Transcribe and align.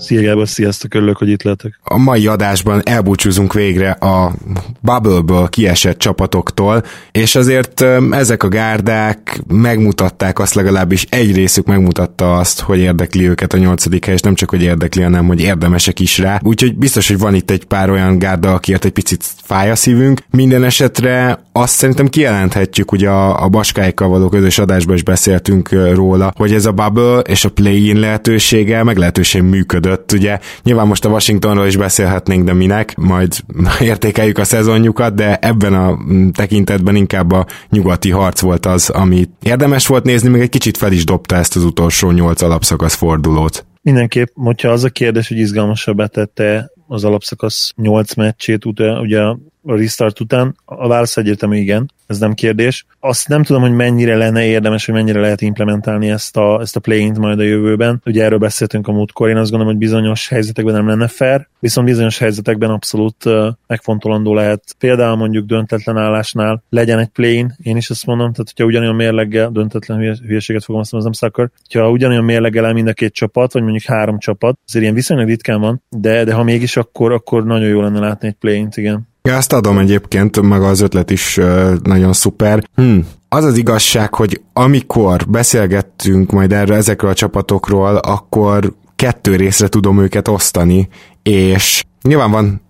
Szia 0.00 0.22
Gábor, 0.22 0.48
sziasztok, 0.48 0.94
örülök, 0.94 1.16
hogy 1.16 1.28
itt 1.28 1.42
lehetek. 1.42 1.80
A 1.82 1.98
mai 1.98 2.26
adásban 2.26 2.80
elbúcsúzunk 2.84 3.52
végre 3.52 3.90
a 3.90 4.32
Bubble-ből 4.80 5.48
kiesett 5.48 5.98
csapatoktól, 5.98 6.84
és 7.12 7.34
azért 7.34 7.84
ezek 8.10 8.42
a 8.42 8.48
gárdák 8.48 9.40
megmutatták 9.48 10.38
azt 10.38 10.54
legalábbis 10.54 11.06
egy 11.10 11.34
részük 11.34 11.66
megmutatta 11.66 12.36
azt, 12.36 12.60
hogy 12.60 12.78
érdekli 12.78 13.28
őket 13.28 13.52
a 13.52 13.58
nyolcadik 13.58 14.04
hely, 14.04 14.14
és 14.14 14.20
nem 14.20 14.34
csak, 14.34 14.50
hogy 14.50 14.62
érdekli, 14.62 15.02
hanem, 15.02 15.26
hogy 15.26 15.40
érdemesek 15.40 16.00
is 16.00 16.18
rá. 16.18 16.40
Úgyhogy 16.42 16.76
biztos, 16.76 17.08
hogy 17.08 17.18
van 17.18 17.34
itt 17.34 17.50
egy 17.50 17.64
pár 17.64 17.90
olyan 17.90 18.18
gárda, 18.18 18.54
akiért 18.54 18.84
egy 18.84 18.92
picit 18.92 19.24
fáj 19.42 19.70
a 19.70 19.76
szívünk. 19.76 20.20
Minden 20.30 20.64
esetre 20.64 21.44
azt 21.52 21.74
szerintem 21.74 22.08
kijelenthetjük, 22.08 22.92
ugye 22.92 23.08
a, 23.08 23.44
a 23.44 23.48
baskáikkal 23.48 24.08
való 24.08 24.28
közös 24.28 24.58
adásban 24.58 24.94
is 24.94 25.02
beszéltünk 25.02 25.68
róla, 25.92 26.32
hogy 26.36 26.52
ez 26.52 26.66
a 26.66 26.72
bubble 26.72 27.18
és 27.18 27.44
a 27.44 27.48
play-in 27.48 27.98
lehetősége 27.98 28.82
meglehetősen 28.82 29.44
működött 29.44 29.88
működött. 29.90 30.12
Ugye 30.12 30.38
nyilván 30.62 30.86
most 30.86 31.04
a 31.04 31.08
Washingtonról 31.08 31.66
is 31.66 31.76
beszélhetnénk, 31.76 32.44
de 32.44 32.52
minek, 32.52 32.96
majd 32.96 33.32
értékeljük 33.80 34.38
a 34.38 34.44
szezonjukat, 34.44 35.14
de 35.14 35.36
ebben 35.36 35.74
a 35.74 35.98
tekintetben 36.32 36.94
inkább 36.94 37.32
a 37.32 37.46
nyugati 37.70 38.10
harc 38.10 38.40
volt 38.40 38.66
az, 38.66 38.90
ami 38.90 39.28
érdemes 39.42 39.86
volt 39.86 40.04
nézni, 40.04 40.28
még 40.28 40.40
egy 40.40 40.48
kicsit 40.48 40.76
fel 40.76 40.92
is 40.92 41.04
dobta 41.04 41.36
ezt 41.36 41.56
az 41.56 41.64
utolsó 41.64 42.10
nyolc 42.10 42.42
alapszakasz 42.42 42.94
fordulót. 42.94 43.64
Mindenképp, 43.82 44.28
hogyha 44.34 44.68
az 44.68 44.84
a 44.84 44.88
kérdés, 44.88 45.28
hogy 45.28 45.38
izgalmasabbá 45.38 46.06
tette 46.06 46.70
az 46.86 47.04
alapszakasz 47.04 47.72
8 47.76 48.14
meccsét, 48.14 48.64
ugye 48.64 49.20
a 49.62 49.76
restart 49.76 50.20
után, 50.20 50.56
a 50.64 50.88
válasz 50.88 51.16
egyértelmű 51.16 51.56
igen 51.56 51.90
ez 52.10 52.18
nem 52.18 52.34
kérdés. 52.34 52.86
Azt 53.00 53.28
nem 53.28 53.42
tudom, 53.42 53.62
hogy 53.62 53.72
mennyire 53.72 54.16
lenne 54.16 54.44
érdemes, 54.44 54.86
hogy 54.86 54.94
mennyire 54.94 55.20
lehet 55.20 55.40
implementálni 55.40 56.10
ezt 56.10 56.36
a, 56.36 56.60
ezt 56.60 56.76
a 56.76 56.80
play 56.80 57.10
majd 57.10 57.38
a 57.38 57.42
jövőben. 57.42 58.02
Ugye 58.04 58.24
erről 58.24 58.38
beszéltünk 58.38 58.88
a 58.88 58.92
múltkor, 58.92 59.28
én 59.28 59.36
azt 59.36 59.50
gondolom, 59.50 59.72
hogy 59.72 59.82
bizonyos 59.82 60.28
helyzetekben 60.28 60.74
nem 60.74 60.88
lenne 60.88 61.06
fair, 61.06 61.48
viszont 61.58 61.86
bizonyos 61.86 62.18
helyzetekben 62.18 62.70
abszolút 62.70 63.24
megfontolandó 63.66 64.34
lehet. 64.34 64.62
Például 64.78 65.16
mondjuk 65.16 65.46
döntetlen 65.46 65.96
állásnál 65.96 66.62
legyen 66.68 66.98
egy 66.98 67.08
play 67.08 67.46
én 67.62 67.76
is 67.76 67.90
azt 67.90 68.06
mondom, 68.06 68.32
tehát 68.32 68.52
hogyha 68.54 68.64
ugyanolyan 68.64 68.94
mérleggel, 68.94 69.50
döntetlen 69.50 70.16
hülyeséget 70.26 70.64
fogom 70.64 70.80
azt 70.80 70.92
mondani, 70.92 71.12
az 71.12 71.20
nem 71.20 71.30
szakar, 71.30 71.50
hogyha 71.66 71.90
ugyanolyan 71.90 72.24
mérleggel 72.24 72.66
el 72.66 72.72
mind 72.72 72.88
a 72.88 72.92
két 72.92 73.12
csapat, 73.12 73.52
vagy 73.52 73.62
mondjuk 73.62 73.84
három 73.84 74.18
csapat, 74.18 74.58
azért 74.66 74.82
ilyen 74.82 74.94
viszonylag 74.94 75.28
ritkán 75.28 75.60
van, 75.60 75.82
de, 75.88 76.24
de 76.24 76.34
ha 76.34 76.42
mégis, 76.42 76.76
akkor, 76.76 77.12
akkor 77.12 77.44
nagyon 77.44 77.68
jó 77.68 77.80
lenne 77.80 78.00
látni 78.00 78.28
egy 78.28 78.34
play 78.34 78.68
igen. 78.74 79.09
Ja, 79.22 79.34
ezt 79.34 79.52
adom 79.52 79.78
egyébként, 79.78 80.40
meg 80.40 80.62
az 80.62 80.80
ötlet 80.80 81.10
is 81.10 81.40
nagyon 81.82 82.12
szuper. 82.12 82.68
Hm. 82.74 82.98
Az 83.28 83.44
az 83.44 83.56
igazság, 83.56 84.14
hogy 84.14 84.40
amikor 84.52 85.26
beszélgettünk 85.28 86.30
majd 86.30 86.52
erről 86.52 86.76
ezekről 86.76 87.10
a 87.10 87.14
csapatokról, 87.14 87.96
akkor 87.96 88.72
kettő 88.96 89.36
részre 89.36 89.68
tudom 89.68 89.98
őket 89.98 90.28
osztani, 90.28 90.88
és 91.22 91.84
nyilván 92.02 92.30
van 92.30 92.62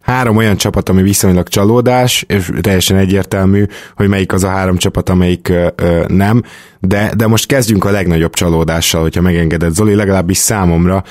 három 0.00 0.36
olyan 0.36 0.56
csapat, 0.56 0.88
ami 0.88 1.02
viszonylag 1.02 1.48
csalódás, 1.48 2.24
és 2.28 2.50
teljesen 2.60 2.96
egyértelmű, 2.96 3.64
hogy 3.96 4.08
melyik 4.08 4.32
az 4.32 4.44
a 4.44 4.48
három 4.48 4.76
csapat, 4.76 5.08
amelyik 5.08 5.48
ö, 5.48 6.04
nem, 6.06 6.42
de, 6.80 7.12
de 7.16 7.26
most 7.26 7.46
kezdjünk 7.46 7.84
a 7.84 7.90
legnagyobb 7.90 8.34
csalódással, 8.34 9.02
hogyha 9.02 9.20
megengedett 9.20 9.74
Zoli, 9.74 9.94
legalábbis 9.94 10.36
számomra, 10.36 11.04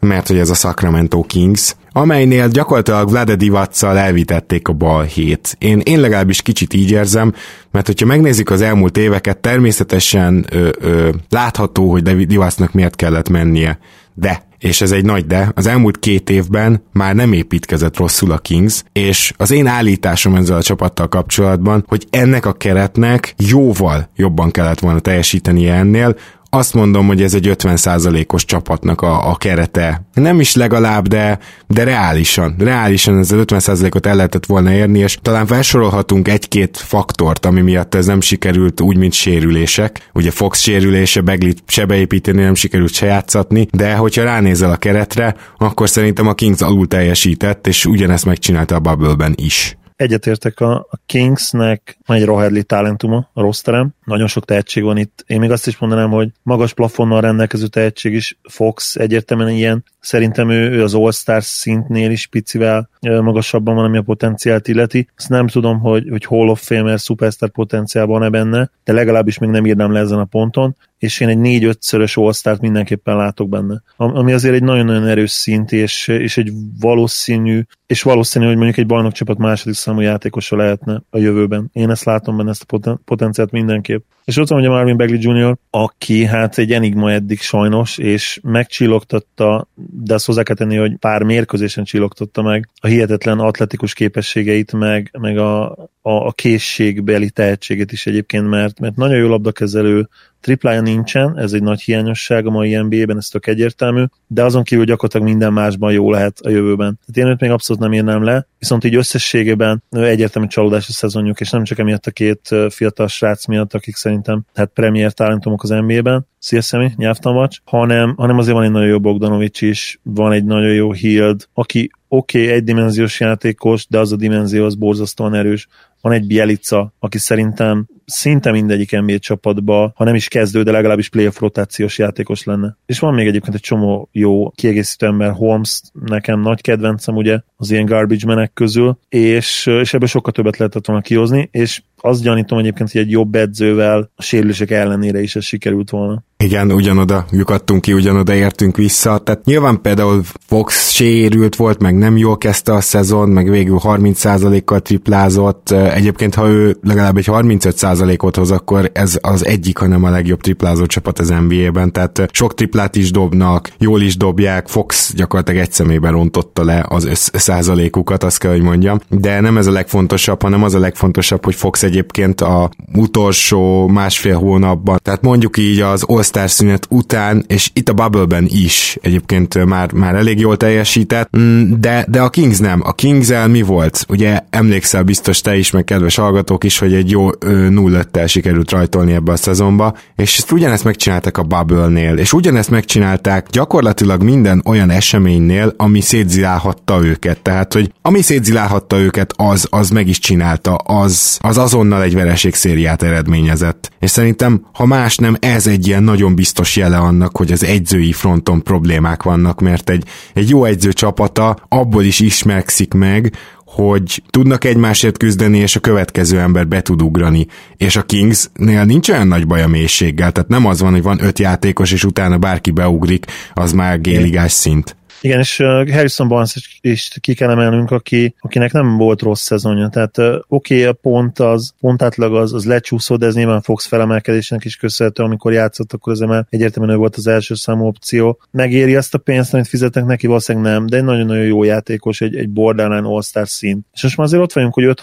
mert 0.00 0.28
hogy 0.28 0.38
ez 0.38 0.50
a 0.50 0.54
Sacramento 0.54 1.22
Kings, 1.22 1.74
amelynél 1.92 2.48
gyakorlatilag 2.48 3.08
Vlade 3.08 3.36
Divac-szal 3.36 3.98
elvitették 3.98 4.68
a 4.68 4.72
bal 4.72 5.02
hét. 5.02 5.56
Én, 5.58 5.80
én 5.84 6.00
legalábbis 6.00 6.42
kicsit 6.42 6.74
így 6.74 6.90
érzem, 6.90 7.34
mert 7.70 7.86
hogyha 7.86 8.06
megnézzük 8.06 8.50
az 8.50 8.60
elmúlt 8.60 8.96
éveket, 8.96 9.38
természetesen 9.38 10.46
ö, 10.50 10.68
ö, 10.80 11.08
látható, 11.28 11.90
hogy 11.90 12.26
Divacnak 12.26 12.72
miért 12.72 12.96
kellett 12.96 13.28
mennie. 13.28 13.78
De 14.14 14.50
és 14.62 14.80
ez 14.80 14.92
egy 14.92 15.04
nagy 15.04 15.26
de, 15.26 15.52
az 15.54 15.66
elmúlt 15.66 15.98
két 15.98 16.30
évben 16.30 16.82
már 16.92 17.14
nem 17.14 17.32
építkezett 17.32 17.96
rosszul 17.96 18.30
a 18.30 18.38
Kings, 18.38 18.82
és 18.92 19.32
az 19.36 19.50
én 19.50 19.66
állításom 19.66 20.34
ezzel 20.34 20.56
a 20.56 20.62
csapattal 20.62 21.08
kapcsolatban, 21.08 21.84
hogy 21.86 22.06
ennek 22.10 22.46
a 22.46 22.52
keretnek 22.52 23.34
jóval 23.38 24.08
jobban 24.16 24.50
kellett 24.50 24.80
volna 24.80 24.98
teljesítenie 24.98 25.74
ennél, 25.74 26.16
azt 26.54 26.74
mondom, 26.74 27.06
hogy 27.06 27.22
ez 27.22 27.34
egy 27.34 27.48
50%-os 27.58 28.44
csapatnak 28.44 29.00
a, 29.00 29.30
a 29.30 29.36
kerete. 29.36 30.02
Nem 30.14 30.40
is 30.40 30.54
legalább, 30.54 31.08
de, 31.08 31.38
de 31.66 31.84
reálisan. 31.84 32.54
Reálisan 32.58 33.18
ez 33.18 33.32
az 33.32 33.44
50%-ot 33.46 34.06
el 34.06 34.14
lehetett 34.14 34.46
volna 34.46 34.72
érni, 34.72 34.98
és 34.98 35.18
talán 35.22 35.46
felsorolhatunk 35.46 36.28
egy-két 36.28 36.76
faktort, 36.76 37.46
ami 37.46 37.60
miatt 37.60 37.94
ez 37.94 38.06
nem 38.06 38.20
sikerült 38.20 38.80
úgy, 38.80 38.96
mint 38.96 39.12
sérülések. 39.12 40.08
Ugye 40.12 40.30
Fox 40.30 40.60
sérülése, 40.60 41.20
Beglit 41.20 41.62
se 41.66 41.84
beépíteni, 41.84 42.42
nem 42.42 42.54
sikerült 42.54 42.92
se 42.92 43.06
játszatni, 43.06 43.66
de 43.70 43.94
hogyha 43.94 44.24
ránézel 44.24 44.70
a 44.70 44.76
keretre, 44.76 45.36
akkor 45.58 45.88
szerintem 45.88 46.26
a 46.26 46.34
Kings 46.34 46.60
alul 46.60 46.86
teljesített, 46.86 47.66
és 47.66 47.84
ugyanezt 47.86 48.24
megcsinálta 48.24 48.74
a 48.74 48.80
Bubble-ben 48.80 49.34
is 49.36 49.76
egyetértek 50.02 50.60
a, 50.60 50.74
a 50.90 50.98
Kingsnek, 51.06 51.98
van 52.06 52.16
egy 52.16 52.24
rohedli 52.24 52.62
talentuma 52.62 53.30
a 53.32 53.40
rosterem, 53.40 53.94
nagyon 54.04 54.26
sok 54.26 54.44
tehetség 54.44 54.82
van 54.82 54.96
itt. 54.96 55.24
Én 55.26 55.40
még 55.40 55.50
azt 55.50 55.66
is 55.66 55.78
mondanám, 55.78 56.10
hogy 56.10 56.30
magas 56.42 56.74
plafonnal 56.74 57.20
rendelkező 57.20 57.66
tehetség 57.66 58.12
is, 58.14 58.38
Fox 58.48 58.96
egyértelműen 58.96 59.48
ilyen, 59.48 59.84
szerintem 60.00 60.50
ő, 60.50 60.70
ő 60.70 60.82
az 60.82 60.94
All-Star 60.94 61.42
szintnél 61.42 62.10
is 62.10 62.26
picivel 62.26 62.88
magasabban 63.00 63.74
van, 63.74 63.84
ami 63.84 63.96
a 63.96 64.02
potenciált 64.02 64.68
illeti. 64.68 65.08
Azt 65.16 65.28
nem 65.28 65.46
tudom, 65.46 65.80
hogy, 65.80 66.08
hogy 66.10 66.24
Hall 66.24 66.48
of 66.48 66.66
Famer, 66.66 66.98
Superstar 66.98 67.50
potenciál 67.50 68.06
van-e 68.06 68.28
benne, 68.28 68.70
de 68.84 68.92
legalábbis 68.92 69.38
még 69.38 69.50
nem 69.50 69.66
írnám 69.66 69.92
le 69.92 70.00
ezen 70.00 70.18
a 70.18 70.24
ponton 70.24 70.76
és 71.02 71.20
én 71.20 71.28
egy 71.28 71.38
négy-ötszörös 71.38 72.16
all 72.16 72.56
mindenképpen 72.60 73.16
látok 73.16 73.48
benne. 73.48 73.82
Ami 73.96 74.32
azért 74.32 74.54
egy 74.54 74.62
nagyon-nagyon 74.62 75.06
erős 75.06 75.30
szint, 75.30 75.72
és, 75.72 76.08
és 76.08 76.36
egy 76.36 76.52
valószínű, 76.80 77.62
és 77.86 78.02
valószínű, 78.02 78.46
hogy 78.46 78.56
mondjuk 78.56 78.76
egy 78.76 78.86
bajnokcsapat 78.86 79.38
második 79.38 79.74
számú 79.74 80.00
játékosa 80.00 80.56
lehetne 80.56 81.02
a 81.10 81.18
jövőben. 81.18 81.70
Én 81.72 81.90
ezt 81.90 82.04
látom 82.04 82.36
benne, 82.36 82.50
ezt 82.50 82.62
a 82.62 82.64
poten- 82.64 83.00
potenciált 83.04 83.50
mindenképp. 83.50 84.04
És 84.24 84.36
ott 84.36 84.48
van 84.48 84.58
ugye 84.58 84.68
Marvin 84.68 84.96
Bagley 84.96 85.18
Jr., 85.20 85.56
aki 85.70 86.24
hát 86.24 86.58
egy 86.58 86.72
enigma 86.72 87.12
eddig 87.12 87.40
sajnos, 87.40 87.98
és 87.98 88.40
megcsillogtatta, 88.42 89.68
de 89.90 90.14
azt 90.14 90.26
hozzá 90.26 90.42
kell 90.42 90.56
tenni, 90.56 90.76
hogy 90.76 90.96
pár 90.96 91.22
mérkőzésen 91.22 91.84
csillogtatta 91.84 92.42
meg 92.42 92.68
a 92.80 92.86
hihetetlen 92.86 93.38
atletikus 93.38 93.94
képességeit, 93.94 94.72
meg, 94.72 95.10
meg 95.20 95.38
a, 95.38 95.70
a, 96.00 96.10
a 96.10 96.32
készségbeli 96.32 97.30
tehetségét 97.30 97.92
is 97.92 98.06
egyébként, 98.06 98.48
mert, 98.48 98.80
mert 98.80 98.96
nagyon 98.96 99.16
jó 99.16 99.28
labdakezelő, 99.28 100.08
triplája 100.42 100.80
nincsen, 100.80 101.38
ez 101.38 101.52
egy 101.52 101.62
nagy 101.62 101.80
hiányosság 101.80 102.46
a 102.46 102.50
mai 102.50 102.76
NBA-ben, 102.76 103.16
ez 103.16 103.26
tök 103.26 103.46
egyértelmű, 103.46 104.04
de 104.26 104.44
azon 104.44 104.62
kívül 104.62 104.84
gyakorlatilag 104.84 105.26
minden 105.26 105.52
másban 105.52 105.92
jó 105.92 106.10
lehet 106.10 106.38
a 106.40 106.48
jövőben. 106.48 106.98
Tehát 107.06 107.28
én 107.28 107.34
őt 107.34 107.40
még 107.40 107.50
abszolút 107.50 107.82
nem 107.82 107.92
írnám 107.92 108.24
le, 108.24 108.46
viszont 108.58 108.84
így 108.84 108.94
összességében 108.94 109.82
egyértelmű 109.90 110.48
csalódás 110.48 110.88
a 110.88 110.92
szezonjuk, 110.92 111.40
és 111.40 111.50
nem 111.50 111.64
csak 111.64 111.78
emiatt 111.78 112.06
a 112.06 112.10
két 112.10 112.54
fiatal 112.68 113.08
srác 113.08 113.46
miatt, 113.46 113.74
akik 113.74 113.96
szerintem 113.96 114.44
hát 114.54 114.70
premier 114.74 115.12
talentumok 115.12 115.62
az 115.62 115.68
NBA-ben, 115.68 116.26
szia 116.38 116.62
Szemi, 116.62 116.92
nyelvtamacs, 116.96 117.58
hanem, 117.64 118.14
hanem 118.16 118.38
azért 118.38 118.54
van 118.54 118.64
egy 118.64 118.70
nagyon 118.70 118.88
jó 118.88 119.00
Bogdanovics 119.00 119.60
is, 119.60 120.00
van 120.02 120.32
egy 120.32 120.44
nagyon 120.44 120.72
jó 120.72 120.92
Hild, 120.92 121.48
aki 121.54 121.90
oké, 122.14 122.42
okay, 122.42 122.54
egydimenziós 122.54 123.20
játékos, 123.20 123.86
de 123.88 123.98
az 123.98 124.12
a 124.12 124.16
dimenzió 124.16 124.64
az 124.64 124.74
borzasztóan 124.74 125.34
erős. 125.34 125.68
Van 126.00 126.12
egy 126.12 126.26
Bielica, 126.26 126.94
aki 126.98 127.18
szerintem 127.18 127.86
szinte 128.04 128.50
mindegyik 128.50 129.00
NBA 129.00 129.18
csapatba, 129.18 129.92
ha 129.94 130.04
nem 130.04 130.14
is 130.14 130.28
kezdő, 130.28 130.62
de 130.62 130.70
legalábbis 130.70 131.08
playoff 131.08 131.38
rotációs 131.38 131.98
játékos 131.98 132.44
lenne. 132.44 132.76
És 132.86 132.98
van 132.98 133.14
még 133.14 133.26
egyébként 133.26 133.54
egy 133.54 133.60
csomó 133.60 134.08
jó 134.12 134.50
kiegészítő 134.50 135.06
ember, 135.06 135.32
Holmes 135.32 135.80
nekem 135.92 136.40
nagy 136.40 136.60
kedvencem 136.60 137.16
ugye 137.16 137.40
az 137.56 137.70
ilyen 137.70 137.84
garbage 137.84 138.26
menek 138.26 138.52
közül, 138.52 138.98
és, 139.08 139.66
és 139.66 139.94
ebből 139.94 140.08
sokkal 140.08 140.32
többet 140.32 140.56
lehetett 140.56 140.86
volna 140.86 141.02
kihozni, 141.02 141.48
és 141.52 141.82
azt 142.02 142.22
gyanítom 142.22 142.58
egyébként, 142.58 142.90
hogy 142.92 143.00
egy 143.00 143.10
jobb 143.10 143.34
edzővel 143.34 144.10
a 144.16 144.22
sérülések 144.22 144.70
ellenére 144.70 145.20
is 145.20 145.36
ez 145.36 145.44
sikerült 145.44 145.90
volna. 145.90 146.24
Igen, 146.36 146.72
ugyanoda 146.72 147.26
lyukadtunk 147.30 147.80
ki, 147.80 147.92
ugyanoda 147.92 148.34
értünk 148.34 148.76
vissza. 148.76 149.18
Tehát 149.18 149.44
nyilván 149.44 149.80
például 149.80 150.22
Fox 150.46 150.90
sérült 150.90 151.56
volt, 151.56 151.80
meg 151.80 151.98
nem 151.98 152.16
jól 152.16 152.38
kezdte 152.38 152.72
a 152.72 152.80
szezon, 152.80 153.28
meg 153.28 153.50
végül 153.50 153.78
30%-kal 153.82 154.80
triplázott. 154.80 155.70
Egyébként, 155.70 156.34
ha 156.34 156.48
ő 156.48 156.76
legalább 156.82 157.16
egy 157.16 157.26
35%-ot 157.28 158.36
hoz, 158.36 158.50
akkor 158.50 158.90
ez 158.94 159.18
az 159.20 159.46
egyik, 159.46 159.78
hanem 159.78 160.04
a 160.04 160.10
legjobb 160.10 160.40
triplázó 160.40 160.86
csapat 160.86 161.18
az 161.18 161.28
NBA-ben. 161.28 161.92
Tehát 161.92 162.28
sok 162.32 162.54
triplát 162.54 162.96
is 162.96 163.10
dobnak, 163.10 163.70
jól 163.78 164.00
is 164.00 164.16
dobják. 164.16 164.68
Fox 164.68 165.12
gyakorlatilag 165.14 165.60
egy 165.60 165.72
szemében 165.72 166.12
rontotta 166.12 166.64
le 166.64 166.86
az 166.88 167.30
százalékukat, 167.32 168.24
azt 168.24 168.38
kell, 168.38 168.50
hogy 168.50 168.62
mondjam. 168.62 169.00
De 169.08 169.40
nem 169.40 169.56
ez 169.56 169.66
a 169.66 169.72
legfontosabb, 169.72 170.42
hanem 170.42 170.62
az 170.62 170.74
a 170.74 170.78
legfontosabb, 170.78 171.44
hogy 171.44 171.54
Fox 171.54 171.82
egyébként 171.92 172.40
a 172.40 172.70
utolsó 172.94 173.86
másfél 173.86 174.36
hónapban, 174.36 174.98
tehát 175.02 175.22
mondjuk 175.22 175.56
így 175.56 175.80
az 175.80 176.02
all 176.02 176.46
szünet 176.46 176.86
után, 176.88 177.44
és 177.46 177.70
itt 177.72 177.88
a 177.88 177.92
Bubble-ben 177.92 178.46
is 178.48 178.98
egyébként 179.02 179.64
már, 179.64 179.92
már 179.92 180.14
elég 180.14 180.38
jól 180.38 180.56
teljesített, 180.56 181.36
mm, 181.38 181.72
de, 181.80 182.06
de 182.08 182.20
a 182.20 182.30
Kings 182.30 182.58
nem. 182.58 182.80
A 182.84 182.92
kings 182.92 183.28
mi 183.50 183.62
volt? 183.62 184.04
Ugye 184.08 184.40
emlékszel 184.50 185.02
biztos 185.02 185.40
te 185.40 185.56
is, 185.56 185.70
meg 185.70 185.84
kedves 185.84 186.16
hallgatók 186.16 186.64
is, 186.64 186.78
hogy 186.78 186.94
egy 186.94 187.10
jó 187.10 187.28
0 187.70 188.02
tel 188.02 188.26
sikerült 188.26 188.70
rajtolni 188.70 189.12
ebbe 189.12 189.32
a 189.32 189.36
szezonba, 189.36 189.96
és 190.16 190.38
ezt 190.38 190.52
ugyanezt 190.52 190.84
megcsinálták 190.84 191.38
a 191.38 191.42
Bubble-nél, 191.42 192.16
és 192.16 192.32
ugyanezt 192.32 192.70
megcsinálták 192.70 193.46
gyakorlatilag 193.50 194.22
minden 194.22 194.62
olyan 194.64 194.90
eseménynél, 194.90 195.74
ami 195.76 196.00
szétzilálhatta 196.00 197.04
őket. 197.04 197.42
Tehát, 197.42 197.72
hogy 197.72 197.92
ami 198.02 198.22
szétzilálhatta 198.22 198.98
őket, 198.98 199.32
az, 199.36 199.66
az 199.70 199.90
meg 199.90 200.08
is 200.08 200.18
csinálta, 200.18 200.74
az, 200.74 201.38
az 201.40 201.58
azonnal 201.82 202.02
egy 202.02 202.14
vereség 202.14 202.54
szériát 202.54 203.02
eredményezett. 203.02 203.90
És 204.00 204.10
szerintem, 204.10 204.66
ha 204.72 204.86
más 204.86 205.16
nem, 205.16 205.36
ez 205.40 205.66
egy 205.66 205.86
ilyen 205.86 206.02
nagyon 206.02 206.34
biztos 206.34 206.76
jele 206.76 206.96
annak, 206.96 207.36
hogy 207.36 207.52
az 207.52 207.64
egyzői 207.64 208.12
fronton 208.12 208.62
problémák 208.62 209.22
vannak, 209.22 209.60
mert 209.60 209.90
egy, 209.90 210.04
egy 210.34 210.48
jó 210.48 210.64
egyző 210.64 210.92
csapata 210.92 211.56
abból 211.68 212.04
is 212.04 212.20
ismerkszik 212.20 212.94
meg, 212.94 213.32
hogy 213.64 214.22
tudnak 214.30 214.64
egymásért 214.64 215.18
küzdeni, 215.18 215.58
és 215.58 215.76
a 215.76 215.80
következő 215.80 216.38
ember 216.38 216.68
be 216.68 216.82
tud 216.82 217.02
ugrani. 217.02 217.46
És 217.76 217.96
a 217.96 218.02
Kingsnél 218.02 218.84
nincs 218.84 219.08
olyan 219.08 219.26
nagy 219.26 219.46
baj 219.46 219.62
a 219.62 219.68
mélységgel, 219.68 220.32
tehát 220.32 220.48
nem 220.48 220.66
az 220.66 220.80
van, 220.80 220.92
hogy 220.92 221.02
van 221.02 221.24
öt 221.24 221.38
játékos, 221.38 221.92
és 221.92 222.04
utána 222.04 222.38
bárki 222.38 222.70
beugrik, 222.70 223.26
az 223.54 223.72
már 223.72 224.00
géligás 224.00 224.52
szint. 224.52 224.96
Igen, 225.22 225.38
és 225.38 225.56
Harrison 225.92 226.28
Barnes 226.28 226.70
is 226.80 227.16
ki 227.20 227.34
kell 227.34 227.50
emelnünk, 227.50 227.90
aki, 227.90 228.34
akinek 228.38 228.72
nem 228.72 228.96
volt 228.96 229.22
rossz 229.22 229.42
szezonja. 229.42 229.88
Tehát 229.88 230.18
oké, 230.18 230.74
okay, 230.74 230.84
a 230.84 230.92
pont 230.92 231.38
az, 231.38 231.72
pontátlag 231.80 232.34
az, 232.34 232.52
az 232.52 232.64
lecsúszott, 232.64 233.18
de 233.18 233.26
ez 233.26 233.34
nyilván 233.34 233.60
Fox 233.60 233.86
felemelkedésnek 233.86 234.64
is 234.64 234.76
köszönhető, 234.76 235.22
amikor 235.22 235.52
játszott, 235.52 235.92
akkor 235.92 236.12
ez 236.12 236.18
már 236.18 236.46
egyértelműen 236.48 236.94
ő 236.94 236.98
volt 236.98 237.16
az 237.16 237.26
első 237.26 237.54
számú 237.54 237.86
opció. 237.86 238.40
Megéri 238.50 238.96
azt 238.96 239.14
a 239.14 239.18
pénzt, 239.18 239.54
amit 239.54 239.68
fizetnek 239.68 240.04
neki, 240.04 240.26
valószínűleg 240.26 240.72
nem, 240.72 240.86
de 240.86 240.96
egy 240.96 241.04
nagyon-nagyon 241.04 241.44
jó 241.44 241.62
játékos, 241.62 242.20
egy, 242.20 242.36
egy 242.36 242.48
borderline 242.48 243.08
all-star 243.08 243.48
szín. 243.48 243.86
És 243.92 244.02
most 244.02 244.16
már 244.16 244.26
azért 244.26 244.42
ott 244.42 244.52
vagyunk, 244.52 244.74
hogy 244.74 244.94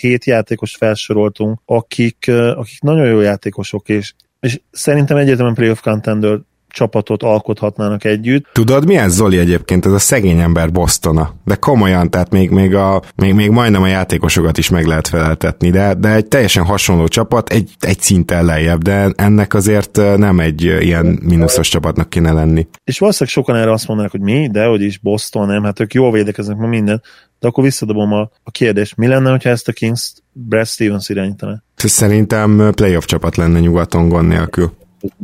5-6-7 0.00 0.24
játékos 0.24 0.76
felsoroltunk, 0.76 1.60
akik, 1.64 2.30
akik 2.54 2.80
nagyon 2.80 3.06
jó 3.06 3.20
játékosok, 3.20 3.88
és 3.88 4.12
és 4.40 4.60
szerintem 4.70 5.16
egyértelműen 5.16 5.54
playoff 5.54 5.80
contender 5.80 6.38
csapatot 6.78 7.22
alkothatnának 7.22 8.04
együtt. 8.04 8.46
Tudod, 8.52 8.86
milyen 8.86 9.08
Zoli 9.08 9.38
egyébként 9.38 9.86
ez 9.86 9.92
a 9.92 9.98
szegény 9.98 10.38
ember 10.38 10.72
Bostona? 10.72 11.34
De 11.44 11.54
komolyan, 11.54 12.10
tehát 12.10 12.30
még, 12.30 12.50
még, 12.50 12.74
a, 12.74 13.02
még, 13.16 13.34
még 13.34 13.50
majdnem 13.50 13.82
a 13.82 13.86
játékosokat 13.86 14.58
is 14.58 14.68
meg 14.68 14.86
lehet 14.86 15.08
feleltetni, 15.08 15.70
de, 15.70 15.94
de 15.94 16.14
egy 16.14 16.26
teljesen 16.26 16.64
hasonló 16.64 17.08
csapat, 17.08 17.50
egy, 17.50 17.70
egy 17.80 18.00
szinten 18.00 18.44
lejjebb, 18.44 18.82
de 18.82 19.10
ennek 19.16 19.54
azért 19.54 19.96
nem 20.16 20.40
egy 20.40 20.62
ilyen 20.62 21.18
mínuszos 21.22 21.68
csapatnak 21.68 22.10
kéne 22.10 22.32
lenni. 22.32 22.66
És 22.84 22.98
valószínűleg 22.98 23.34
sokan 23.34 23.56
erre 23.56 23.72
azt 23.72 23.86
mondanak, 23.88 24.10
hogy 24.10 24.20
mi, 24.20 24.48
de 24.52 24.64
hogy 24.64 24.82
is 24.82 24.98
Boston, 24.98 25.46
nem, 25.46 25.62
hát 25.62 25.80
ők 25.80 25.94
jól 25.94 26.12
védekeznek, 26.12 26.56
ma 26.56 26.66
minden, 26.66 27.02
de 27.40 27.48
akkor 27.48 27.64
visszadobom 27.64 28.12
a, 28.12 28.30
a 28.42 28.50
kérdést, 28.50 28.96
mi 28.96 29.06
lenne, 29.06 29.30
ha 29.30 29.48
ezt 29.48 29.68
a 29.68 29.72
Kings 29.72 30.12
Brad 30.32 30.66
Stevens 30.66 31.08
irányítaná? 31.08 31.62
Szerintem 31.76 32.70
playoff 32.74 33.04
csapat 33.04 33.36
lenne 33.36 33.60
nyugaton 33.60 34.08
gond 34.08 34.28
nélkül 34.28 34.72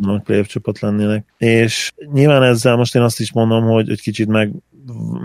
hogy 0.03 0.23
playoff 0.23 0.47
csapat 0.47 0.81
lennének. 0.81 1.35
És 1.38 1.93
nyilván 2.12 2.43
ezzel 2.43 2.76
most 2.76 2.94
én 2.94 3.03
azt 3.03 3.21
is 3.21 3.32
mondom, 3.32 3.65
hogy 3.65 3.91
egy 3.91 4.00
kicsit 4.00 4.29
meg, 4.29 4.53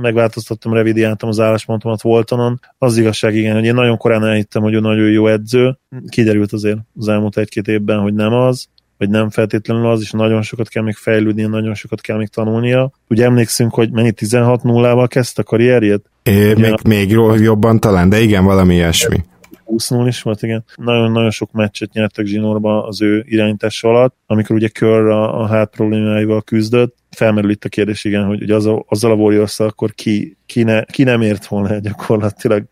megváltoztattam, 0.02 0.74
revidiáltam 0.74 1.30
az 1.30 1.40
álláspontomat 1.40 2.02
Voltonon. 2.02 2.60
Az 2.78 2.98
igazság 2.98 3.36
igen, 3.36 3.56
hogy 3.56 3.66
én 3.66 3.74
nagyon 3.74 3.98
korán 3.98 4.26
elhittem, 4.26 4.62
hogy 4.62 4.74
ő 4.74 4.80
nagyon 4.80 5.10
jó 5.10 5.28
edző. 5.28 5.78
Kiderült 6.10 6.54
azért 6.54 6.80
az 6.96 7.08
elmúlt 7.08 7.38
egy-két 7.38 7.68
évben, 7.68 8.00
hogy 8.00 8.14
nem 8.14 8.34
az 8.34 8.68
vagy 9.00 9.10
nem 9.10 9.30
feltétlenül 9.30 9.90
az, 9.90 10.02
és 10.02 10.12
nagyon 10.12 10.42
sokat 10.42 10.68
kell 10.68 10.84
még 10.84 10.96
fejlődnie, 10.96 11.48
nagyon 11.48 11.74
sokat 11.74 12.02
kell 12.02 12.18
még 12.18 12.28
tanulnia. 12.28 12.92
Ugye 13.08 13.26
emlékszünk, 13.26 13.74
hogy 13.74 13.92
mennyi 13.92 14.12
16 14.12 14.64
0 14.64 15.08
kezdte 15.08 15.42
a 15.42 15.46
karrierjét? 15.46 16.10
É, 16.24 16.54
még, 16.54 16.74
a... 16.74 16.78
még 16.88 17.10
jobban 17.40 17.80
talán, 17.80 18.10
de 18.10 18.20
igen, 18.20 18.44
valami 18.44 18.74
ilyesmi. 18.76 19.18
20 19.70 19.92
is 20.06 20.22
volt, 20.22 20.42
igen. 20.42 20.64
Nagyon-nagyon 20.76 21.32
sok 21.32 21.52
meccset 21.52 21.92
nyertek 21.94 22.26
Zsinórba 22.26 22.84
az 22.84 23.02
ő 23.02 23.24
irányítás 23.28 23.84
alatt, 23.84 24.16
amikor 24.26 24.56
ugye 24.56 24.68
Kör 24.68 25.06
a, 25.06 25.42
a 25.42 25.48
hát 25.48 25.70
problémáival 25.70 26.42
küzdött. 26.42 26.96
Felmerül 27.10 27.50
itt 27.50 27.64
a 27.64 27.70
kérdés, 27.70 28.04
igen, 28.04 28.26
hogy, 28.26 28.40
hogy 28.40 28.52
az 28.52 28.66
a, 28.66 28.84
azzal 28.88 29.12
a 29.12 29.16
warriors 29.16 29.60
akkor 29.60 29.94
ki, 29.94 30.38
ki, 30.46 30.64
ne, 30.64 30.84
ki 30.84 31.04
nem 31.04 31.22
ért 31.22 31.46
volna 31.46 31.78
gyakorlatilag 31.78 32.64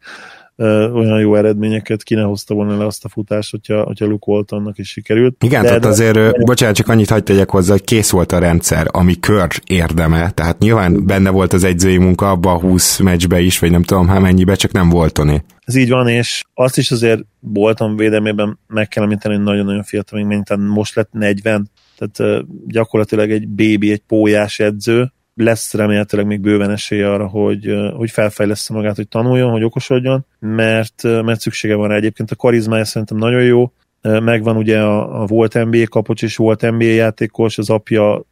olyan 0.94 1.20
jó 1.20 1.36
eredményeket 1.36 2.04
ki 2.04 2.16
ne 2.16 2.22
hozta 2.22 2.54
volna 2.54 2.78
le 2.78 2.86
azt 2.86 3.06
a 3.06 3.10
futást, 3.10 3.52
hogyha, 3.52 3.84
hogyha 3.84 4.06
Luke 4.06 4.32
Waltonnak 4.32 4.78
is 4.78 4.90
sikerült. 4.90 5.44
Igen, 5.44 5.62
de, 5.62 5.68
tehát 5.68 5.82
de, 5.82 5.88
azért, 5.88 6.14
de, 6.14 6.32
bocsánat, 6.46 6.76
csak 6.76 6.88
annyit 6.88 7.10
hagyd 7.10 7.24
tegyek 7.24 7.50
hozzá, 7.50 7.72
hogy 7.72 7.84
kész 7.84 8.10
volt 8.10 8.32
a 8.32 8.40
rendszer, 8.40 8.88
ami 8.92 9.20
kör 9.20 9.48
érdeme, 9.66 10.32
tehát 10.32 10.60
nyilván 10.60 11.06
benne 11.06 11.30
volt 11.30 11.54
az 11.54 11.64
egyzői 11.64 11.98
munka 11.98 12.30
abban 12.30 12.56
a 12.56 12.60
20 12.60 13.00
meccsbe 13.00 13.40
is, 13.40 13.60
vagy 13.60 13.72
nem 13.72 13.84
tudom 13.84 14.08
hát 14.08 14.22
mennyibe, 14.22 14.56
csak 14.56 14.72
nem 14.72 14.90
voltoné. 14.90 15.44
Ez 15.66 15.76
így 15.76 15.90
van, 15.90 16.08
és 16.08 16.44
azt 16.54 16.78
is 16.78 16.92
azért 16.92 17.22
voltam 17.40 17.96
védelmében 17.96 18.60
meg 18.68 18.88
kell 18.88 19.04
említeni, 19.04 19.36
hogy 19.36 19.44
nagyon-nagyon 19.44 19.84
fiatal, 19.84 20.26
még 20.26 20.44
most 20.58 20.96
lett 20.96 21.12
40, 21.12 21.70
tehát 21.98 22.46
gyakorlatilag 22.68 23.32
egy 23.32 23.48
bébi, 23.48 23.92
egy 23.92 24.02
pólyás 24.08 24.60
edző, 24.60 25.12
lesz 25.38 25.74
remélhetőleg 25.74 26.26
még 26.26 26.40
bőven 26.40 26.70
esélye 26.70 27.12
arra, 27.12 27.28
hogy, 27.28 27.76
hogy 27.96 28.12
felfejleszte 28.12 28.74
magát, 28.74 28.96
hogy 28.96 29.08
tanuljon, 29.08 29.52
hogy 29.52 29.64
okosodjon, 29.64 30.26
mert, 30.40 31.04
mert 31.04 31.40
szüksége 31.40 31.76
van 31.76 31.88
rá. 31.88 31.96
Egyébként 31.96 32.32
a 32.32 32.36
karizmája 32.36 32.86
szerintem 32.86 33.18
nagyon 33.18 33.44
jó, 33.44 33.72
megvan 34.02 34.58
ugye 34.58 34.80
a, 34.82 35.22
a 35.22 35.26
volt 35.26 35.54
NBA 35.54 35.84
kapocs 35.90 36.24
és 36.24 36.36
volt 36.36 36.62
NBA 36.62 36.84
játékos, 36.84 37.58
az 37.58 37.70
apja 37.70 38.26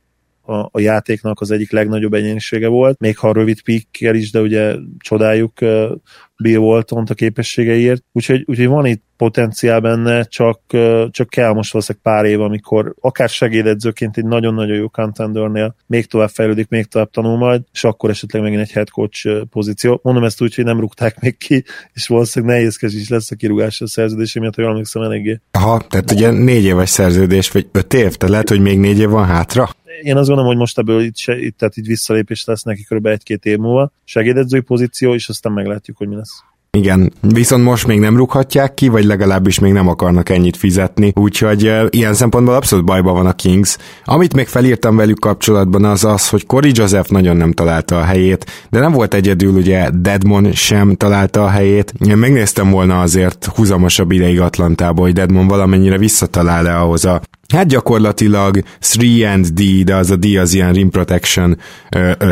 a, 0.47 0.69
a 0.71 0.79
játéknak 0.79 1.41
az 1.41 1.51
egyik 1.51 1.71
legnagyobb 1.71 2.13
egyénisége 2.13 2.67
volt, 2.67 2.99
még 2.99 3.17
ha 3.17 3.33
rövid 3.33 3.61
pikkel 3.61 4.15
is, 4.15 4.31
de 4.31 4.41
ugye 4.41 4.75
csodáljuk 4.97 5.53
Bill 6.37 6.57
walton 6.57 7.03
a 7.09 7.13
képességeiért. 7.13 8.03
Úgyhogy, 8.11 8.43
úgyhogy 8.45 8.67
van 8.67 8.85
itt 8.85 9.03
potenciál 9.17 9.79
benne, 9.79 10.23
csak, 10.23 10.61
csak 11.09 11.29
kell 11.29 11.53
most 11.53 11.71
valószínűleg 11.71 12.03
pár 12.03 12.25
év, 12.25 12.41
amikor 12.41 12.95
akár 12.99 13.29
segédedzőként 13.29 14.17
egy 14.17 14.25
nagyon-nagyon 14.25 14.75
jó 14.75 14.87
contendernél 14.87 15.75
még 15.87 16.05
tovább 16.05 16.29
fejlődik, 16.29 16.67
még 16.69 16.85
tovább 16.85 17.09
tanul 17.09 17.37
majd, 17.37 17.61
és 17.71 17.83
akkor 17.83 18.09
esetleg 18.09 18.41
megint 18.41 18.61
egy 18.61 18.71
head 18.71 18.89
coach 18.89 19.45
pozíció. 19.49 19.99
Mondom 20.03 20.23
ezt 20.23 20.41
úgy, 20.41 20.55
hogy 20.55 20.63
nem 20.63 20.79
rúgták 20.79 21.19
még 21.19 21.37
ki, 21.37 21.63
és 21.93 22.07
valószínűleg 22.07 22.55
nehézkes 22.55 22.93
is 22.93 23.09
lesz 23.09 23.31
a 23.31 23.35
kirúgás 23.35 23.81
a 23.81 23.87
szerződésé 23.87 24.39
miatt, 24.39 24.55
hogy 24.55 24.63
emlékszem 24.63 25.01
eléggé. 25.01 25.39
Aha, 25.51 25.81
tehát 25.89 26.11
ugye 26.11 26.31
négy 26.31 26.63
éves 26.63 26.89
szerződés, 26.89 27.51
vagy 27.51 27.67
öt 27.71 27.93
év, 27.93 28.15
tehát 28.15 28.29
lehet, 28.29 28.49
hogy 28.49 28.61
még 28.61 28.79
négy 28.79 28.99
év 28.99 29.09
van 29.09 29.25
hátra? 29.25 29.69
Én 30.01 30.15
azt 30.17 30.27
gondolom, 30.27 30.45
hogy 30.45 30.59
most 30.59 30.77
ebből 30.77 31.01
itt, 31.01 31.17
se, 31.17 31.39
itt, 31.39 31.57
tehát 31.57 31.77
itt 31.77 31.85
visszalépés 31.85 32.45
lesz 32.45 32.63
neki 32.63 32.85
kb. 32.89 33.05
egy-két 33.05 33.45
év 33.45 33.57
múlva, 33.57 33.91
segédedzői 34.03 34.61
pozíció, 34.61 35.13
és 35.13 35.29
aztán 35.29 35.53
meglátjuk, 35.53 35.97
hogy 35.97 36.07
mi 36.07 36.15
lesz. 36.15 36.43
Igen, 36.75 37.13
viszont 37.21 37.63
most 37.63 37.87
még 37.87 37.99
nem 37.99 38.17
rúghatják 38.17 38.73
ki, 38.73 38.87
vagy 38.87 39.03
legalábbis 39.03 39.59
még 39.59 39.71
nem 39.71 39.87
akarnak 39.87 40.29
ennyit 40.29 40.57
fizetni, 40.57 41.11
úgyhogy 41.15 41.67
uh, 41.67 41.85
ilyen 41.89 42.13
szempontból 42.13 42.55
abszolút 42.55 42.85
bajban 42.85 43.13
van 43.13 43.25
a 43.25 43.33
Kings. 43.33 43.77
Amit 44.05 44.33
még 44.33 44.47
felírtam 44.47 44.95
velük 44.95 45.19
kapcsolatban 45.19 45.85
az 45.85 46.03
az, 46.03 46.29
hogy 46.29 46.45
Cory 46.45 46.71
Joseph 46.73 47.09
nagyon 47.09 47.37
nem 47.37 47.51
találta 47.51 47.99
a 47.99 48.03
helyét, 48.03 48.45
de 48.69 48.79
nem 48.79 48.91
volt 48.91 49.13
egyedül, 49.13 49.53
ugye 49.53 49.89
Deadmon 49.89 50.51
sem 50.51 50.95
találta 50.95 51.43
a 51.43 51.49
helyét. 51.49 51.93
Én 52.07 52.17
megnéztem 52.17 52.69
volna 52.69 53.01
azért 53.01 53.45
húzamosabb 53.45 54.11
ideig 54.11 54.39
Atlantába, 54.39 55.01
hogy 55.01 55.13
Deadmon 55.13 55.47
valamennyire 55.47 55.97
visszatalál-e 55.97 56.79
ahhoz 56.79 57.05
a 57.05 57.21
hát 57.53 57.67
gyakorlatilag 57.67 58.59
3 58.97 59.33
and 59.33 59.47
D, 59.47 59.83
de 59.83 59.95
az 59.95 60.11
a 60.11 60.15
D 60.15 60.25
az 60.25 60.53
ilyen 60.53 60.73
rim 60.73 60.89
protection 60.89 61.57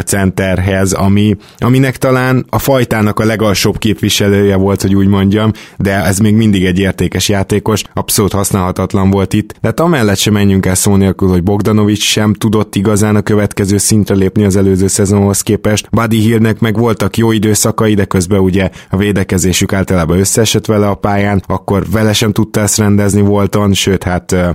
centerhez, 0.05 0.93
ami, 0.93 1.36
aminek 1.58 1.98
talán 1.98 2.46
a 2.50 2.60
fajtának 2.60 3.20
a 3.20 3.25
legalsóbb 3.25 3.77
képviselője 3.77 4.55
volt, 4.55 4.82
hogy 4.82 4.96
úgy 4.96 5.08
mondjam, 5.08 5.51
de 5.77 6.03
ez 6.05 6.17
még 6.17 6.36
mindig 6.36 6.65
egy 6.65 6.79
értékes 6.79 7.29
játékos, 7.29 7.82
abszolút 7.93 8.34
használhatatlan 8.34 9.10
volt 9.10 9.34
itt. 9.34 9.51
De 9.51 9.67
hát 9.67 9.79
amellett 9.79 10.17
sem 10.17 10.34
menjünk 10.34 10.65
el 10.65 10.75
szó 10.75 10.96
nélkül, 10.96 11.29
hogy 11.29 11.43
Bogdanovics 11.43 12.03
sem 12.03 12.34
tudott 12.34 12.75
igazán 12.75 13.15
a 13.15 13.22
következő 13.22 13.77
szintre 13.77 14.15
lépni 14.15 14.43
az 14.43 14.55
előző 14.55 14.88
szezonhoz 14.88 15.41
képest. 15.41 15.88
Buddy 15.89 16.20
Hillnek 16.20 16.60
meg 16.60 16.77
voltak 16.77 17.17
jó 17.17 17.32
időszakai, 17.32 17.93
de 17.93 18.05
közben 18.05 18.39
ugye 18.39 18.70
a 18.89 18.98
védekezésük 18.98 19.74
általában 19.74 20.20
összeesett 20.20 20.65
vele 20.65 20.88
a 20.88 20.96
pályán, 20.96 21.43
akkor 21.48 21.89
vele 21.91 22.13
sem 22.13 22.32
tudta 22.32 22.62
ezt 22.62 22.77
rendezni 22.77 23.22
Volton, 23.22 23.74
sőt 23.74 24.03
hát 24.03 24.32
uh, 24.32 24.50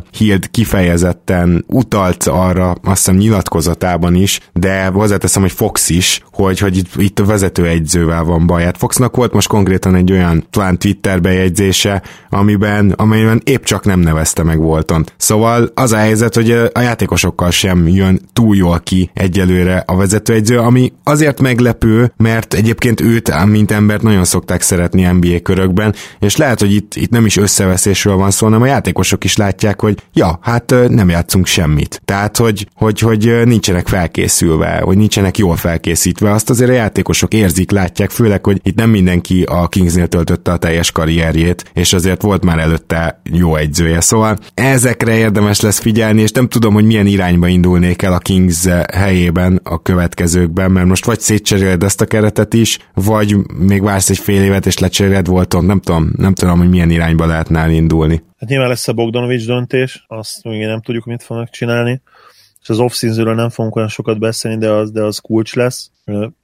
Kifejezetten 0.50 1.64
utalt 1.66 2.24
arra, 2.24 2.70
azt 2.70 2.96
hiszem 2.96 3.16
nyilatkozatában 3.16 4.14
is, 4.14 4.40
de 4.52 4.86
hozzáteszem, 4.86 5.42
hogy 5.42 5.52
Fox 5.52 5.88
is, 5.88 6.22
hogy, 6.32 6.58
hogy 6.58 6.76
itt, 6.76 6.88
itt 6.96 7.18
a 7.18 7.24
vezetőegyzővel 7.24 8.24
van 8.24 8.46
baj. 8.46 8.62
Hát 8.62 8.78
Foxnak 8.78 9.16
volt 9.16 9.32
most 9.32 9.48
konkrétan 9.48 9.94
egy 9.94 10.12
olyan 10.12 10.46
talán 10.50 10.78
Twitter 10.78 11.20
bejegyzése, 11.20 12.02
amiben, 12.30 12.90
amelyben 12.90 13.40
épp 13.44 13.64
csak 13.64 13.84
nem 13.84 14.00
nevezte 14.00 14.42
meg 14.42 14.58
Volton. 14.58 15.04
Szóval 15.16 15.70
az 15.74 15.92
a 15.92 15.96
helyzet, 15.96 16.34
hogy 16.34 16.50
a 16.50 16.80
játékosokkal 16.80 17.50
sem 17.50 17.88
jön 17.88 18.20
túl 18.32 18.56
jól 18.56 18.80
ki 18.80 19.10
egyelőre 19.14 19.82
a 19.86 19.96
vezetőegyző, 19.96 20.58
ami 20.58 20.92
azért 21.04 21.40
meglepő, 21.40 22.12
mert 22.16 22.54
egyébként 22.54 23.00
őt, 23.00 23.44
mint 23.44 23.70
embert 23.70 24.02
nagyon 24.02 24.24
szokták 24.24 24.62
szeretni 24.62 25.02
NBA 25.02 25.40
körökben, 25.42 25.94
és 26.18 26.36
lehet, 26.36 26.60
hogy 26.60 26.74
itt, 26.74 26.94
itt 26.94 27.10
nem 27.10 27.26
is 27.26 27.36
összeveszésről 27.36 28.16
van 28.16 28.30
szó, 28.30 28.46
hanem 28.46 28.62
a 28.62 28.66
játékosok 28.66 29.24
is 29.24 29.36
látják, 29.36 29.80
hogy 29.80 29.98
ja, 30.12 30.37
hát 30.40 30.74
nem 30.88 31.08
játszunk 31.08 31.46
semmit. 31.46 32.00
Tehát, 32.04 32.36
hogy, 32.36 32.68
hogy, 32.74 33.00
hogy 33.00 33.40
nincsenek 33.44 33.88
felkészülve, 33.88 34.80
hogy 34.84 34.96
nincsenek 34.96 35.38
jól 35.38 35.56
felkészítve, 35.56 36.30
azt 36.30 36.50
azért 36.50 36.70
a 36.70 36.74
játékosok 36.74 37.34
érzik, 37.34 37.70
látják, 37.70 38.10
főleg, 38.10 38.44
hogy 38.44 38.60
itt 38.62 38.76
nem 38.76 38.90
mindenki 38.90 39.42
a 39.42 39.68
Kingsnél 39.68 40.06
töltötte 40.06 40.52
a 40.52 40.56
teljes 40.56 40.92
karrierjét, 40.92 41.64
és 41.74 41.92
azért 41.92 42.22
volt 42.22 42.44
már 42.44 42.58
előtte 42.58 43.20
jó 43.32 43.56
egyzője. 43.56 44.00
Szóval 44.00 44.38
ezekre 44.54 45.16
érdemes 45.16 45.60
lesz 45.60 45.78
figyelni, 45.78 46.20
és 46.20 46.30
nem 46.30 46.48
tudom, 46.48 46.74
hogy 46.74 46.84
milyen 46.84 47.06
irányba 47.06 47.46
indulnék 47.46 48.02
el 48.02 48.12
a 48.12 48.18
Kings 48.18 48.66
helyében 48.92 49.60
a 49.64 49.82
következőkben, 49.82 50.70
mert 50.70 50.86
most 50.86 51.04
vagy 51.04 51.20
szétcseréled 51.20 51.82
ezt 51.82 52.00
a 52.00 52.06
keretet 52.06 52.54
is, 52.54 52.78
vagy 52.94 53.36
még 53.58 53.82
vársz 53.82 54.10
egy 54.10 54.18
fél 54.18 54.42
évet, 54.42 54.66
és 54.66 54.78
lecseréled 54.78 55.26
voltam, 55.26 55.66
nem 55.66 55.80
tudom, 55.80 56.10
nem 56.16 56.34
tudom, 56.34 56.58
hogy 56.58 56.68
milyen 56.68 56.90
irányba 56.90 57.26
lehetne 57.26 57.60
elindulni. 57.60 58.22
Hát 58.38 58.48
nyilván 58.48 58.68
lesz 58.68 58.88
a 58.88 58.92
Bogdanovics 58.92 59.46
döntés, 59.46 60.04
azt 60.08 60.44
még 60.44 60.64
nem 60.64 60.80
tudjuk, 60.80 61.04
mit 61.04 61.22
fognak 61.22 61.50
csinálni, 61.50 62.02
és 62.62 62.68
az 62.68 62.78
off 62.78 63.00
nem 63.00 63.50
fogunk 63.50 63.76
olyan 63.76 63.88
sokat 63.88 64.18
beszélni, 64.18 64.58
de 64.58 64.70
az, 64.70 64.90
de 64.90 65.02
az 65.02 65.18
kulcs 65.18 65.54
lesz. 65.54 65.90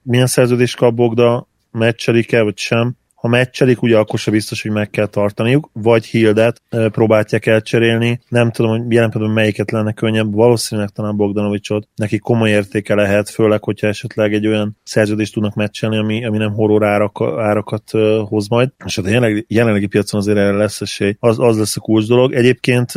Milyen 0.01 0.27
szerződést 0.27 0.75
kap 0.75 0.93
Bogda, 0.93 1.47
meccselik-e, 1.71 2.41
vagy 2.41 2.57
sem? 2.57 2.97
Ha 3.25 3.31
meccselik, 3.31 3.81
ugye 3.81 3.97
akkor 3.97 4.19
se 4.19 4.31
biztos, 4.31 4.61
hogy 4.61 4.71
meg 4.71 4.89
kell 4.89 5.05
tartaniuk, 5.05 5.69
vagy 5.73 6.05
Hildet 6.05 6.61
próbálják 6.69 7.45
elcserélni. 7.45 8.19
Nem 8.29 8.51
tudom, 8.51 8.71
hogy 8.71 8.79
jelen 8.79 9.09
pillanatban 9.09 9.43
melyiket 9.43 9.71
lenne 9.71 9.91
könnyebb, 9.91 10.33
valószínűleg 10.33 10.89
talán 10.89 11.15
Bogdanovicsot. 11.15 11.87
Neki 11.95 12.17
komoly 12.17 12.49
értéke 12.49 12.95
lehet, 12.95 13.29
főleg, 13.29 13.63
hogyha 13.63 13.87
esetleg 13.87 14.33
egy 14.33 14.47
olyan 14.47 14.77
szerződést 14.83 15.33
tudnak 15.33 15.55
meccselni, 15.55 15.97
ami, 15.97 16.25
ami 16.25 16.37
nem 16.37 16.53
horror 16.53 16.85
árak, 16.85 17.21
árakat 17.21 17.91
hoz 18.27 18.47
majd. 18.47 18.69
És 18.85 18.95
hát 18.95 19.05
a 19.05 19.09
jelenlegi, 19.09 19.45
jelenlegi 19.47 19.87
piacon 19.87 20.19
azért 20.19 20.37
erre 20.37 20.57
lesz 20.57 20.81
esély. 20.81 21.15
Az, 21.19 21.39
az 21.39 21.57
lesz 21.57 21.77
a 21.77 21.79
kulcs 21.79 22.07
dolog. 22.07 22.33
Egyébként 22.33 22.91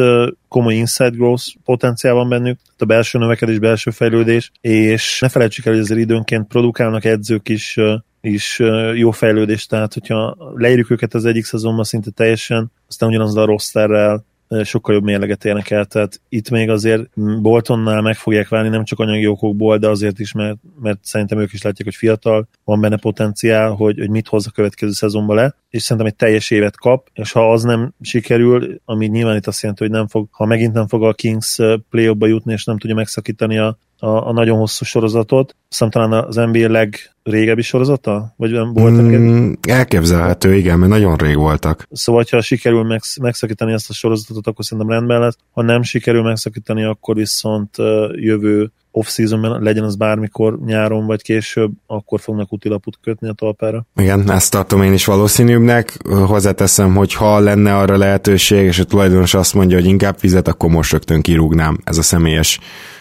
komoly 0.49 0.75
inside 0.75 1.17
growth 1.17 1.45
potenciál 1.65 2.15
van 2.15 2.29
bennük, 2.29 2.59
a 2.79 2.85
belső 2.85 3.19
növekedés, 3.19 3.59
belső 3.59 3.91
fejlődés, 3.91 4.51
és 4.61 5.21
ne 5.21 5.29
felejtsük 5.29 5.67
el, 5.67 5.73
hogy 5.73 5.83
azért 5.83 6.01
időnként 6.01 6.47
produkálnak 6.47 7.05
edzők 7.05 7.49
is 7.49 7.79
is 8.21 8.63
jó 8.95 9.11
fejlődés, 9.11 9.67
tehát 9.67 9.93
hogyha 9.93 10.37
leírjuk 10.55 10.91
őket 10.91 11.15
az 11.15 11.25
egyik 11.25 11.45
szezonban 11.45 11.85
szinte 11.85 12.11
teljesen, 12.11 12.73
aztán 12.89 13.09
ugyanaz 13.09 13.37
a 13.37 13.45
rosterrel 13.45 14.25
sokkal 14.65 14.95
jobb 14.95 15.05
mérleget 15.05 15.45
érnek 15.45 15.71
el, 15.71 15.85
tehát 15.85 16.21
itt 16.29 16.51
még 16.51 16.71
azért 16.71 17.09
Boltonnál 17.41 18.01
meg 18.01 18.17
fogják 18.17 18.49
válni, 18.49 18.69
nem 18.69 18.85
csak 18.85 18.99
anyagi 18.99 19.27
okokból, 19.27 19.79
de 19.79 19.89
azért 19.89 20.19
is, 20.19 20.33
mert, 20.33 20.57
mert 20.81 20.99
szerintem 21.03 21.39
ők 21.39 21.53
is 21.53 21.63
látják, 21.63 21.89
hogy 21.89 21.97
fiatal, 21.97 22.49
van 22.65 22.81
benne 22.81 22.97
potenciál, 22.97 23.71
hogy, 23.71 23.99
hogy 23.99 24.11
mit 24.11 24.29
hoz 24.29 24.47
a 24.47 24.51
következő 24.51 24.93
szezonba 24.93 25.35
le, 25.35 25.55
és 25.71 25.83
szerintem 25.83 26.07
egy 26.07 26.15
teljes 26.15 26.51
évet 26.51 26.77
kap, 26.77 27.09
és 27.13 27.33
ha 27.33 27.53
az 27.53 27.63
nem 27.63 27.93
sikerül, 28.01 28.81
ami 28.85 29.07
nyilván 29.07 29.37
itt 29.37 29.47
azt 29.47 29.63
jelenti, 29.63 29.85
hogy 29.85 29.93
nem 29.93 30.09
fog, 30.09 30.29
ha 30.31 30.47
megint 30.47 30.73
nem 30.73 30.87
fog 30.87 31.05
a 31.05 31.13
Kings 31.13 31.59
play 31.91 32.15
jutni, 32.19 32.53
és 32.53 32.65
nem 32.65 32.79
tudja 32.79 32.97
megszakítani 32.97 33.59
a, 33.59 33.79
a, 33.99 34.28
a 34.28 34.33
nagyon 34.33 34.59
hosszú 34.59 34.85
sorozatot, 34.85 35.57
aztán 35.71 35.90
talán 35.90 36.25
az 36.25 36.35
NBA 36.35 36.69
legrégebbi 36.71 37.62
sorozata? 37.62 38.35
Vagy 38.37 38.50
nem 38.50 38.73
voltak? 38.73 39.05
Mm, 39.05 39.52
elképzelhető, 39.69 40.55
igen, 40.55 40.78
mert 40.78 40.90
nagyon 40.90 41.17
rég 41.17 41.37
voltak. 41.37 41.87
Szóval, 41.90 42.25
ha 42.31 42.40
sikerül 42.40 42.83
megsz, 42.83 43.19
megszakítani 43.19 43.73
ezt 43.73 43.90
a 43.90 43.93
sorozatot, 43.93 44.47
akkor 44.47 44.64
szerintem 44.64 44.93
rendben 44.93 45.21
lesz. 45.21 45.37
Ha 45.50 45.62
nem 45.62 45.83
sikerül 45.83 46.23
megszakítani, 46.23 46.85
akkor 46.85 47.14
viszont 47.14 47.76
jövő 48.12 48.73
off-seasonben, 48.90 49.62
legyen 49.62 49.85
az 49.85 49.97
bármikor 49.97 50.59
nyáron 50.64 51.07
vagy 51.07 51.23
később, 51.23 51.73
akkor 51.87 52.21
fognak 52.21 52.52
utilaput 52.52 52.99
kötni 53.02 53.28
a 53.28 53.33
talpára. 53.33 53.87
Igen, 53.97 54.31
ezt 54.31 54.50
tartom 54.50 54.83
én 54.83 54.93
is 54.93 55.05
valószínűbbnek. 55.05 55.97
Hozzáteszem, 56.26 56.95
hogy 56.95 57.14
ha 57.14 57.38
lenne 57.38 57.76
arra 57.76 57.97
lehetőség, 57.97 58.67
és 58.67 58.78
a 58.78 58.85
tulajdonos 58.85 59.35
azt 59.35 59.55
mondja, 59.55 59.76
hogy 59.76 59.87
inkább 59.87 60.19
fizet, 60.19 60.49
akkor 60.49 60.71
most 60.71 60.93
rögtön 60.93 61.21
kirúgnám. 61.21 61.78
Ez 61.85 61.99
a 61.99 62.02
személyes 62.02 62.59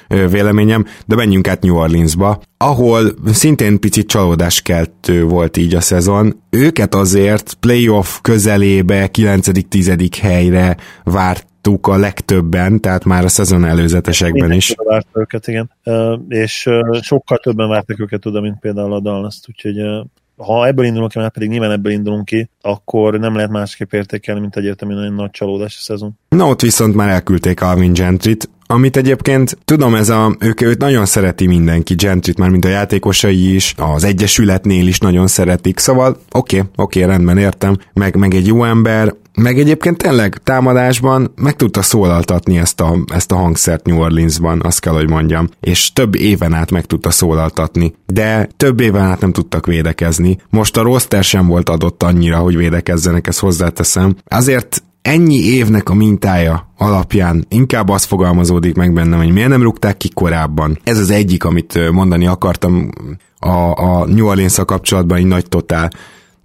véleményem, 0.07 0.85
de 1.05 1.15
menjünk 1.15 1.47
át 1.47 1.61
New 1.61 1.75
Orleansba, 1.75 2.41
ahol 2.57 3.03
szintén 3.25 3.79
picit 3.79 4.07
csalódáskeltő 4.07 5.23
volt 5.23 5.57
így 5.57 5.75
a 5.75 5.81
szezon. 5.81 6.41
Őket 6.49 6.95
azért 6.95 7.53
playoff 7.53 8.17
közelébe, 8.21 9.09
9.-10. 9.13 10.17
helyre 10.21 10.77
várt 11.03 11.45
a 11.81 11.95
legtöbben, 11.95 12.81
tehát 12.81 13.05
már 13.05 13.23
a 13.23 13.27
szezon 13.27 13.65
előzetesekben 13.65 14.51
is. 14.51 14.75
Őket, 15.13 15.47
igen. 15.47 15.71
És 16.27 16.69
sokkal 17.01 17.37
többen 17.37 17.69
vártak 17.69 17.99
őket 17.99 18.25
oda, 18.25 18.41
mint 18.41 18.59
például 18.59 18.93
a 18.93 18.99
dallas 18.99 19.39
úgyhogy 19.47 19.75
ha 20.37 20.67
ebből 20.67 20.85
indulunk 20.85 21.11
ki, 21.11 21.19
mert 21.19 21.33
pedig 21.33 21.49
nyilván 21.49 21.71
ebből 21.71 21.91
indulunk 21.91 22.25
ki, 22.25 22.49
akkor 22.61 23.19
nem 23.19 23.35
lehet 23.35 23.49
másképp 23.49 23.93
értékelni, 23.93 24.41
mint 24.41 24.55
egyértelműen 24.55 25.03
egy 25.03 25.13
nagy 25.13 25.31
csalódás 25.31 25.75
a 25.79 25.81
szezon. 25.81 26.17
Na 26.29 26.47
ott 26.47 26.61
viszont 26.61 26.95
már 26.95 27.09
elküldték 27.09 27.61
Alvin 27.61 27.93
Gentryt, 27.93 28.49
amit 28.67 28.97
egyébként 28.97 29.57
tudom, 29.65 29.95
ez 29.95 30.09
a, 30.09 30.35
ők, 30.39 30.61
őt 30.61 30.77
nagyon 30.77 31.05
szereti 31.05 31.47
mindenki, 31.47 31.95
Gentryt 31.95 32.37
már, 32.37 32.49
mint 32.49 32.65
a 32.65 32.69
játékosai 32.69 33.55
is, 33.55 33.73
az 33.77 34.03
Egyesületnél 34.03 34.87
is 34.87 34.99
nagyon 34.99 35.27
szeretik, 35.27 35.79
szóval 35.79 36.09
oké, 36.09 36.57
okay, 36.57 36.69
oké, 36.75 36.99
okay, 37.01 37.11
rendben 37.11 37.37
értem, 37.37 37.77
meg, 37.93 38.15
meg 38.15 38.33
egy 38.33 38.47
jó 38.47 38.63
ember, 38.63 39.13
meg 39.41 39.59
egyébként 39.59 39.97
tényleg 39.97 40.37
támadásban 40.43 41.31
meg 41.35 41.55
tudta 41.55 41.81
szólaltatni 41.81 42.57
ezt 42.57 42.81
a, 42.81 42.97
ezt 43.13 43.31
a 43.31 43.35
hangszert 43.35 43.85
New 43.85 43.99
Orleansban, 43.99 44.61
azt 44.63 44.79
kell, 44.79 44.93
hogy 44.93 45.09
mondjam. 45.09 45.49
És 45.59 45.93
több 45.93 46.15
éven 46.15 46.53
át 46.53 46.71
meg 46.71 46.85
tudta 46.85 47.11
szólaltatni. 47.11 47.93
De 48.05 48.49
több 48.57 48.79
éven 48.79 49.03
át 49.03 49.21
nem 49.21 49.31
tudtak 49.31 49.65
védekezni. 49.65 50.37
Most 50.49 50.77
a 50.77 50.81
roster 50.81 51.23
sem 51.23 51.47
volt 51.47 51.69
adott 51.69 52.03
annyira, 52.03 52.37
hogy 52.37 52.57
védekezzenek, 52.57 53.27
ezt 53.27 53.39
hozzáteszem. 53.39 54.15
Azért 54.27 54.83
ennyi 55.01 55.39
évnek 55.39 55.89
a 55.89 55.93
mintája 55.93 56.66
alapján 56.77 57.45
inkább 57.49 57.89
az 57.89 58.03
fogalmazódik 58.03 58.75
meg 58.75 58.93
bennem, 58.93 59.19
hogy 59.19 59.31
miért 59.31 59.49
nem 59.49 59.61
rúgták 59.61 59.97
ki 59.97 60.09
korábban. 60.09 60.79
Ez 60.83 60.99
az 60.99 61.09
egyik, 61.09 61.43
amit 61.43 61.91
mondani 61.91 62.27
akartam 62.27 62.89
a, 63.39 63.81
a 63.83 64.05
New 64.05 64.27
orleans 64.27 64.59
kapcsolatban, 64.65 65.17
egy 65.17 65.25
nagy 65.25 65.49
totál. 65.49 65.91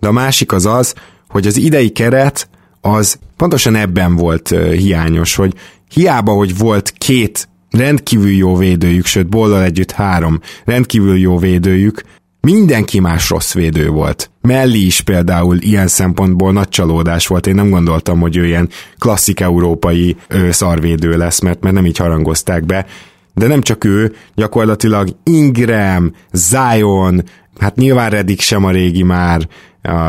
De 0.01 0.09
a 0.09 0.12
másik 0.12 0.53
az 0.53 0.67
az, 0.67 0.95
hogy 1.29 1.47
az 1.47 1.57
idei 1.57 1.91
keret 1.91 2.49
az 2.81 3.19
pontosan 3.37 3.75
ebben 3.75 4.17
volt 4.17 4.49
hiányos, 4.71 5.35
hogy 5.35 5.55
hiába, 5.91 6.33
hogy 6.33 6.59
volt 6.59 6.91
két 6.99 7.49
rendkívül 7.71 8.31
jó 8.31 8.57
védőjük, 8.57 9.07
sőt, 9.07 9.29
Bollal 9.29 9.62
együtt 9.62 9.91
három 9.91 10.41
rendkívül 10.65 11.19
jó 11.19 11.39
védőjük, 11.39 12.03
mindenki 12.42 13.00
más 13.00 13.30
rossz 13.30 13.54
védő 13.54 13.88
volt. 13.88 14.30
Melli 14.40 14.87
is 14.87 15.00
például 15.00 15.56
ilyen 15.56 15.88
szempontból 15.88 16.52
nagy 16.52 16.68
csalódás 16.68 17.26
volt. 17.26 17.46
Én 17.46 17.54
nem 17.54 17.70
gondoltam, 17.70 18.20
hogy 18.20 18.37
ő 18.37 18.46
ilyen 18.46 18.68
klasszik 18.99 19.40
európai 19.40 20.16
ő, 20.28 20.50
szarvédő 20.50 21.16
lesz, 21.16 21.40
mert, 21.40 21.61
mert 21.61 21.75
nem 21.75 21.87
így 21.87 21.96
harangozták 21.96 22.66
be. 22.66 22.87
De 23.34 23.46
nem 23.46 23.61
csak 23.61 23.84
ő, 23.84 24.14
gyakorlatilag 24.34 25.16
Ingram, 25.22 26.12
Zion, 26.32 27.22
hát 27.58 27.76
nyilván 27.76 28.11
Redik 28.11 28.40
sem 28.40 28.64
a 28.64 28.70
régi 28.70 29.02
már, 29.02 29.49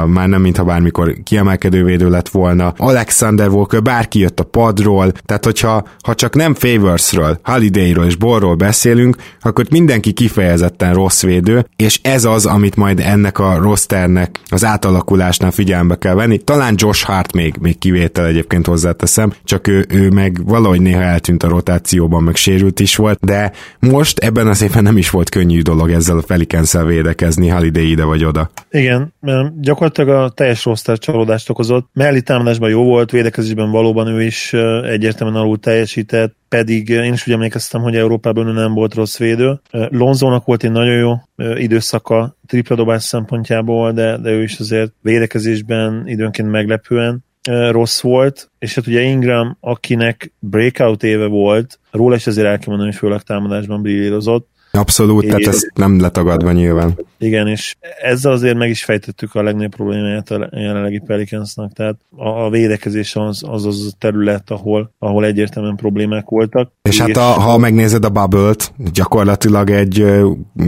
már 0.05 0.27
nem 0.27 0.41
mintha 0.41 0.63
bármikor 0.63 1.15
kiemelkedő 1.23 1.83
védő 1.83 2.09
lett 2.09 2.29
volna. 2.29 2.73
Alexander 2.77 3.47
Walker, 3.49 3.81
bárki 3.81 4.19
jött 4.19 4.39
a 4.39 4.43
padról, 4.43 5.11
tehát 5.11 5.45
hogyha 5.45 5.83
ha 6.03 6.15
csak 6.15 6.35
nem 6.35 6.53
Favorsről, 6.53 7.39
Holidayről 7.43 8.05
és 8.05 8.15
Borról 8.15 8.55
beszélünk, 8.55 9.15
akkor 9.41 9.65
mindenki 9.69 10.11
kifejezetten 10.11 10.93
rossz 10.93 11.21
védő, 11.21 11.65
és 11.75 11.99
ez 12.03 12.25
az, 12.25 12.45
amit 12.45 12.75
majd 12.75 12.99
ennek 12.99 13.39
a 13.39 13.57
rosternek 13.57 14.39
az 14.49 14.65
átalakulásnál 14.65 15.51
figyelembe 15.51 15.95
kell 15.97 16.13
venni. 16.13 16.37
Talán 16.37 16.73
Josh 16.77 17.05
Hart 17.05 17.33
még, 17.33 17.55
még 17.59 17.77
kivétel 17.77 18.25
egyébként 18.25 18.65
hozzáteszem, 18.65 19.33
csak 19.43 19.67
ő, 19.67 19.85
ő 19.89 20.09
meg 20.09 20.41
valahogy 20.45 20.81
néha 20.81 21.01
eltűnt 21.01 21.43
a 21.43 21.47
rotációban, 21.47 22.23
meg 22.23 22.35
sérült 22.35 22.79
is 22.79 22.95
volt, 22.95 23.19
de 23.21 23.51
most 23.79 24.19
ebben 24.19 24.47
az 24.47 24.61
évben 24.61 24.83
nem 24.83 24.97
is 24.97 25.09
volt 25.09 25.29
könnyű 25.29 25.61
dolog 25.61 25.91
ezzel 25.91 26.17
a 26.17 26.23
pelicans 26.27 26.71
védekezni, 26.85 27.47
Holiday 27.47 27.89
ide 27.89 28.03
vagy 28.03 28.25
oda. 28.25 28.51
Igen, 28.71 29.13
gyakorlatilag 29.63 30.09
a 30.09 30.29
teljes 30.29 30.65
roster 30.65 30.97
csalódást 30.97 31.49
okozott. 31.49 31.89
Melli 31.93 32.21
támadásban 32.21 32.69
jó 32.69 32.83
volt, 32.83 33.11
védekezésben 33.11 33.71
valóban 33.71 34.07
ő 34.07 34.23
is 34.23 34.53
egyértelműen 34.83 35.41
alul 35.41 35.59
teljesített, 35.59 36.35
pedig 36.49 36.89
én 36.89 37.13
is 37.13 37.27
úgy 37.27 37.33
emlékeztem, 37.33 37.81
hogy 37.81 37.95
Európában 37.95 38.47
ő 38.47 38.51
nem 38.51 38.73
volt 38.73 38.93
rossz 38.93 39.17
védő. 39.17 39.59
Lonzónak 39.71 40.45
volt 40.45 40.63
egy 40.63 40.71
nagyon 40.71 40.95
jó 40.95 41.13
időszaka 41.55 42.35
tripladobás 42.47 43.03
szempontjából, 43.03 43.91
de, 43.91 44.17
de 44.17 44.29
ő 44.29 44.43
is 44.43 44.59
azért 44.59 44.91
védekezésben 45.01 46.03
időnként 46.05 46.49
meglepően 46.49 47.23
rossz 47.69 48.01
volt, 48.01 48.51
és 48.59 48.75
hát 48.75 48.87
ugye 48.87 49.01
Ingram, 49.01 49.57
akinek 49.59 50.33
breakout 50.39 51.03
éve 51.03 51.25
volt, 51.25 51.79
róla 51.91 52.15
is 52.15 52.27
azért 52.27 52.47
el 52.47 52.57
kell 52.57 52.67
mondani, 52.67 52.89
hogy 52.89 52.99
főleg 52.99 53.21
támadásban 53.21 53.81
brillírozott, 53.81 54.47
Abszolút, 54.77 55.25
tehát 55.25 55.47
ez 55.47 55.61
nem 55.75 55.99
letagadva 55.99 56.51
nyilván. 56.51 56.99
Igen, 57.17 57.47
és 57.47 57.75
ezzel 58.01 58.31
azért 58.31 58.57
meg 58.57 58.69
is 58.69 58.83
fejtettük 58.83 59.35
a 59.35 59.43
legnagyobb 59.43 59.75
problémáját 59.75 60.31
a 60.31 60.49
jelenlegi 60.51 60.99
Pelicansnak, 61.05 61.73
tehát 61.73 61.95
a, 62.15 62.27
a 62.27 62.49
védekezés 62.49 63.15
az, 63.15 63.43
az 63.47 63.65
az 63.65 63.89
a 63.91 63.95
terület, 63.99 64.51
ahol, 64.51 64.93
ahol 64.99 65.25
egyértelműen 65.25 65.75
problémák 65.75 66.25
voltak. 66.25 66.71
És, 66.81 66.91
és 66.91 66.99
hát 66.99 67.17
a, 67.17 67.21
ha 67.21 67.57
megnézed 67.57 68.05
a 68.05 68.09
bubble-t, 68.09 68.73
gyakorlatilag 68.93 69.69
egy, 69.69 70.01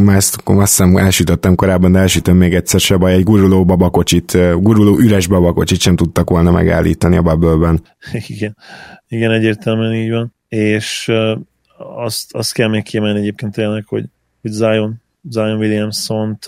ezt 0.07 0.41
azt 0.45 0.77
hiszem 0.77 0.97
elsütöttem 0.97 1.55
korábban, 1.55 1.91
de 1.91 1.99
elsütöm 1.99 2.37
még 2.37 2.53
egyszer 2.53 2.79
se 2.79 2.97
baj, 2.97 3.13
egy 3.13 3.23
guruló 3.23 3.65
babakocsit, 3.65 4.37
guruló 4.61 4.97
üres 4.97 5.27
babakocsit 5.27 5.79
sem 5.79 5.95
tudtak 5.95 6.29
volna 6.29 6.51
megállítani 6.51 7.17
a 7.17 7.21
bubble-ben. 7.21 7.81
Igen, 8.27 8.57
igen, 9.07 9.31
egyértelműen 9.31 9.93
így 9.93 10.11
van. 10.11 10.33
És 10.47 11.11
azt, 11.77 12.35
azt 12.35 12.53
kell 12.53 12.67
még 12.67 12.83
kiemelni 12.83 13.19
egyébként 13.19 13.53
tényleg, 13.53 13.85
hogy, 13.87 14.05
hogy 14.41 14.51
Zion, 14.51 15.01
Zion 15.29 15.57
Williamson-t 15.57 16.45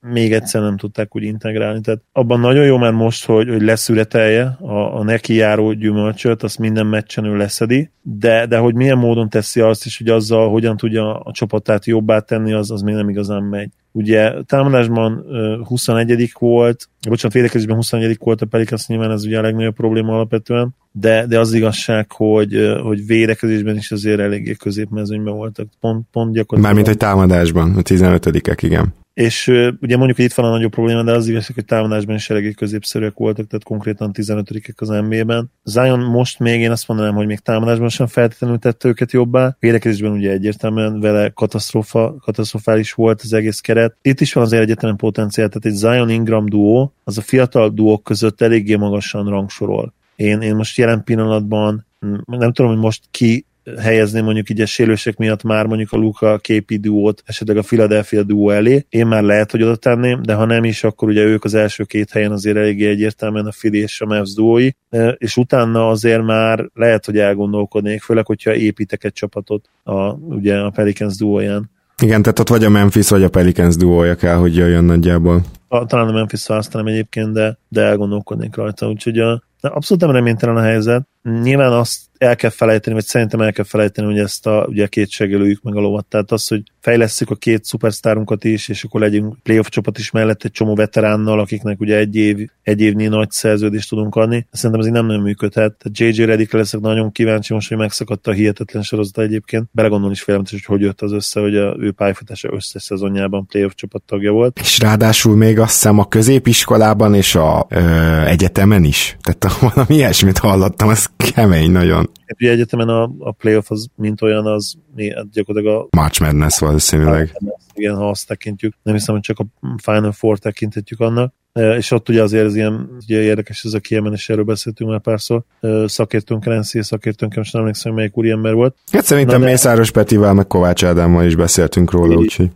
még 0.00 0.32
egyszer 0.32 0.62
nem 0.62 0.76
tudták 0.76 1.16
úgy 1.16 1.22
integrálni. 1.22 1.80
Tehát 1.80 2.00
abban 2.12 2.40
nagyon 2.40 2.64
jó 2.64 2.76
már 2.76 2.92
most, 2.92 3.24
hogy, 3.24 3.48
hogy 3.48 3.62
leszületelje 3.62 4.56
a, 4.60 4.98
a 4.98 5.02
neki 5.02 5.34
járó 5.34 5.72
gyümölcsöt, 5.72 6.42
azt 6.42 6.58
minden 6.58 6.86
meccsen 6.86 7.24
ő 7.24 7.36
leszedi, 7.36 7.90
de, 8.02 8.46
de 8.46 8.58
hogy 8.58 8.74
milyen 8.74 8.98
módon 8.98 9.28
teszi 9.28 9.60
azt 9.60 9.84
is, 9.84 9.98
hogy 9.98 10.08
azzal 10.08 10.50
hogyan 10.50 10.76
tudja 10.76 11.20
a 11.20 11.32
csapatát 11.32 11.86
jobbá 11.86 12.18
tenni, 12.18 12.52
az, 12.52 12.70
az 12.70 12.82
még 12.82 12.94
nem 12.94 13.08
igazán 13.08 13.42
megy. 13.42 13.70
Ugye 13.92 14.32
támadásban 14.46 15.24
21 15.64 16.32
volt, 16.38 16.88
bocsánat, 17.08 17.36
védekezésben 17.36 17.76
21 17.76 18.16
volt 18.20 18.40
a 18.40 18.46
Pelicans, 18.46 18.86
nyilván 18.86 19.10
ez 19.10 19.24
ugye 19.24 19.38
a 19.38 19.42
legnagyobb 19.42 19.74
probléma 19.74 20.12
alapvetően, 20.12 20.74
de, 20.92 21.26
de 21.26 21.38
az 21.38 21.52
igazság, 21.52 22.12
hogy, 22.12 22.78
hogy 22.82 23.06
védekezésben 23.06 23.76
is 23.76 23.90
azért 23.90 24.20
eléggé 24.20 24.52
középmezőnyben 24.52 25.34
voltak. 25.34 25.68
Pont, 25.80 26.06
pont 26.12 26.32
gyakorlatilag. 26.32 26.62
Mármint, 26.62 26.86
hogy 26.86 26.96
támadásban, 26.96 27.74
a 27.76 27.82
15-ek, 27.82 28.58
igen. 28.60 28.94
És 29.18 29.46
ugye 29.80 29.96
mondjuk, 29.96 30.16
hogy 30.16 30.24
itt 30.24 30.34
van 30.34 30.46
a 30.46 30.50
nagyobb 30.50 30.70
probléma, 30.70 31.02
de 31.02 31.12
az 31.12 31.28
igazság, 31.28 31.54
hogy 31.54 31.64
támadásban 31.64 32.14
is 32.14 32.30
eléggé 32.30 32.50
középszerűek 32.50 33.12
voltak, 33.14 33.46
tehát 33.46 33.64
konkrétan 33.64 34.10
15-ek 34.14 34.76
az 34.76 34.88
NBA-ben. 34.88 35.50
Zion 35.62 36.00
most 36.00 36.38
még 36.38 36.60
én 36.60 36.70
azt 36.70 36.88
mondanám, 36.88 37.14
hogy 37.14 37.26
még 37.26 37.38
támadásban 37.38 37.88
sem 37.88 38.06
feltétlenül 38.06 38.58
tette 38.58 38.88
őket 38.88 39.12
jobbá. 39.12 39.56
Védekezésben 39.60 40.12
ugye 40.12 40.30
egyértelműen 40.30 41.00
vele 41.00 41.28
katasztrófa, 41.28 42.16
katasztrofális 42.20 42.92
volt 42.92 43.20
az 43.22 43.32
egész 43.32 43.60
keret. 43.60 43.96
Itt 44.02 44.20
is 44.20 44.32
van 44.32 44.44
azért 44.44 44.62
egyetlen 44.62 44.96
potenciál, 44.96 45.48
tehát 45.48 45.66
egy 45.66 45.80
Zion 45.80 46.10
Ingram 46.10 46.48
duó, 46.48 46.92
az 47.04 47.18
a 47.18 47.22
fiatal 47.22 47.68
duók 47.68 48.02
között 48.02 48.40
eléggé 48.40 48.74
magasan 48.74 49.28
rangsorol. 49.28 49.94
Én, 50.16 50.40
én 50.40 50.54
most 50.54 50.78
jelen 50.78 51.04
pillanatban 51.04 51.86
nem 52.26 52.52
tudom, 52.52 52.70
hogy 52.70 52.80
most 52.80 53.02
ki 53.10 53.46
helyezni 53.78 54.20
mondjuk 54.20 54.50
így 54.50 54.60
a 54.60 54.66
sérülések 54.66 55.16
miatt 55.16 55.42
már 55.42 55.66
mondjuk 55.66 55.92
a 55.92 55.96
Luka 55.96 56.38
képi 56.38 56.76
duót, 56.76 57.22
esetleg 57.26 57.56
a 57.56 57.62
Philadelphia 57.62 58.22
duó 58.22 58.50
elé. 58.50 58.86
Én 58.88 59.06
már 59.06 59.22
lehet, 59.22 59.50
hogy 59.50 59.62
oda 59.62 59.76
tenném, 59.76 60.22
de 60.22 60.34
ha 60.34 60.44
nem 60.44 60.64
is, 60.64 60.84
akkor 60.84 61.08
ugye 61.08 61.22
ők 61.22 61.44
az 61.44 61.54
első 61.54 61.84
két 61.84 62.10
helyen 62.10 62.32
azért 62.32 62.56
eléggé 62.56 62.88
egyértelműen 62.88 63.46
a 63.46 63.52
Philly 63.58 63.78
és 63.78 64.00
a 64.00 64.06
Mavs 64.06 64.34
duói, 64.34 64.70
és 65.16 65.36
utána 65.36 65.88
azért 65.88 66.22
már 66.22 66.70
lehet, 66.74 67.04
hogy 67.04 67.18
elgondolkodnék, 67.18 68.02
főleg, 68.02 68.26
hogyha 68.26 68.54
építek 68.54 69.04
egy 69.04 69.12
csapatot 69.12 69.68
a, 69.82 70.12
ugye 70.12 70.58
a 70.58 70.70
Pelicans 70.70 71.16
duóján. 71.16 71.70
Igen, 72.02 72.22
tehát 72.22 72.38
ott 72.38 72.48
vagy 72.48 72.64
a 72.64 72.68
Memphis, 72.68 73.08
vagy 73.08 73.22
a 73.22 73.28
Pelicans 73.28 73.76
duója 73.76 74.14
kell, 74.14 74.36
hogy 74.36 74.56
jöjjön 74.56 74.84
nagyjából. 74.84 75.42
Talán 75.68 76.08
a 76.08 76.12
Memphis 76.12 76.46
választanám 76.46 76.86
egyébként, 76.86 77.32
de, 77.32 77.58
de 77.68 77.82
elgondolkodnék 77.82 78.56
rajta, 78.56 78.88
úgyhogy 78.88 79.18
a, 79.18 79.42
abszolút 79.60 80.02
nem 80.02 80.12
reménytelen 80.12 80.56
a 80.56 80.60
helyzet. 80.62 81.08
Nyilván 81.42 81.72
azt 81.72 82.00
el 82.18 82.36
kell 82.36 82.50
felejteni, 82.50 82.94
vagy 82.94 83.04
szerintem 83.04 83.40
el 83.40 83.52
kell 83.52 83.64
felejteni, 83.64 84.06
hogy 84.06 84.18
ezt 84.18 84.46
a 84.46 84.66
ugye 84.68 84.86
két 84.86 85.10
segélőjük 85.10 85.62
meg 85.62 85.76
a 85.76 85.80
lovat. 85.80 86.06
Tehát 86.06 86.32
az, 86.32 86.48
hogy 86.48 86.62
fejlesszük 86.80 87.30
a 87.30 87.34
két 87.34 87.64
szupersztárunkat 87.64 88.44
is, 88.44 88.68
és 88.68 88.84
akkor 88.84 89.00
legyünk 89.00 89.36
playoff 89.42 89.68
csapat 89.68 89.98
is 89.98 90.10
mellett 90.10 90.44
egy 90.44 90.50
csomó 90.50 90.74
veteránnal, 90.74 91.40
akiknek 91.40 91.80
ugye 91.80 91.96
egy, 91.96 92.16
év, 92.16 92.48
egy 92.62 92.80
évnyi 92.80 93.06
nagy 93.06 93.30
szerződést 93.30 93.88
tudunk 93.88 94.14
adni. 94.14 94.46
Szerintem 94.52 94.80
ez 94.80 94.86
így 94.86 94.92
nem 94.92 95.06
nagyon 95.06 95.22
működhet. 95.22 95.76
Tehát 95.78 96.16
JJ 96.16 96.24
Reddickre 96.24 96.58
leszek 96.58 96.80
nagyon 96.80 97.12
kíváncsi 97.12 97.52
most, 97.52 97.68
hogy 97.68 97.78
megszakadt 97.78 98.26
a 98.26 98.32
hihetetlen 98.32 98.82
sorozat 98.82 99.18
egyébként. 99.18 99.68
Belegondolni 99.72 100.14
is 100.14 100.22
félelmetes, 100.22 100.66
hogy 100.66 100.78
hogy 100.78 100.86
jött 100.86 101.02
az 101.02 101.12
össze, 101.12 101.40
hogy 101.40 101.56
a 101.56 101.76
ő 101.78 101.92
pályafutása 101.92 102.48
összes 102.52 102.82
szezonjában 102.82 103.46
playoff 103.46 103.72
csapat 103.74 104.02
tagja 104.06 104.32
volt. 104.32 104.58
És 104.58 104.78
ráadásul 104.78 105.36
még 105.36 105.58
azt 105.58 105.72
hiszem 105.72 105.98
a 105.98 106.08
középiskolában 106.08 107.14
és 107.14 107.34
a 107.34 107.66
ö, 107.68 107.80
egyetemen 108.24 108.84
is. 108.84 109.16
Tehát 109.20 109.58
valami 109.74 109.94
ilyesmit 109.94 110.38
hallottam, 110.38 110.88
az 110.88 111.08
kemény 111.34 111.70
nagyon. 111.70 112.10
Ugye 112.38 112.50
egyetemen 112.50 112.88
a, 112.88 113.10
a 113.18 113.32
playoff 113.32 113.70
az 113.70 113.88
mint 113.96 114.22
olyan, 114.22 114.46
az 114.46 114.74
mi, 114.94 115.14
hát 115.14 115.30
gyakorlatilag 115.30 115.88
a... 115.90 115.96
March 115.96 116.20
Madness 116.20 116.58
valószínűleg. 116.58 117.36
Igen, 117.74 117.94
ha 117.94 118.08
azt 118.08 118.26
tekintjük. 118.26 118.74
Nem 118.82 118.94
hiszem, 118.94 119.14
hogy 119.14 119.24
csak 119.24 119.38
a 119.38 119.46
Final 119.82 120.12
Four 120.12 120.38
tekinthetjük 120.38 121.00
annak. 121.00 121.34
És 121.76 121.90
ott 121.90 122.08
ugye 122.08 122.22
azért 122.22 122.44
ez 122.44 122.54
ilyen 122.54 122.88
ugye 123.04 123.20
érdekes 123.20 123.64
ez 123.64 123.72
a 123.72 123.80
kiemenés, 123.80 124.28
erről 124.28 124.44
beszéltünk 124.44 124.90
már 124.90 125.00
párszor. 125.00 125.42
Szakértőnk, 125.84 126.44
Renzi 126.44 126.82
szakértőnk, 126.82 127.34
most 127.34 127.52
nem 127.52 127.62
emlékszem, 127.62 127.94
melyik 127.94 128.16
úriember 128.16 128.54
volt. 128.54 128.76
Hát 128.92 129.04
szerintem 129.04 129.40
de... 129.40 129.46
Mészáros 129.46 129.90
Petivel, 129.90 130.34
meg 130.34 130.46
Kovács 130.46 130.84
Ádámmal 130.84 131.24
is 131.24 131.36
beszéltünk 131.36 131.90
róla, 131.90 132.14
úgyhogy. 132.14 132.50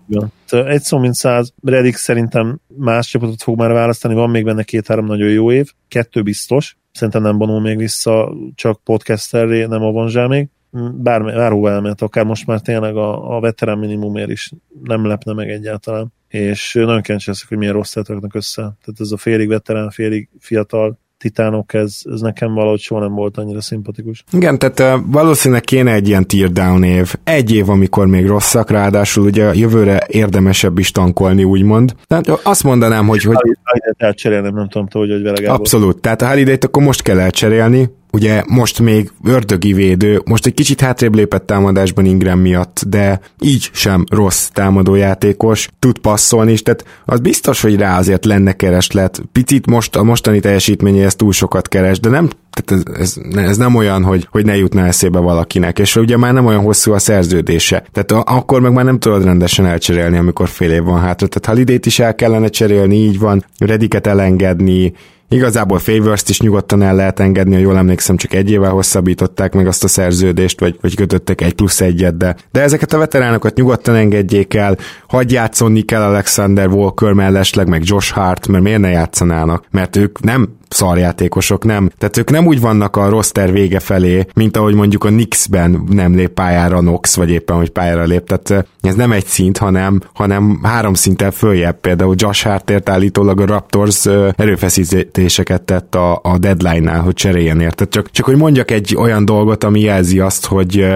Egy 0.49 0.83
szó 0.83 0.99
mint 0.99 1.15
száz, 1.15 1.53
Redik 1.63 1.97
szerintem 1.97 2.61
más 2.77 3.09
csapatot 3.09 3.43
fog 3.43 3.59
már 3.59 3.73
választani, 3.73 4.15
van 4.15 4.31
még 4.31 4.45
benne 4.45 4.63
két-három 4.63 5.07
nagyon 5.07 5.29
jó 5.29 5.53
év, 5.53 5.71
kettő 5.89 6.23
biztos, 6.23 6.77
szerintem 6.93 7.23
nem 7.23 7.39
vonul 7.39 7.61
még 7.61 7.77
vissza, 7.77 8.35
csak 8.55 8.83
podcasterré, 8.85 9.65
nem 9.65 9.83
avanzsál 9.83 10.29
még. 10.29 10.49
Bármi, 10.95 11.33
bárhova 11.33 11.71
elment, 11.71 12.03
akár 12.03 12.25
most 12.25 12.47
már 12.47 12.61
tényleg 12.61 12.97
a, 12.97 13.37
a 13.37 13.41
veterán 13.41 13.79
minimumért 13.79 14.31
is 14.31 14.53
nem 14.83 15.07
lepne 15.07 15.33
meg 15.33 15.51
egyáltalán. 15.51 16.13
És 16.29 16.75
nagyon 16.75 17.03
kíváncsi 17.03 17.31
hogy 17.49 17.59
milyen 17.59 17.75
rossz 17.75 17.95
raknak 17.95 18.35
össze. 18.35 18.63
Tehát 18.63 19.01
ez 19.01 19.11
a 19.11 19.17
félig 19.17 19.49
veterán, 19.49 19.91
félig 19.91 20.29
fiatal 20.39 20.99
titánok, 21.23 21.75
ez, 21.75 21.99
ez 22.13 22.21
nekem 22.21 22.55
valahogy 22.55 22.81
soha 22.81 23.01
nem 23.01 23.15
volt 23.15 23.37
annyira 23.37 23.61
szimpatikus. 23.61 24.25
Igen, 24.33 24.59
tehát 24.59 25.03
valószínűleg 25.07 25.63
kéne 25.63 25.93
egy 25.93 26.09
ilyen 26.09 26.27
tear 26.27 26.51
down 26.51 26.83
év. 26.83 27.15
Egy 27.25 27.55
év, 27.55 27.69
amikor 27.69 28.07
még 28.07 28.27
rosszak, 28.27 28.71
ráadásul 28.71 29.25
ugye 29.25 29.55
jövőre 29.55 30.07
érdemesebb 30.07 30.79
is 30.79 30.91
tankolni, 30.91 31.45
úgymond. 31.45 31.95
Tehát 32.07 32.29
azt 32.29 32.65
mondanám, 32.65 33.07
hogy... 33.07 33.23
hogy... 33.23 33.37
Elcserélnem, 33.97 34.55
nem 34.55 34.69
tudom, 34.69 34.87
hogy, 34.91 35.11
hogy 35.11 35.23
vele 35.23 35.53
Abszolút. 35.53 36.01
Tehát 36.01 36.23
a 36.23 36.29
holiday 36.29 36.57
akkor 36.61 36.83
most 36.83 37.03
kell 37.03 37.19
elcserélni, 37.19 37.91
ugye 38.13 38.43
most 38.49 38.81
még 38.81 39.11
ördögi 39.25 39.73
védő, 39.73 40.23
most 40.25 40.47
egy 40.47 40.55
kicsit 40.55 40.81
hátrébb 40.81 41.15
lépett 41.15 41.47
támadásban 41.47 42.05
Ingram 42.05 42.39
miatt, 42.39 42.83
de 42.87 43.21
így 43.41 43.71
sem 43.73 44.05
rossz 44.11 44.49
támadójátékos, 44.49 45.69
tud 45.79 45.99
passzolni 45.99 46.53
is, 46.53 46.63
tehát 46.63 46.85
az 47.05 47.21
biztos, 47.21 47.61
hogy 47.61 47.77
rá 47.77 47.99
azért 47.99 48.25
lenne 48.25 48.53
kereslet. 48.53 49.23
Picit 49.33 49.67
most 49.67 49.97
a 49.97 50.03
mostani 50.03 50.41
teljesítményéhez 50.41 51.17
túl 51.17 51.33
sokat 51.33 51.69
keres, 51.69 52.01
de 52.01 52.09
nem 52.09 52.31
tehát 52.51 52.85
ez, 52.87 53.01
ez, 53.01 53.37
ez 53.45 53.57
nem 53.57 53.75
olyan, 53.75 54.05
hogy, 54.05 54.27
hogy 54.31 54.45
ne 54.45 54.57
jutna 54.57 54.87
eszébe 54.87 55.19
valakinek, 55.19 55.79
és 55.79 55.97
ugye 55.97 56.17
már 56.17 56.33
nem 56.33 56.47
olyan 56.47 56.63
hosszú 56.63 56.93
a 56.93 56.99
szerződése. 56.99 57.85
Tehát 57.93 58.11
a, 58.11 58.35
akkor 58.37 58.61
meg 58.61 58.73
már 58.73 58.85
nem 58.85 58.99
tudod 58.99 59.25
rendesen 59.25 59.67
elcserélni, 59.67 60.17
amikor 60.17 60.49
fél 60.49 60.71
év 60.71 60.83
van 60.83 61.01
hátra. 61.01 61.27
Tehát 61.27 61.59
lidét 61.59 61.87
is 61.87 61.99
el 61.99 62.15
kellene 62.15 62.49
cserélni, 62.49 62.97
így 62.97 63.19
van, 63.19 63.45
Rediket 63.59 64.07
elengedni, 64.07 64.93
Igazából 65.33 65.79
favors 65.79 66.23
is 66.27 66.41
nyugodtan 66.41 66.83
el 66.83 66.95
lehet 66.95 67.21
engedni, 67.21 67.55
ha 67.55 67.61
jól 67.61 67.77
emlékszem, 67.77 68.17
csak 68.17 68.35
egy 68.35 68.51
évvel 68.51 68.71
hosszabbították 68.71 69.55
meg 69.55 69.67
azt 69.67 69.85
a 69.85 69.89
szerződést, 69.89 70.61
vagy, 70.61 70.79
vagy 70.81 70.95
kötöttek 70.95 71.41
egy 71.41 71.55
plusz 71.55 71.81
egyet, 71.81 72.17
de, 72.17 72.37
de 72.51 72.61
ezeket 72.61 72.93
a 72.93 72.99
veteránokat 72.99 73.55
nyugodtan 73.55 73.95
engedjék 73.95 74.55
el, 74.55 74.77
hagyj 75.07 75.35
játszani 75.35 75.83
kell 75.83 76.03
Alexander 76.03 76.69
Walker 76.69 77.13
mellesleg, 77.13 77.69
meg 77.69 77.83
Josh 77.85 78.13
Hart, 78.13 78.49
mert 78.49 78.65
miért 78.65 78.81
ne 78.81 78.89
játszanának? 78.89 79.65
Mert 79.71 79.97
ők 79.97 80.21
nem 80.21 80.49
szarjátékosok, 80.73 81.65
nem. 81.65 81.91
Tehát 81.99 82.17
ők 82.17 82.31
nem 82.31 82.47
úgy 82.47 82.61
vannak 82.61 82.97
a 82.97 83.09
roster 83.09 83.53
vége 83.53 83.81
felé, 83.81 84.27
mint 84.35 84.57
ahogy 84.57 84.75
mondjuk 84.75 85.05
a 85.05 85.09
Knicks-ben 85.09 85.85
nem 85.89 86.15
lép 86.15 86.31
pályára 86.31 86.81
Nox, 86.81 87.17
vagy 87.17 87.31
éppen, 87.31 87.57
hogy 87.57 87.71
pályára 87.71 88.05
lép. 88.05 88.27
Tehát 88.27 88.67
ez 88.81 88.95
nem 88.95 89.13
egy 89.13 89.27
szint, 89.27 89.59
hanem, 89.59 90.01
hanem 90.15 90.61
három 90.63 90.95
szinten 90.95 91.31
följebb. 91.31 91.81
Például 91.81 92.15
Josh 92.19 92.47
Hartért 92.47 92.89
állítólag 92.89 93.41
a 93.41 93.47
Raptors 93.47 94.07
erőfeszítéseket 94.37 95.63
tett 95.63 95.95
a, 95.95 96.21
a 96.23 96.39
deadline-nál, 96.39 97.01
hogy 97.01 97.15
cseréljen 97.15 97.61
érte. 97.61 97.85
Csak, 97.85 98.11
csak 98.11 98.27
hogy 98.27 98.37
mondjak 98.37 98.71
egy 98.71 98.97
olyan 98.99 99.25
dolgot, 99.25 99.65
ami 99.65 99.81
jelzi 99.81 100.19
azt, 100.19 100.47
hogy 100.47 100.87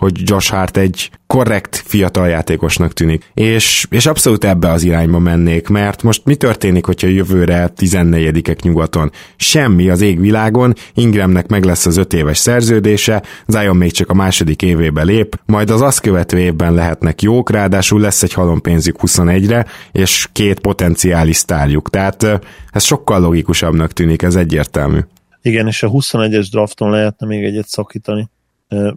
hogy 0.00 0.20
Josh 0.24 0.50
Hart 0.50 0.76
egy 0.76 1.10
korrekt 1.26 1.76
fiatal 1.76 2.28
játékosnak 2.28 2.92
tűnik. 2.92 3.30
És, 3.34 3.86
és 3.90 4.06
abszolút 4.06 4.44
ebbe 4.44 4.70
az 4.70 4.82
irányba 4.82 5.18
mennék, 5.18 5.68
mert 5.68 6.02
most 6.02 6.24
mi 6.24 6.34
történik, 6.34 6.84
hogyha 6.84 7.06
jövőre 7.06 7.72
14-ek 7.76 8.62
nyugaton? 8.62 9.10
Semmi 9.36 9.88
az 9.88 10.00
égvilágon, 10.00 10.74
Ingramnek 10.94 11.48
meg 11.48 11.64
lesz 11.64 11.86
az 11.86 11.96
öt 11.96 12.12
éves 12.12 12.38
szerződése, 12.38 13.22
Zion 13.46 13.76
még 13.76 13.92
csak 13.92 14.10
a 14.10 14.14
második 14.14 14.62
évébe 14.62 15.02
lép, 15.02 15.40
majd 15.46 15.70
az 15.70 15.80
azt 15.80 16.00
követő 16.00 16.38
évben 16.38 16.74
lehetnek 16.74 17.22
jók, 17.22 17.50
ráadásul 17.50 18.00
lesz 18.00 18.22
egy 18.22 18.32
halompénzük 18.32 18.96
21-re, 19.00 19.66
és 19.92 20.28
két 20.32 20.60
potenciális 20.60 21.36
sztárjuk. 21.36 21.90
Tehát 21.90 22.40
ez 22.70 22.82
sokkal 22.82 23.20
logikusabbnak 23.20 23.92
tűnik, 23.92 24.22
ez 24.22 24.34
egyértelmű. 24.34 24.98
Igen, 25.42 25.66
és 25.66 25.82
a 25.82 25.90
21-es 25.90 26.46
drafton 26.50 26.90
lehetne 26.90 27.26
még 27.26 27.44
egyet 27.44 27.68
szakítani. 27.68 28.28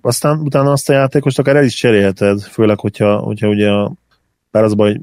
Aztán 0.01 0.39
utána 0.39 0.71
azt 0.71 0.89
a 0.89 0.93
játékost 0.93 1.39
akár 1.39 1.55
el 1.55 1.63
is 1.63 1.73
cserélheted, 1.73 2.41
főleg, 2.41 2.79
hogyha, 2.79 3.17
hogyha 3.17 3.47
ugye 3.47 3.69
a, 3.69 3.93
bár 4.51 4.63
az 4.63 4.73
baj, 4.73 5.01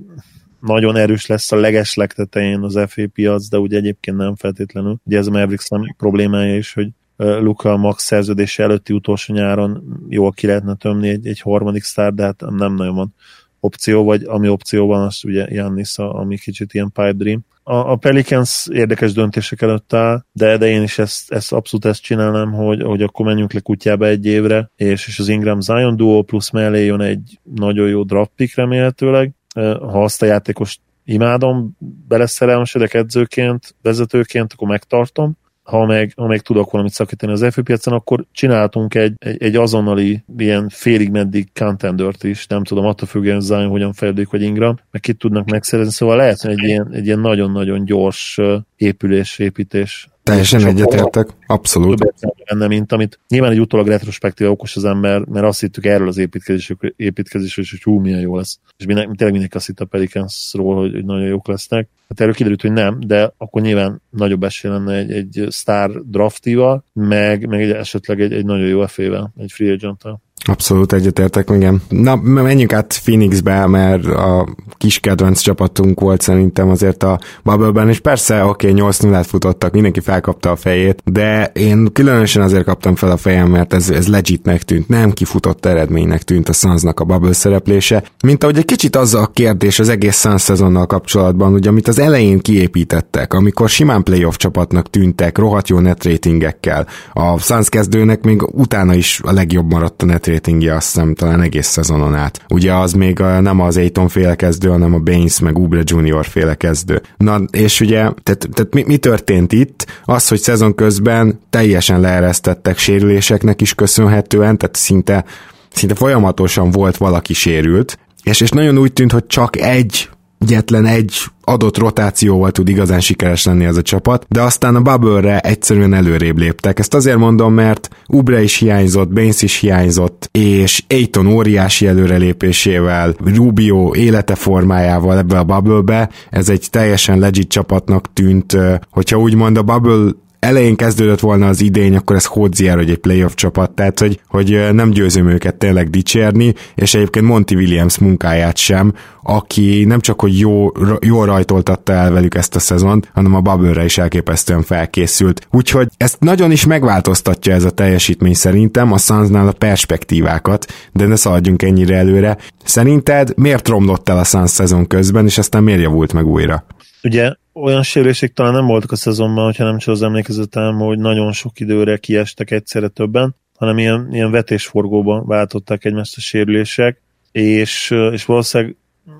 nagyon 0.61 0.96
erős 0.96 1.26
lesz 1.26 1.52
a 1.52 1.56
leges 1.56 1.94
legtetején 1.94 2.61
az 2.61 2.78
FA 2.87 3.02
piac, 3.12 3.48
de 3.48 3.59
ugye 3.59 3.76
egyébként 3.76 4.16
nem 4.16 4.35
feltétlenül. 4.37 4.96
Ugye 5.04 5.18
ez 5.18 5.26
a 5.26 5.30
Mavericks 5.30 5.68
problémája 5.96 6.56
is, 6.56 6.72
hogy 6.72 6.88
Luka 7.16 7.76
Max 7.76 8.02
szerződése 8.04 8.62
előtti 8.62 8.92
utolsó 8.92 9.35
nyáron 9.35 10.04
jól 10.09 10.33
ki 10.33 10.46
lehetne 10.46 10.74
tömni 10.74 11.09
egy, 11.09 11.26
egy 11.26 11.40
harmadik 11.40 11.83
sztár, 11.83 12.14
de 12.14 12.22
hát 12.22 12.40
nem 12.40 12.74
nagyon 12.74 12.94
van 12.94 13.14
opció, 13.61 14.05
vagy 14.05 14.23
ami 14.25 14.49
opció 14.49 14.87
van, 14.87 15.03
az 15.03 15.25
ugye 15.25 15.46
Jannis, 15.51 15.99
ami 15.99 16.38
kicsit 16.38 16.75
ilyen 16.75 16.92
pipe 16.92 17.12
dream. 17.12 17.44
A, 17.62 17.75
a 17.75 17.96
Pelicans 17.96 18.68
érdekes 18.73 19.12
döntések 19.12 19.62
előtt 19.62 19.92
áll, 19.92 20.25
de, 20.33 20.57
de 20.57 20.66
én 20.66 20.83
is 20.83 20.99
ezt, 20.99 21.33
ezt 21.33 21.53
abszolút 21.53 21.85
ezt 21.85 22.03
csinálnám, 22.03 22.53
hogy, 22.53 22.83
hogy 22.83 23.03
akkor 23.03 23.27
menjünk 23.27 23.53
le 23.53 23.61
kutyába 23.61 24.07
egy 24.07 24.27
évre, 24.27 24.70
és, 24.77 25.07
és 25.07 25.18
az 25.18 25.29
Ingram 25.29 25.61
Zion 25.61 25.96
duo 25.96 26.23
plusz 26.23 26.51
mellé 26.51 26.85
jön 26.85 27.01
egy 27.01 27.40
nagyon 27.55 27.88
jó 27.88 28.03
draft 28.03 28.31
pick 28.37 28.57
remélhetőleg, 28.57 29.35
ha 29.55 30.03
azt 30.03 30.23
a 30.23 30.27
játékost 30.27 30.81
imádom, 31.05 31.77
beleszerelmesedek 32.09 32.94
edzőként, 32.94 33.75
vezetőként, 33.83 34.53
akkor 34.53 34.68
megtartom, 34.68 35.37
ha 35.70 35.87
meg, 35.87 36.12
ha 36.16 36.26
meg 36.26 36.40
tudok 36.40 36.70
valamit 36.70 36.92
szakítani 36.92 37.33
az 37.33 37.46
FA 37.50 37.62
piacon, 37.62 37.94
akkor 37.94 38.24
csináltunk 38.33 38.94
egy, 38.94 39.14
egy, 39.18 39.42
egy 39.42 39.56
azonnali 39.56 40.24
ilyen 40.37 40.68
félig 40.68 41.11
meddig 41.11 41.48
contendert 41.52 42.24
is, 42.24 42.46
nem 42.46 42.64
tudom, 42.64 42.87
attól 42.87 43.09
függően 43.09 43.40
Zion 43.40 43.68
hogyan 43.68 43.92
fejlődik, 43.92 44.30
vagy 44.30 44.42
Ingram, 44.42 44.78
meg 44.90 45.00
kit 45.00 45.18
tudnak 45.18 45.50
megszerezni, 45.50 45.92
szóval 45.92 46.16
lehet 46.16 46.44
egy 46.44 46.62
ilyen, 46.62 46.88
egy 46.92 47.06
ilyen 47.06 47.20
nagyon-nagyon 47.20 47.85
gyors 47.85 48.40
épülés, 48.76 49.38
építés 49.38 50.09
Teljesen 50.31 50.66
egyetértek, 50.66 51.29
abszolút. 51.47 52.12
Benne, 52.45 52.66
mint 52.66 52.93
amit 52.93 53.21
nyilván 53.29 53.51
egy 53.51 53.61
utólag 53.61 53.87
retrospektíve 53.87 54.51
okos 54.51 54.77
az 54.77 54.85
ember, 54.85 55.25
mert 55.25 55.47
azt 55.47 55.61
hittük 55.61 55.87
erről 55.87 56.09
az 56.09 56.19
építkezésről, 56.19 56.93
építkezésről 56.97 57.64
hogy 57.71 57.83
hú, 57.83 57.99
milyen 57.99 58.21
jó 58.21 58.37
lesz. 58.37 58.59
És 58.77 58.87
mindenki, 58.87 59.11
tényleg 59.11 59.31
mindenki 59.33 59.57
azt 59.57 59.66
hitt 59.66 59.81
a 59.81 59.85
Pelicansról, 59.85 60.77
hogy, 60.77 60.93
hogy 60.93 61.05
nagyon 61.05 61.27
jók 61.27 61.49
lesznek. 61.49 61.88
Hát 62.09 62.21
erről 62.21 62.35
kiderült, 62.35 62.61
hogy 62.61 62.73
nem, 62.73 63.01
de 63.07 63.33
akkor 63.37 63.62
nyilván 63.62 64.03
nagyobb 64.11 64.43
esély 64.43 64.71
lenne 64.71 64.95
egy, 64.95 65.11
egy 65.11 65.47
sztár 65.49 65.90
draftival, 65.90 66.85
meg, 66.93 67.47
meg 67.47 67.62
egy, 67.62 67.71
esetleg 67.71 68.21
egy, 68.21 68.33
egy 68.33 68.45
nagyon 68.45 68.66
jó 68.66 68.87
FA-vel, 68.87 69.33
egy 69.37 69.53
free 69.53 69.73
agent 69.73 69.99
-tel. 69.99 70.21
Abszolút 70.44 70.92
egyetértek, 70.92 71.50
igen. 71.55 71.83
Na, 71.88 72.16
menjünk 72.16 72.72
át 72.72 73.00
Phoenixbe, 73.03 73.66
mert 73.66 74.07
a 74.07 74.48
kis 74.76 74.98
kedvenc 74.98 75.40
csapatunk 75.40 76.00
volt 76.00 76.20
szerintem 76.20 76.68
azért 76.68 77.03
a 77.03 77.18
Bubble-ben, 77.42 77.88
és 77.88 77.98
persze, 77.98 78.44
oké, 78.44 78.68
okay, 78.68 78.81
8 78.81 78.98
0 78.98 79.22
futottak, 79.22 79.72
mindenki 79.72 80.00
felkapta 80.00 80.50
a 80.50 80.57
fejét, 80.57 81.03
de 81.05 81.50
én 81.55 81.92
különösen 81.92 82.42
azért 82.42 82.64
kaptam 82.64 82.94
fel 82.94 83.11
a 83.11 83.16
fejem, 83.16 83.48
mert 83.48 83.72
ez, 83.72 83.90
ez 83.90 84.09
legitnek 84.09 84.62
tűnt, 84.62 84.88
nem 84.88 85.11
kifutott 85.11 85.66
eredménynek 85.66 86.22
tűnt 86.22 86.48
a 86.48 86.53
Sunsnak 86.53 87.00
a 87.00 87.05
Bubble 87.05 87.33
szereplése, 87.33 88.05
mint 88.22 88.42
ahogy 88.42 88.57
egy 88.57 88.64
kicsit 88.64 88.96
az 88.96 89.14
a 89.14 89.31
kérdés 89.33 89.79
az 89.79 89.88
egész 89.88 90.20
Suns 90.20 90.40
szezonnal 90.40 90.87
kapcsolatban, 90.87 91.50
hogy 91.50 91.66
amit 91.66 91.88
az 91.88 91.98
elején 91.98 92.38
kiépítettek, 92.38 93.35
amikor 93.35 93.68
simán 93.68 94.03
playoff 94.03 94.37
csapatnak 94.37 94.90
tűntek, 94.90 95.38
rohadt 95.38 95.68
jó 95.68 95.79
net 95.79 96.05
ratingekkel, 96.05 96.87
a 97.12 97.38
Suns 97.38 97.68
kezdőnek 97.68 98.22
még 98.22 98.42
utána 98.42 98.94
is 98.94 99.20
a 99.22 99.33
legjobb 99.33 99.70
maradt 99.70 100.03
a 100.03 100.07
net 100.07 100.29
ratingje, 100.31 100.75
azt 100.75 100.93
hiszem 100.93 101.14
talán 101.14 101.43
egész 101.43 101.66
szezonon 101.66 102.14
át. 102.14 102.40
Ugye 102.49 102.75
az 102.75 102.93
még 102.93 103.19
nem 103.19 103.61
az 103.61 103.77
Aiton 103.77 104.09
féle 104.09 104.35
kezdő, 104.35 104.69
hanem 104.69 104.95
a 104.95 104.99
Baines 104.99 105.40
meg 105.40 105.59
Ubre 105.59 105.83
Junior 105.85 106.27
féle 106.27 106.55
kezdő. 106.55 107.03
Na, 107.16 107.40
és 107.51 107.81
ugye, 107.81 107.99
tehát, 107.99 108.49
tehát 108.53 108.75
mi, 108.75 108.85
mi 108.87 108.97
történt 108.97 109.53
itt? 109.53 109.87
Az, 110.05 110.29
hogy 110.29 110.38
szezon 110.38 110.75
közben 110.75 111.40
teljesen 111.51 112.01
leeresztettek 112.01 112.79
sérüléseknek 112.79 113.61
is 113.61 113.75
köszönhetően, 113.75 114.59
tehát 114.59 114.77
szinte 114.77 115.25
szinte 115.73 115.95
folyamatosan 115.95 116.71
volt 116.71 116.97
valaki 116.97 117.33
sérült, 117.33 117.99
és, 118.23 118.40
és 118.40 118.51
nagyon 118.51 118.79
úgy 118.79 118.93
tűnt, 118.93 119.12
hogy 119.12 119.27
csak 119.27 119.57
egy 119.57 120.09
egyetlen 120.40 120.87
egy 120.87 121.12
adott 121.44 121.79
rotációval 121.79 122.50
tud 122.50 122.68
igazán 122.68 123.00
sikeres 123.00 123.44
lenni 123.44 123.64
ez 123.64 123.76
a 123.76 123.83
csapat, 123.83 124.26
de 124.29 124.42
aztán 124.42 124.74
a 124.74 124.81
Bubble-re 124.81 125.38
egyszerűen 125.38 125.94
előrébb 125.94 126.38
léptek. 126.38 126.79
Ezt 126.79 126.94
azért 126.94 127.18
mondom, 127.18 127.55
mert 127.55 127.88
Ubre 128.07 128.42
is 128.42 128.57
hiányzott, 128.57 129.09
Baines 129.09 129.42
is 129.42 129.57
hiányzott, 129.57 130.29
és 130.33 130.83
Aiton 130.88 131.26
óriási 131.26 131.87
előrelépésével, 131.87 133.14
Rubio 133.24 133.94
élete 133.94 134.35
formájával 134.35 135.18
ebbe 135.18 135.38
a 135.38 135.44
Bubble-be, 135.44 136.11
ez 136.31 136.48
egy 136.48 136.66
teljesen 136.70 137.18
legit 137.18 137.48
csapatnak 137.48 138.12
tűnt, 138.12 138.57
hogyha 138.90 139.18
úgymond 139.18 139.57
a 139.57 139.62
Bubble 139.62 140.11
elején 140.40 140.76
kezdődött 140.76 141.20
volna 141.20 141.48
az 141.48 141.61
idény, 141.61 141.96
akkor 141.96 142.16
ez 142.16 142.24
Hodzier, 142.24 142.76
hogy 142.76 142.90
egy 142.90 142.98
playoff 142.98 143.35
csapat, 143.35 143.70
tehát 143.70 143.98
hogy, 143.98 144.20
hogy 144.29 144.68
nem 144.72 144.90
győzöm 144.90 145.29
őket 145.29 145.55
tényleg 145.55 145.90
dicsérni, 145.90 146.55
és 146.74 146.94
egyébként 146.94 147.26
Monty 147.26 147.55
Williams 147.55 147.98
munkáját 147.98 148.57
sem, 148.57 148.94
aki 149.22 149.85
nem 149.85 150.00
csak, 150.00 150.20
hogy 150.20 150.38
jó, 150.38 150.72
jól 151.00 151.26
rajtoltatta 151.26 151.92
el 151.92 152.12
velük 152.12 152.35
ezt 152.35 152.55
a 152.55 152.59
szezont, 152.59 153.11
hanem 153.14 153.35
a 153.35 153.40
bubble 153.40 153.85
is 153.85 153.98
elképesztően 153.98 154.62
felkészült. 154.62 155.46
Úgyhogy 155.50 155.88
ezt 155.96 156.20
nagyon 156.20 156.50
is 156.50 156.66
megváltoztatja 156.66 157.55
ez 157.55 157.64
a 157.64 157.70
teljesítmény 157.70 158.35
szerintem, 158.35 158.92
a 158.92 158.98
Sunsnál 158.98 159.48
a 159.48 159.53
perspektívákat, 159.53 160.66
de 160.92 161.07
ne 161.07 161.16
szaladjunk 161.16 161.62
ennyire 161.62 161.96
előre. 161.96 162.37
Szerinted 162.64 163.33
miért 163.37 163.68
romlott 163.68 164.09
el 164.09 164.18
a 164.18 164.24
Suns 164.24 164.50
szezon 164.50 164.87
közben, 164.87 165.26
és 165.26 165.38
aztán 165.38 165.62
miért 165.62 165.83
javult 165.83 166.12
meg 166.12 166.26
újra? 166.26 166.64
Ugye 167.03 167.33
olyan 167.52 167.82
sérülések 167.82 168.32
talán 168.32 168.52
nem 168.52 168.66
voltak 168.66 168.92
a 168.92 168.96
szezonban, 168.96 169.44
hogyha 169.44 169.64
nem 169.64 169.78
csak 169.78 169.94
az 169.94 170.02
emlékezetem, 170.02 170.74
hogy 170.78 170.98
nagyon 170.98 171.32
sok 171.32 171.60
időre 171.60 171.96
kiestek 171.96 172.50
egyszerre 172.50 172.88
többen, 172.88 173.34
hanem 173.56 173.78
ilyen, 173.78 174.08
ilyen 174.12 174.30
vetésforgóban 174.30 175.26
váltották 175.26 175.84
egymást 175.84 176.16
a 176.16 176.20
sérülések, 176.20 177.02
és, 177.32 177.90
és 178.12 178.24
valószínűleg 178.24 178.76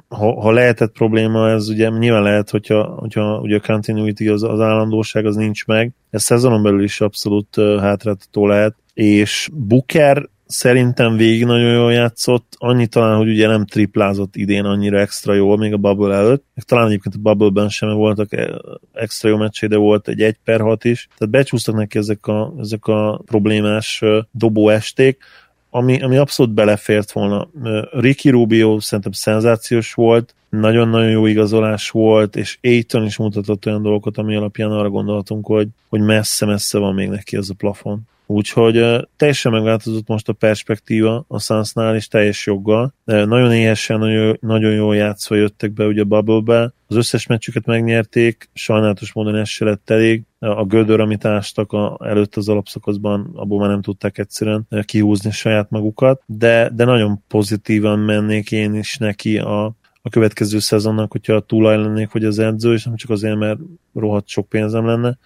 ha, 0.09 0.41
ha 0.41 0.51
lehetett 0.51 0.93
probléma, 0.93 1.51
ez 1.51 1.69
ugye 1.69 1.89
nyilván 1.89 2.23
lehet, 2.23 2.51
hogyha, 2.51 2.85
hogyha 2.85 3.39
ugye 3.39 3.57
a 3.57 3.61
continuity, 3.61 4.29
az, 4.29 4.43
az 4.43 4.61
állandóság 4.61 5.27
az 5.27 5.37
nincs 5.37 5.67
meg, 5.67 5.93
ez 6.11 6.23
szezonon 6.23 6.63
belül 6.63 6.83
is 6.83 7.01
abszolút 7.01 7.57
hátráltató 7.81 8.47
lehet, 8.47 8.75
és 8.95 9.49
Booker 9.53 10.29
szerintem 10.51 11.17
végig 11.17 11.45
nagyon 11.45 11.73
jól 11.73 11.93
játszott, 11.93 12.55
annyi 12.59 12.87
talán, 12.87 13.17
hogy 13.17 13.29
ugye 13.29 13.47
nem 13.47 13.67
triplázott 13.67 14.37
idén 14.37 14.65
annyira 14.65 14.99
extra 14.99 15.35
jól, 15.35 15.57
még 15.57 15.73
a 15.73 15.77
Bubble 15.77 16.15
előtt, 16.15 16.45
meg 16.55 16.65
talán 16.65 16.87
egyébként 16.87 17.15
a 17.15 17.19
Bubble-ben 17.19 17.69
sem 17.69 17.89
voltak 17.89 18.33
eh, 18.33 18.49
extra 18.93 19.29
jó 19.29 19.37
meccsé, 19.37 19.67
de 19.67 19.77
volt 19.77 20.09
egy 20.09 20.21
1 20.21 20.37
per 20.45 20.61
6 20.61 20.85
is, 20.85 21.09
tehát 21.19 21.35
becsúsztak 21.35 21.75
neki 21.75 21.99
ezek 21.99 22.27
a, 22.27 22.55
ezek 22.59 22.87
a 22.87 23.23
problémás 23.27 24.03
dobó 24.31 24.69
esték, 24.69 25.23
ami, 25.71 26.03
ami 26.03 26.17
abszolút 26.17 26.53
belefért 26.53 27.13
volna. 27.13 27.49
Ricky 27.91 28.31
Rubio 28.31 28.81
szerintem 28.81 29.13
szenzációs 29.13 29.95
volt, 29.95 30.35
nagyon-nagyon 30.49 31.11
jó 31.11 31.27
igazolás 31.27 31.91
volt, 31.91 32.37
és 32.37 32.59
Aiton 32.63 33.05
is 33.05 33.17
mutatott 33.17 33.67
olyan 33.67 33.83
dolgokat, 33.83 34.19
ami 34.19 34.37
alapján 34.37 34.71
arra 34.71 34.89
gondolhatunk, 34.89 35.47
hogy, 35.47 35.69
hogy 35.89 36.01
messze-messze 36.01 36.79
van 36.79 36.95
még 36.95 37.09
neki 37.09 37.37
az 37.37 37.51
a 37.51 37.55
plafon. 37.55 38.01
Úgyhogy 38.31 39.07
teljesen 39.17 39.53
megváltozott 39.53 40.07
most 40.07 40.29
a 40.29 40.33
perspektíva 40.33 41.25
a 41.29 41.39
Sunsnál, 41.39 41.95
és 41.95 42.09
teljes 42.09 42.47
joggal. 42.47 42.95
Nagyon 43.05 43.53
éhesen, 43.53 43.99
nagyon, 43.99 44.39
nagyon 44.41 44.73
jól 44.73 44.97
játszva 44.97 45.35
jöttek 45.35 45.73
be 45.73 45.87
ugye 45.87 46.01
a 46.01 46.05
Bubble-be. 46.05 46.73
Az 46.87 46.97
összes 46.97 47.27
meccsüket 47.27 47.67
megnyerték, 47.67 48.51
sajnálatos 48.53 49.13
módon 49.13 49.37
ez 49.37 49.49
se 49.49 49.65
lett 49.65 49.91
elég. 49.91 50.23
A 50.39 50.65
gödör, 50.65 51.01
amit 51.01 51.25
ástak 51.25 51.73
a, 51.73 51.99
előtt 52.05 52.37
az 52.37 52.49
alapszakaszban, 52.49 53.31
abból 53.35 53.59
már 53.59 53.69
nem 53.69 53.83
tudták 53.83 54.19
egyszerűen 54.19 54.67
kihúzni 54.85 55.31
saját 55.31 55.71
magukat, 55.71 56.23
de, 56.27 56.71
de 56.75 56.85
nagyon 56.85 57.23
pozitívan 57.29 57.99
mennék 57.99 58.53
én 58.53 58.75
is 58.75 58.97
neki 58.97 59.39
a, 59.39 59.65
a 60.03 60.09
következő 60.11 60.59
szezonnak, 60.59 61.13
hogyha 61.13 61.41
túlaj 61.41 61.77
lennék, 61.77 62.09
hogy 62.09 62.25
az 62.25 62.39
edző, 62.39 62.73
és 62.73 62.85
nem 62.85 62.97
csak 62.97 63.11
azért, 63.11 63.37
mert 63.37 63.59
rohadt 63.95 64.29
sok 64.29 64.49
pénzem 64.49 64.87
lenne, 64.87 65.19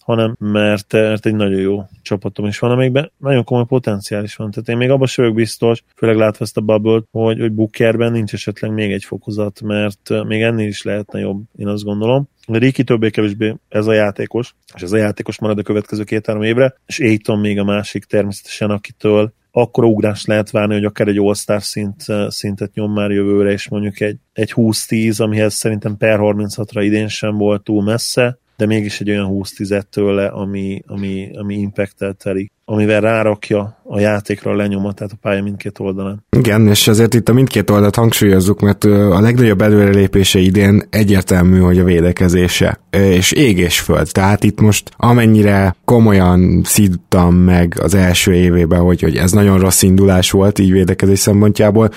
hanem 0.00 0.36
mert, 0.38 0.92
mert 0.92 1.26
egy 1.26 1.34
nagyon 1.34 1.60
jó 1.60 1.84
csapatom 2.02 2.46
is 2.46 2.58
van, 2.58 2.70
amikben 2.70 3.12
nagyon 3.16 3.44
komoly 3.44 3.64
potenciál 3.64 4.24
is 4.24 4.36
van. 4.36 4.50
Tehát 4.50 4.68
én 4.68 4.76
még 4.76 4.90
abban 4.90 5.06
sem 5.06 5.24
vagyok 5.24 5.38
biztos, 5.38 5.82
főleg 5.96 6.16
látva 6.16 6.44
ezt 6.44 6.56
a 6.56 6.60
bubble 6.60 7.02
hogy, 7.10 7.38
hogy 7.38 7.52
Bookerben 7.52 8.12
nincs 8.12 8.32
esetleg 8.32 8.72
még 8.72 8.92
egy 8.92 9.04
fokozat, 9.04 9.60
mert 9.62 10.24
még 10.26 10.42
ennél 10.42 10.68
is 10.68 10.82
lehetne 10.82 11.20
jobb, 11.20 11.42
én 11.56 11.66
azt 11.66 11.84
gondolom. 11.84 12.28
Riki 12.46 12.84
többé-kevésbé 12.84 13.54
ez 13.68 13.86
a 13.86 13.92
játékos, 13.92 14.54
és 14.74 14.82
ez 14.82 14.92
a 14.92 14.96
játékos 14.96 15.38
marad 15.38 15.58
a 15.58 15.62
következő 15.62 16.04
két-három 16.04 16.42
évre, 16.42 16.74
és 16.86 16.98
Aiton 17.00 17.38
még 17.38 17.58
a 17.58 17.64
másik 17.64 18.04
természetesen, 18.04 18.70
akitől 18.70 19.32
akkor 19.52 19.84
ugrás 19.84 20.24
lehet 20.24 20.50
várni, 20.50 20.74
hogy 20.74 20.84
akár 20.84 21.08
egy 21.08 21.18
All-Star 21.18 21.62
szint, 21.62 22.04
szintet 22.28 22.74
nyom 22.74 22.92
már 22.92 23.10
jövőre, 23.10 23.50
és 23.50 23.68
mondjuk 23.68 24.00
egy, 24.00 24.16
egy 24.32 24.52
20-10, 24.56 25.22
amihez 25.22 25.54
szerintem 25.54 25.96
per 25.96 26.18
36-ra 26.22 26.80
idén 26.82 27.08
sem 27.08 27.36
volt 27.36 27.62
túl 27.62 27.82
messze, 27.82 28.38
de 28.60 28.66
mégis 28.66 29.00
egy 29.00 29.10
olyan 29.10 29.26
20 29.26 29.52
tőle, 29.90 30.26
ami, 30.26 30.82
ami, 30.86 31.30
ami 31.36 31.54
impactel 31.54 32.12
telik 32.12 32.52
amivel 32.70 33.00
rárakja 33.00 33.80
a 33.84 34.00
játékra 34.00 34.50
a 34.50 34.54
lenyomat, 34.54 34.94
tehát 34.94 35.12
a 35.12 35.16
pálya 35.20 35.42
mindkét 35.42 35.78
oldalán. 35.78 36.24
Igen, 36.36 36.68
és 36.68 36.88
azért 36.88 37.14
itt 37.14 37.28
a 37.28 37.32
mindkét 37.32 37.70
oldalt 37.70 37.94
hangsúlyozzuk, 37.94 38.60
mert 38.60 38.84
a 38.84 39.20
legnagyobb 39.20 39.60
előrelépése 39.60 40.38
idén 40.38 40.82
egyértelmű, 40.90 41.58
hogy 41.58 41.78
a 41.78 41.84
védekezése, 41.84 42.80
és 42.90 43.32
ég 43.32 43.58
és 43.58 43.80
föld. 43.80 44.08
Tehát 44.12 44.44
itt 44.44 44.60
most 44.60 44.90
amennyire 44.96 45.76
komolyan 45.84 46.62
szídtam 46.64 47.34
meg 47.34 47.76
az 47.82 47.94
első 47.94 48.34
évében, 48.34 48.80
hogy, 48.80 49.00
hogy 49.00 49.16
ez 49.16 49.32
nagyon 49.32 49.58
rossz 49.58 49.82
indulás 49.82 50.30
volt 50.30 50.58
így 50.58 50.72
védekezés 50.72 51.18
szempontjából, 51.18 51.90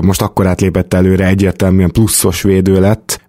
most 0.00 0.22
akkor 0.22 0.46
átlépett 0.46 0.94
előre, 0.94 1.26
egyértelműen 1.26 1.90
pluszos 1.90 2.42
védő 2.42 2.80
lett. 2.80 3.19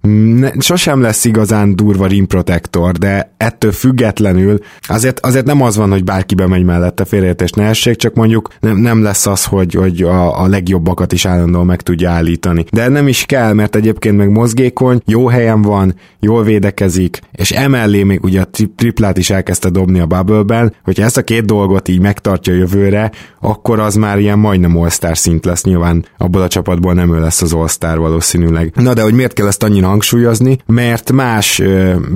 Sosem 0.60 1.02
lesz 1.02 1.26
igazán 1.26 1.76
durva 1.76 2.06
rim 2.06 2.28
protector, 2.28 2.92
de 2.92 3.34
ettől 3.38 3.72
függetlenül 3.72 4.60
azért, 4.82 5.20
azért 5.20 5.46
nem 5.46 5.62
az 5.62 5.78
van, 5.78 5.92
hogy 5.92 6.04
bárki 6.04 6.36
bemegy 6.36 6.60
megy 6.64 6.66
mellette 6.66 7.06
félreértés 7.06 7.52
ne 7.52 7.64
essék, 7.64 7.96
csak 7.96 8.14
mondjuk 8.14 8.50
nem, 8.60 8.78
nem 8.78 9.04
lesz 9.04 9.26
az, 9.26 9.46
hogy, 9.46 9.74
hogy 9.74 10.02
a, 10.02 10.42
a 10.42 10.48
legjobbakat 10.48 11.12
is 11.12 11.26
állandóan 11.26 11.66
meg 11.66 11.82
tudja 11.82 12.10
állítani. 12.10 12.66
De 12.72 12.88
nem 12.88 13.08
is 13.08 13.26
kell, 13.26 13.54
mert 13.54 13.76
egyébként 13.76 14.18
meg 14.18 14.30
mozgékony, 14.30 15.02
jó 15.06 15.28
helyen 15.28 15.62
van, 15.62 15.96
jól 16.20 16.44
védekezik, 16.44 17.20
és 17.32 17.52
emellé 17.52 18.04
még 18.04 18.24
ugye 18.24 18.42
a 18.42 18.50
triplát 18.76 19.18
is 19.18 19.30
elkezdte 19.30 19.70
dobni 19.70 20.00
a 20.00 20.06
bubble-ben, 20.06 20.74
hogyha 20.84 21.04
ezt 21.04 21.18
a 21.18 21.24
két 21.24 21.46
dolgot 21.46 21.88
így 21.88 22.00
megtartja 22.00 22.54
jövőre, 22.54 23.12
akkor 23.40 23.80
az 23.80 23.96
már 23.96 24.20
ilyen 24.20 24.40
majdnem 24.40 24.78
all 24.78 24.90
szint 25.14 25.46
lesz 25.46 25.64
nyilván, 25.64 26.06
abból 26.18 26.42
a 26.42 26.48
csapatból 26.48 26.94
nem 26.94 27.16
ő 27.16 27.20
lesz 27.20 27.42
az 27.42 27.54
all 27.54 27.96
valószínűleg. 27.96 28.72
Na 28.76 28.94
de 28.94 29.02
hogy 29.02 29.14
miért 29.14 29.34
kell 29.34 29.48
ezt 29.48 29.64
annyira 29.64 29.91
hangsúlyozni? 29.92 30.58
Mert 30.66 31.12
más 31.12 31.62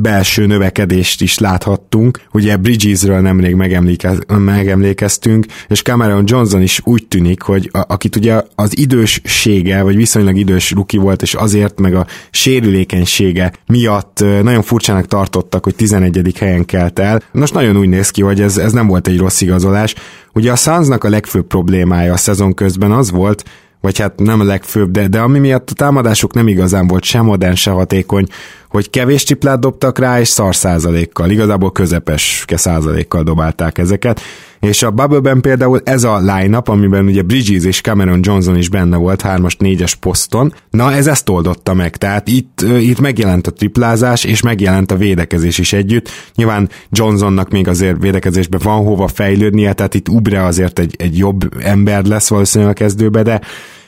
belső 0.02 0.46
növekedést 0.46 1.22
is 1.22 1.38
láthattunk, 1.38 2.22
ugye 2.32 2.58
Bridgesről 2.58 3.20
nemrég 3.20 3.56
megemlékez, 3.56 4.18
megemlékeztünk, 4.28 5.46
és 5.68 5.82
Cameron 5.82 6.24
Johnson 6.26 6.62
is 6.62 6.82
úgy 6.84 7.08
tűnik, 7.08 7.42
hogy 7.42 7.70
a, 7.74 7.84
akit 7.88 8.16
ugye 8.16 8.42
az 8.56 8.78
időssége, 8.78 9.82
vagy 9.82 9.96
viszonylag 9.96 10.38
idős 10.38 10.72
ruki 10.72 10.98
volt, 10.98 11.22
és 11.22 11.34
azért 11.34 11.80
meg 11.80 11.96
a 11.96 12.06
sérülékenysége 12.32 13.54
miatt 13.68 14.20
nagyon 14.44 14.62
furcsának 14.62 15.08
tartottak, 15.08 15.64
hogy 15.64 15.76
11. 15.76 16.38
helyen 16.38 16.66
kelt 16.66 17.00
el. 17.00 17.22
Most 17.32 17.54
nagyon 17.54 17.78
úgy 17.78 17.90
néz 17.90 18.10
ki, 18.10 18.22
hogy 18.22 18.42
ez, 18.42 18.58
ez 18.58 18.72
nem 18.72 18.88
volt 18.88 19.08
egy 19.08 19.18
rossz 19.18 19.42
igazolás. 19.42 19.96
Ugye 20.34 20.52
a 20.52 20.56
Sunsnak 20.56 21.04
a 21.04 21.10
legfőbb 21.10 21.48
problémája 21.48 22.14
a 22.14 22.18
szezon 22.18 22.54
közben 22.54 22.92
az 22.92 23.12
volt, 23.12 23.44
vagy 23.86 24.00
hát 24.00 24.20
nem 24.20 24.40
a 24.40 24.44
legfőbb, 24.44 24.92
de, 24.92 25.08
de 25.08 25.20
ami 25.20 25.40
miatt 25.40 25.70
a 25.70 25.74
támadásuk 25.74 26.34
nem 26.34 26.48
igazán 26.48 26.88
volt 26.88 27.04
sem 27.04 27.26
modern, 27.26 27.56
se 27.56 27.72
hatékony, 27.72 28.28
hogy 28.76 28.90
kevés 28.90 29.24
triplát 29.24 29.60
dobtak 29.60 30.00
rá, 30.00 30.20
és 30.20 30.28
szar 30.28 30.56
százalékkal, 30.56 31.30
igazából 31.30 31.72
közepes 31.72 32.46
százalékkal 32.48 33.24
dobálták 33.24 33.78
ezeket, 33.78 34.22
és 34.60 34.84
a 34.84 34.92
Bubble-ben 34.92 35.42
például 35.42 35.82
ez 35.84 36.04
a 36.04 36.18
line-up, 36.18 36.68
amiben 36.68 37.06
ugye 37.06 37.22
Bridges 37.22 37.64
és 37.64 37.82
Cameron 37.82 38.20
Johnson 38.22 38.58
is 38.58 38.70
benne 38.70 38.98
volt 38.98 39.22
3-as, 39.26 39.54
4-es 39.60 39.94
poszton, 40.00 40.54
na 40.70 40.94
ez 40.94 41.08
ezt 41.08 41.30
oldotta 41.30 41.74
meg, 41.74 41.98
tehát 41.98 42.28
itt, 42.28 42.62
itt 42.80 43.00
megjelent 43.00 43.48
a 43.48 43.52
triplázás, 43.52 44.24
és 44.24 44.42
megjelent 44.42 44.92
a 44.92 44.96
védekezés 44.96 45.58
is 45.58 45.74
együtt. 45.74 46.10
Nyilván 46.36 46.70
Johnsonnak 46.90 47.50
még 47.50 47.68
azért 47.68 48.02
védekezésben 48.02 48.60
van 48.64 48.84
hova 48.84 49.08
fejlődnie, 49.08 49.74
tehát 49.74 49.94
itt 49.94 50.10
Ubre 50.10 50.44
azért 50.44 50.80
egy, 50.80 50.96
egy 50.98 51.18
jobb 51.18 51.62
ember 51.64 52.06
lesz 52.06 52.30
valószínűleg 52.30 52.74
a 52.74 52.78
kezdőbe, 52.78 53.24
de 53.24 53.42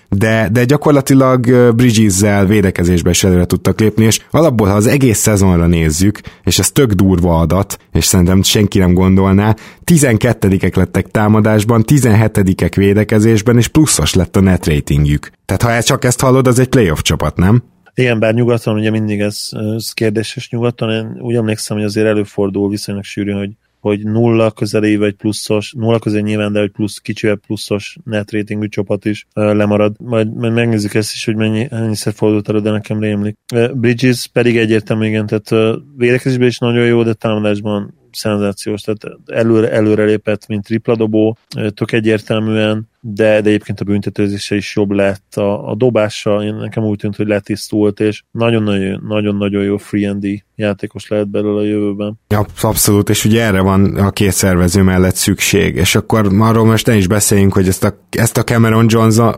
de, 0.09 0.49
de 0.51 0.65
gyakorlatilag 0.65 1.71
Bridges-zel 1.75 2.45
védekezésbe 2.45 3.09
is 3.09 3.23
előre 3.23 3.45
tudtak 3.45 3.79
lépni, 3.79 4.05
és 4.05 4.19
alapból, 4.31 4.67
ha 4.67 4.73
az 4.73 4.87
egész 4.87 5.17
szezonra 5.17 5.67
nézzük, 5.67 6.19
és 6.43 6.59
ez 6.59 6.71
tök 6.71 6.91
durva 6.91 7.39
adat, 7.39 7.77
és 7.93 8.05
szerintem 8.05 8.43
senki 8.43 8.79
nem 8.79 8.93
gondolná, 8.93 9.55
12-ek 9.85 10.75
lettek 10.75 11.07
támadásban, 11.07 11.83
17-ek 11.87 12.71
védekezésben, 12.75 13.57
és 13.57 13.67
pluszos 13.67 14.13
lett 14.13 14.35
a 14.35 14.39
net 14.39 14.65
ratingjük. 14.65 15.29
Tehát 15.45 15.61
ha 15.61 15.83
csak 15.83 16.03
ezt 16.03 16.21
hallod, 16.21 16.47
az 16.47 16.59
egy 16.59 16.69
playoff 16.69 17.01
csapat, 17.01 17.37
nem? 17.37 17.63
Igen, 17.93 18.19
bár 18.19 18.33
nyugaton 18.33 18.75
ugye 18.75 18.89
mindig 18.89 19.19
ez, 19.19 19.49
ez 19.75 19.91
kérdéses 19.91 20.49
nyugaton, 20.49 20.91
én 20.91 21.17
úgy 21.21 21.35
emlékszem, 21.35 21.77
hogy 21.77 21.85
azért 21.85 22.07
előfordul 22.07 22.69
viszonylag 22.69 23.03
sűrűn, 23.03 23.37
hogy 23.37 23.49
hogy 23.79 24.03
nulla 24.03 24.51
közelé 24.51 24.95
vagy 24.95 25.13
pluszos, 25.13 25.73
nulla 25.77 25.99
közé 25.99 26.19
nyilván, 26.19 26.51
de 26.51 26.59
hogy 26.59 26.71
plusz, 26.71 26.97
kicsivel 26.97 27.35
pluszos 27.35 27.97
net 28.03 28.31
ratingű 28.31 28.67
csapat 28.67 29.05
is 29.05 29.25
uh, 29.35 29.53
lemarad. 29.53 29.95
Majd, 29.99 30.33
majd 30.35 30.53
megnézzük 30.53 30.93
ezt 30.93 31.13
is, 31.13 31.25
hogy 31.25 31.35
mennyi, 31.35 31.67
mennyiszer 31.69 32.13
fordult 32.13 32.49
elő, 32.49 32.59
de 32.59 32.71
nekem 32.71 32.99
rémlik. 32.99 33.37
Uh, 33.53 33.71
Bridges 33.73 34.27
pedig 34.33 34.57
egyértelmű, 34.57 35.07
igen, 35.07 35.25
tehát 35.25 35.51
uh, 35.51 35.81
védekezésben 35.97 36.47
is 36.47 36.57
nagyon 36.57 36.85
jó, 36.85 37.03
de 37.03 37.13
támadásban 37.13 37.95
szenzációs, 38.11 38.81
tehát 38.81 39.19
előre, 39.25 39.71
előre 39.71 40.03
lépett, 40.03 40.47
mint 40.47 40.63
tripladobó, 40.63 41.37
tök 41.73 41.91
egyértelműen, 41.91 42.89
de, 42.99 43.41
de 43.41 43.47
egyébként 43.47 43.79
a 43.79 43.83
büntetőzése 43.83 44.55
is 44.55 44.75
jobb 44.75 44.91
lett, 44.91 45.36
a, 45.36 45.69
a 45.69 45.75
dobása 45.75 46.51
nekem 46.60 46.83
úgy 46.83 46.97
tűnt, 46.97 47.15
hogy 47.15 47.27
letisztult, 47.27 47.99
és 47.99 48.23
nagyon-nagyon 48.31 49.63
jó 49.63 49.77
free 49.77 50.10
and 50.10 50.25
játékos 50.55 51.07
lehet 51.07 51.29
belőle 51.29 51.60
a 51.60 51.65
jövőben. 51.65 52.19
Ja, 52.27 52.45
abszolút, 52.62 53.10
és 53.10 53.25
ugye 53.25 53.43
erre 53.43 53.62
van 53.62 53.95
a 53.95 54.12
két 54.12 54.31
szervező 54.31 54.81
mellett 54.81 55.15
szükség, 55.15 55.75
és 55.75 55.95
akkor 55.95 56.31
arról 56.39 56.65
most 56.65 56.86
ne 56.86 56.95
is 56.95 57.07
beszéljünk, 57.07 57.53
hogy 57.53 57.67
ezt 57.67 57.83
a, 57.83 58.05
ezt 58.10 58.38
a 58.38 58.43
Cameron 58.43 58.86
Johnson, 58.89 59.33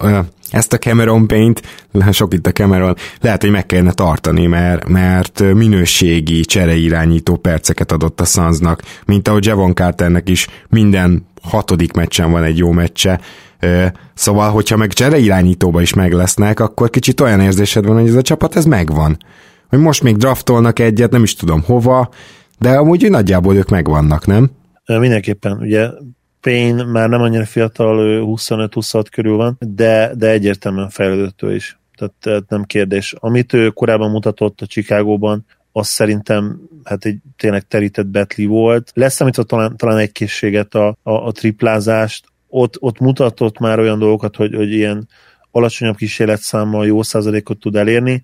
ezt 0.51 0.73
a 0.73 0.77
Cameron 0.77 1.27
Paint, 1.27 1.61
sok 2.11 2.33
itt 2.33 2.47
a 2.47 2.51
Cameron, 2.51 2.95
lehet, 3.21 3.41
hogy 3.41 3.51
meg 3.51 3.65
kellene 3.65 3.91
tartani, 3.91 4.45
mert, 4.45 4.87
mert 4.87 5.53
minőségi 5.53 6.41
csereirányító 6.41 7.35
perceket 7.35 7.91
adott 7.91 8.21
a 8.21 8.25
Sunsnak, 8.25 8.81
mint 9.05 9.27
ahogy 9.27 9.45
Javon 9.45 9.73
Carternek 9.73 10.29
is 10.29 10.47
minden 10.69 11.27
hatodik 11.41 11.93
meccsen 11.93 12.31
van 12.31 12.43
egy 12.43 12.57
jó 12.57 12.71
meccse, 12.71 13.19
Szóval, 14.13 14.51
hogyha 14.51 14.77
meg 14.77 14.93
csereirányítóba 14.93 15.81
is 15.81 15.93
meg 15.93 16.13
lesznek, 16.13 16.59
akkor 16.59 16.89
kicsit 16.89 17.19
olyan 17.19 17.39
érzésed 17.39 17.85
van, 17.85 17.99
hogy 17.99 18.07
ez 18.07 18.15
a 18.15 18.21
csapat 18.21 18.55
ez 18.55 18.65
megvan. 18.65 19.17
Hogy 19.69 19.79
most 19.79 20.03
még 20.03 20.17
draftolnak 20.17 20.79
egyet, 20.79 21.11
nem 21.11 21.23
is 21.23 21.35
tudom 21.35 21.63
hova, 21.63 22.09
de 22.59 22.69
amúgy 22.69 23.09
nagyjából 23.09 23.55
ők 23.55 23.69
megvannak, 23.69 24.25
nem? 24.25 24.49
Mindenképpen, 24.85 25.57
ugye 25.57 25.89
Payne 26.41 26.83
már 26.83 27.09
nem 27.09 27.21
annyira 27.21 27.45
fiatal, 27.45 27.99
ő 27.99 28.21
25-26 28.25 29.05
körül 29.11 29.35
van, 29.35 29.57
de, 29.59 30.11
de 30.15 30.29
egyértelműen 30.29 30.89
fejlődött 30.89 31.41
ő 31.41 31.55
is. 31.55 31.79
Tehát, 31.95 32.13
tehát 32.21 32.49
nem 32.49 32.63
kérdés. 32.63 33.15
Amit 33.19 33.53
ő 33.53 33.69
korábban 33.69 34.11
mutatott 34.11 34.61
a 34.61 34.65
Chicagóban, 34.65 35.45
az 35.71 35.87
szerintem 35.87 36.59
hát 36.83 37.05
egy 37.05 37.17
tényleg 37.37 37.67
terített 37.67 38.07
betli 38.07 38.45
volt. 38.45 38.91
Leszámítva 38.93 39.43
talán, 39.43 39.77
talán 39.77 39.97
egy 39.97 40.11
készséget 40.11 40.75
a, 40.75 40.87
a, 41.03 41.11
a 41.11 41.31
triplázást, 41.31 42.25
ott, 42.47 42.75
ott 42.79 42.99
mutatott 42.99 43.59
már 43.59 43.79
olyan 43.79 43.99
dolgokat, 43.99 44.35
hogy, 44.35 44.55
hogy 44.55 44.71
ilyen 44.71 45.07
alacsonyabb 45.51 45.95
kísérletszámmal 45.95 46.85
jó 46.85 47.01
százalékot 47.01 47.59
tud 47.59 47.75
elérni, 47.75 48.23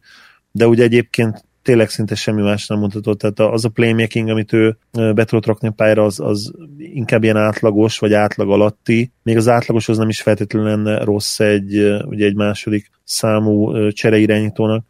de 0.51 0.67
ugye 0.67 0.83
egyébként 0.83 1.44
tényleg 1.65 1.89
szinte 1.89 2.15
semmi 2.15 2.41
más 2.41 2.67
nem 2.67 2.79
mutatott, 2.79 3.19
tehát 3.19 3.39
az 3.39 3.65
a 3.65 3.69
playmaking, 3.69 4.29
amit 4.29 4.53
ő 4.53 4.77
be 4.91 5.25
tudott 5.25 5.45
rakni 5.45 5.67
a 5.67 5.71
pályára, 5.71 6.03
az, 6.03 6.19
az 6.19 6.51
inkább 6.77 7.23
ilyen 7.23 7.37
átlagos, 7.37 7.99
vagy 7.99 8.13
átlag 8.13 8.49
alatti. 8.51 9.11
Még 9.23 9.37
az 9.37 9.47
átlagoshoz 9.47 9.97
nem 9.97 10.09
is 10.09 10.21
feltétlenül 10.21 10.69
lenne 10.69 11.03
rossz 11.03 11.39
egy, 11.39 11.95
ugye 12.05 12.25
egy 12.25 12.35
második 12.35 12.91
számú 13.03 13.73
csereirányítónak, 13.89 14.85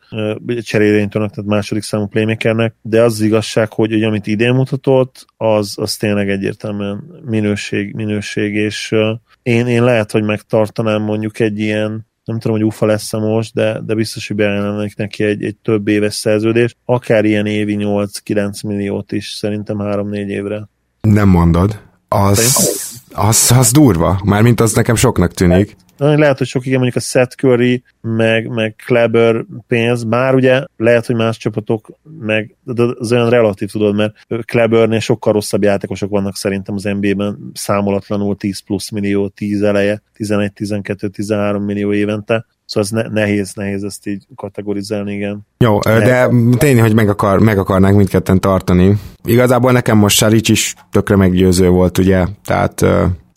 csereirányítónak, 0.61 1.29
tehát 1.29 1.49
második 1.49 1.83
számú 1.83 2.05
playmakernek, 2.05 2.75
de 2.81 3.01
az, 3.01 3.13
az 3.13 3.21
igazság, 3.21 3.73
hogy, 3.73 3.91
hogy 3.91 4.03
amit 4.03 4.27
idén 4.27 4.53
mutatott, 4.53 5.25
az, 5.37 5.73
az 5.75 5.95
tényleg 5.95 6.29
egyértelműen 6.29 7.03
minőség, 7.25 7.93
minőség, 7.93 8.53
és 8.53 8.95
én, 9.43 9.67
én 9.67 9.83
lehet, 9.83 10.11
hogy 10.11 10.23
megtartanám 10.23 11.01
mondjuk 11.01 11.39
egy 11.39 11.59
ilyen 11.59 12.05
nem 12.25 12.39
tudom, 12.39 12.57
hogy 12.57 12.65
ufa 12.65 12.85
lesz 12.85 13.13
most, 13.13 13.53
de, 13.53 13.81
de 13.85 13.95
biztos, 13.95 14.27
hogy 14.27 14.37
bejelenlik 14.37 14.95
neki 14.95 15.23
egy, 15.23 15.43
egy 15.43 15.55
több 15.55 15.87
éves 15.87 16.13
szerződés, 16.13 16.75
akár 16.85 17.25
ilyen 17.25 17.45
évi 17.45 17.77
8-9 17.79 18.67
milliót 18.67 19.11
is, 19.11 19.29
szerintem 19.29 19.77
3-4 19.79 20.13
évre. 20.13 20.67
Nem 21.01 21.29
mondod. 21.29 21.81
Az, 22.07 22.99
az, 23.13 23.51
az 23.57 23.71
durva. 23.71 24.21
Mármint 24.23 24.59
az 24.59 24.73
nekem 24.73 24.95
soknak 24.95 25.33
tűnik. 25.33 25.75
Lehet, 25.97 26.37
hogy 26.37 26.47
sok 26.47 26.65
igen, 26.65 26.79
mondjuk 26.79 27.03
a 27.03 27.07
Seth 27.07 27.35
Curry, 27.35 27.83
meg, 28.01 28.47
meg 28.47 28.75
Kleber 28.85 29.45
pénz, 29.67 30.03
bár 30.03 30.35
ugye 30.35 30.63
lehet, 30.77 31.05
hogy 31.05 31.15
más 31.15 31.37
csapatok, 31.37 31.89
meg 32.19 32.55
de 32.63 32.83
az 32.99 33.11
olyan 33.11 33.29
relatív 33.29 33.71
tudod, 33.71 33.95
mert 33.95 34.13
Klebernél 34.45 34.99
sokkal 34.99 35.33
rosszabb 35.33 35.63
játékosok 35.63 36.09
vannak 36.09 36.35
szerintem 36.35 36.75
az 36.75 36.83
NBA-ben, 36.83 37.51
számolatlanul 37.53 38.35
10 38.37 38.59
plusz 38.59 38.89
millió, 38.89 39.27
10 39.27 39.61
eleje, 39.61 40.01
11, 40.13 40.53
12, 40.53 41.07
13 41.07 41.63
millió 41.63 41.93
évente, 41.93 42.45
Szóval 42.65 42.89
ez 42.89 43.11
ne, 43.11 43.21
nehéz, 43.21 43.53
nehéz 43.53 43.83
ezt 43.83 44.07
így 44.07 44.25
kategorizálni, 44.35 45.13
igen. 45.13 45.47
Jó, 45.57 45.79
de 45.79 46.29
tényleg, 46.57 46.83
hogy 46.83 46.93
meg, 46.93 47.09
akar, 47.09 47.39
meg 47.39 47.57
akarnánk 47.57 47.95
mindketten 47.95 48.39
tartani. 48.39 48.99
Igazából 49.23 49.71
nekem 49.71 49.97
most 49.97 50.17
Saric 50.17 50.49
is 50.49 50.75
tökre 50.91 51.15
meggyőző 51.15 51.69
volt, 51.69 51.97
ugye, 51.97 52.25
tehát 52.45 52.85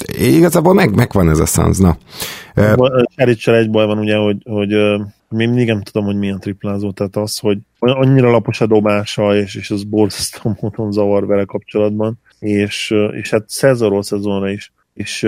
igazából 0.07 0.75
meg, 0.75 0.94
megvan 0.94 1.31
ez 1.31 1.38
a 1.38 1.47
szansz, 1.47 1.79
na. 1.79 1.97
Sericsel 3.16 3.55
egy 3.55 3.71
baj 3.71 3.87
van 3.87 3.99
ugye, 3.99 4.16
hogy, 4.16 4.37
hogy 4.44 4.68
még 5.29 5.49
mindig 5.49 5.66
nem 5.66 5.83
tudom, 5.83 6.05
hogy 6.05 6.16
milyen 6.16 6.40
triplázó, 6.40 6.90
tehát 6.90 7.16
az, 7.16 7.38
hogy 7.38 7.59
annyira 7.79 8.31
lapos 8.31 8.61
a 8.61 8.66
dobása, 8.66 9.37
és, 9.37 9.55
és 9.55 9.71
az 9.71 9.85
borzasztó 9.85 10.55
módon 10.61 10.92
zavar 10.92 11.27
vele 11.27 11.44
kapcsolatban, 11.44 12.18
és, 12.38 12.94
és 13.12 13.31
hát 13.31 13.49
szezonról 13.49 14.03
szezonra 14.03 14.51
is, 14.51 14.73
és 14.94 15.23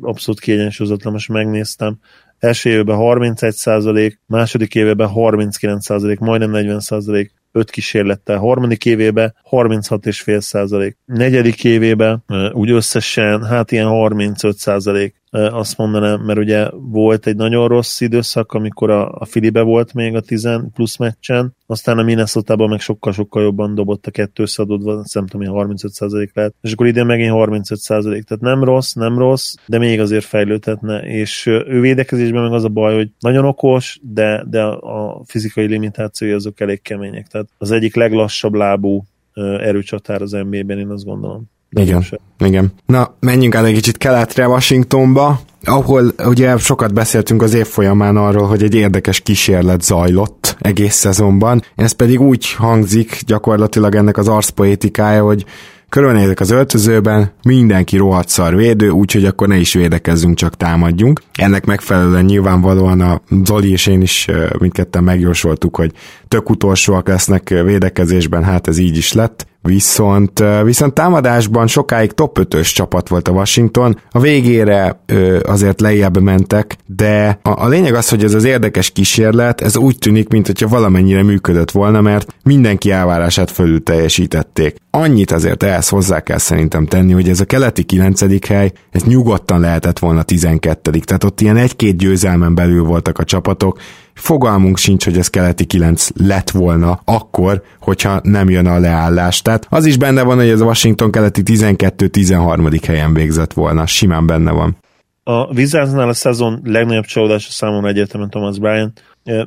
abszolút 0.00 0.40
kiegyensúlyozatlan, 0.40 1.12
most 1.12 1.28
megnéztem, 1.28 1.98
első 2.38 2.70
évben 2.70 2.96
31 2.96 3.52
százalék, 3.52 4.20
második 4.26 4.74
évben 4.74 5.08
39 5.08 5.84
százalék, 5.84 6.18
majdnem 6.18 6.50
40 6.50 6.80
százalék, 6.80 7.32
5 7.52 7.70
kísérlettel, 7.70 8.38
harmadik 8.38 8.84
évében 8.84 9.34
36,5 9.50 10.40
százalék, 10.40 10.98
negyedik 11.04 11.64
évében 11.64 12.24
úgy 12.52 12.70
összesen 12.70 13.44
hát 13.44 13.72
ilyen 13.72 13.86
35 13.86 14.56
százalék 14.56 15.19
azt 15.30 15.76
mondanám, 15.76 16.20
mert 16.20 16.38
ugye 16.38 16.68
volt 16.72 17.26
egy 17.26 17.36
nagyon 17.36 17.68
rossz 17.68 18.00
időszak, 18.00 18.52
amikor 18.52 18.90
a, 18.90 19.12
a 19.12 19.24
Filibe 19.24 19.60
volt 19.60 19.94
még 19.94 20.14
a 20.14 20.20
10 20.20 20.48
plusz 20.74 20.96
meccsen, 20.96 21.54
aztán 21.66 21.98
a 21.98 22.02
minnesota 22.02 22.66
meg 22.66 22.80
sokkal-sokkal 22.80 23.42
jobban 23.42 23.74
dobott 23.74 24.06
a 24.06 24.10
kettő 24.10 24.42
összeadódva, 24.42 25.04
nem 25.12 25.26
tudom, 25.26 25.68
35% 25.68 26.32
lehet, 26.32 26.54
és 26.60 26.72
akkor 26.72 26.86
idén 26.86 27.06
megint 27.06 27.32
35%, 27.34 28.00
tehát 28.02 28.40
nem 28.40 28.64
rossz, 28.64 28.92
nem 28.92 29.18
rossz, 29.18 29.54
de 29.66 29.78
még 29.78 30.00
azért 30.00 30.24
fejlődhetne, 30.24 30.98
és 30.98 31.46
ő 31.46 31.80
védekezésben 31.80 32.42
meg 32.42 32.52
az 32.52 32.64
a 32.64 32.68
baj, 32.68 32.94
hogy 32.94 33.10
nagyon 33.20 33.44
okos, 33.44 33.98
de, 34.02 34.44
de 34.50 34.62
a 34.62 35.22
fizikai 35.24 35.66
limitációi 35.66 36.30
azok 36.30 36.60
elég 36.60 36.82
kemények, 36.82 37.26
tehát 37.26 37.48
az 37.58 37.70
egyik 37.70 37.96
leglassabb 37.96 38.54
lábú 38.54 39.04
erőcsatár 39.34 40.22
az 40.22 40.30
NBA-ben, 40.30 40.78
én 40.78 40.88
azt 40.88 41.04
gondolom. 41.04 41.50
Igen, 41.70 42.04
igen. 42.38 42.72
Na, 42.86 43.14
menjünk 43.20 43.54
át 43.54 43.64
egy 43.64 43.74
kicsit 43.74 43.96
keletre 43.96 44.48
Washingtonba, 44.48 45.40
ahol 45.64 46.12
ugye 46.24 46.56
sokat 46.56 46.94
beszéltünk 46.94 47.42
az 47.42 47.54
év 47.54 47.66
folyamán 47.66 48.16
arról, 48.16 48.46
hogy 48.46 48.62
egy 48.62 48.74
érdekes 48.74 49.20
kísérlet 49.20 49.82
zajlott 49.82 50.56
egész 50.60 50.94
szezonban. 50.94 51.62
Ez 51.76 51.92
pedig 51.92 52.20
úgy 52.20 52.52
hangzik 52.52 53.20
gyakorlatilag 53.26 53.94
ennek 53.94 54.16
az 54.16 54.28
arszpoétikája, 54.28 55.24
hogy 55.24 55.44
Körülnézek 55.90 56.40
az 56.40 56.50
öltözőben, 56.50 57.32
mindenki 57.42 57.96
rohadt 57.96 58.28
szar 58.28 58.56
védő, 58.56 58.90
úgyhogy 58.90 59.24
akkor 59.24 59.48
ne 59.48 59.56
is 59.56 59.72
védekezzünk, 59.72 60.36
csak 60.36 60.56
támadjunk. 60.56 61.22
Ennek 61.32 61.64
megfelelően 61.64 62.24
nyilvánvalóan 62.24 63.00
a 63.00 63.20
Zoli 63.44 63.70
és 63.70 63.86
én 63.86 64.02
is 64.02 64.28
mindketten 64.58 65.04
megjósoltuk, 65.04 65.76
hogy 65.76 65.92
tök 66.28 66.50
utolsóak 66.50 67.08
lesznek 67.08 67.48
védekezésben, 67.48 68.44
hát 68.44 68.68
ez 68.68 68.78
így 68.78 68.96
is 68.96 69.12
lett. 69.12 69.46
Viszont, 69.62 70.44
viszont 70.64 70.94
támadásban 70.94 71.66
sokáig 71.66 72.12
top 72.12 72.38
5-ös 72.40 72.72
csapat 72.72 73.08
volt 73.08 73.28
a 73.28 73.32
Washington, 73.32 73.98
a 74.10 74.20
végére 74.20 75.00
azért 75.42 75.80
lejjebb 75.80 76.20
mentek, 76.20 76.76
de 76.86 77.38
a, 77.42 77.64
a 77.64 77.68
lényeg 77.68 77.94
az, 77.94 78.08
hogy 78.08 78.24
ez 78.24 78.34
az 78.34 78.44
érdekes 78.44 78.90
kísérlet, 78.90 79.60
ez 79.60 79.76
úgy 79.76 79.98
tűnik, 79.98 80.28
mintha 80.28 80.68
valamennyire 80.68 81.22
működött 81.22 81.70
volna, 81.70 82.00
mert 82.00 82.34
mindenki 82.42 82.90
elvárását 82.90 83.50
fölül 83.50 83.82
teljesítették. 83.82 84.76
Annyit 84.90 85.32
azért 85.32 85.62
ehhez 85.62 85.88
hozzá 85.88 86.20
kell 86.20 86.38
szerintem 86.38 86.86
tenni, 86.86 87.12
hogy 87.12 87.28
ez 87.28 87.40
a 87.40 87.44
keleti 87.44 87.82
9. 87.82 88.46
hely, 88.46 88.72
ez 88.90 89.02
nyugodtan 89.02 89.60
lehetett 89.60 89.98
volna 89.98 90.22
12. 90.22 90.90
Tehát 90.90 91.24
ott 91.24 91.40
ilyen 91.40 91.56
egy-két 91.56 91.96
győzelmen 91.96 92.54
belül 92.54 92.84
voltak 92.84 93.18
a 93.18 93.24
csapatok, 93.24 93.78
fogalmunk 94.14 94.78
sincs, 94.78 95.04
hogy 95.04 95.18
ez 95.18 95.30
keleti 95.30 95.64
9 95.64 96.08
lett 96.14 96.50
volna 96.50 97.00
akkor, 97.04 97.62
hogyha 97.80 98.20
nem 98.22 98.50
jön 98.50 98.66
a 98.66 98.78
leállás. 98.78 99.42
Tehát 99.42 99.66
az 99.70 99.84
is 99.84 99.96
benne 99.96 100.22
van, 100.22 100.36
hogy 100.36 100.48
ez 100.48 100.60
a 100.60 100.64
Washington 100.64 101.10
keleti 101.10 101.42
12-13. 101.44 102.80
helyen 102.86 103.14
végzett 103.14 103.52
volna. 103.52 103.86
Simán 103.86 104.26
benne 104.26 104.50
van. 104.50 104.76
A 105.22 105.46
Wizardsnál 105.46 106.08
a 106.08 106.12
szezon 106.12 106.60
legnagyobb 106.64 107.04
csalódása 107.04 107.50
számomra 107.50 107.88
egyértelműen 107.88 108.30
Thomas 108.30 108.58
Bryant. 108.58 109.02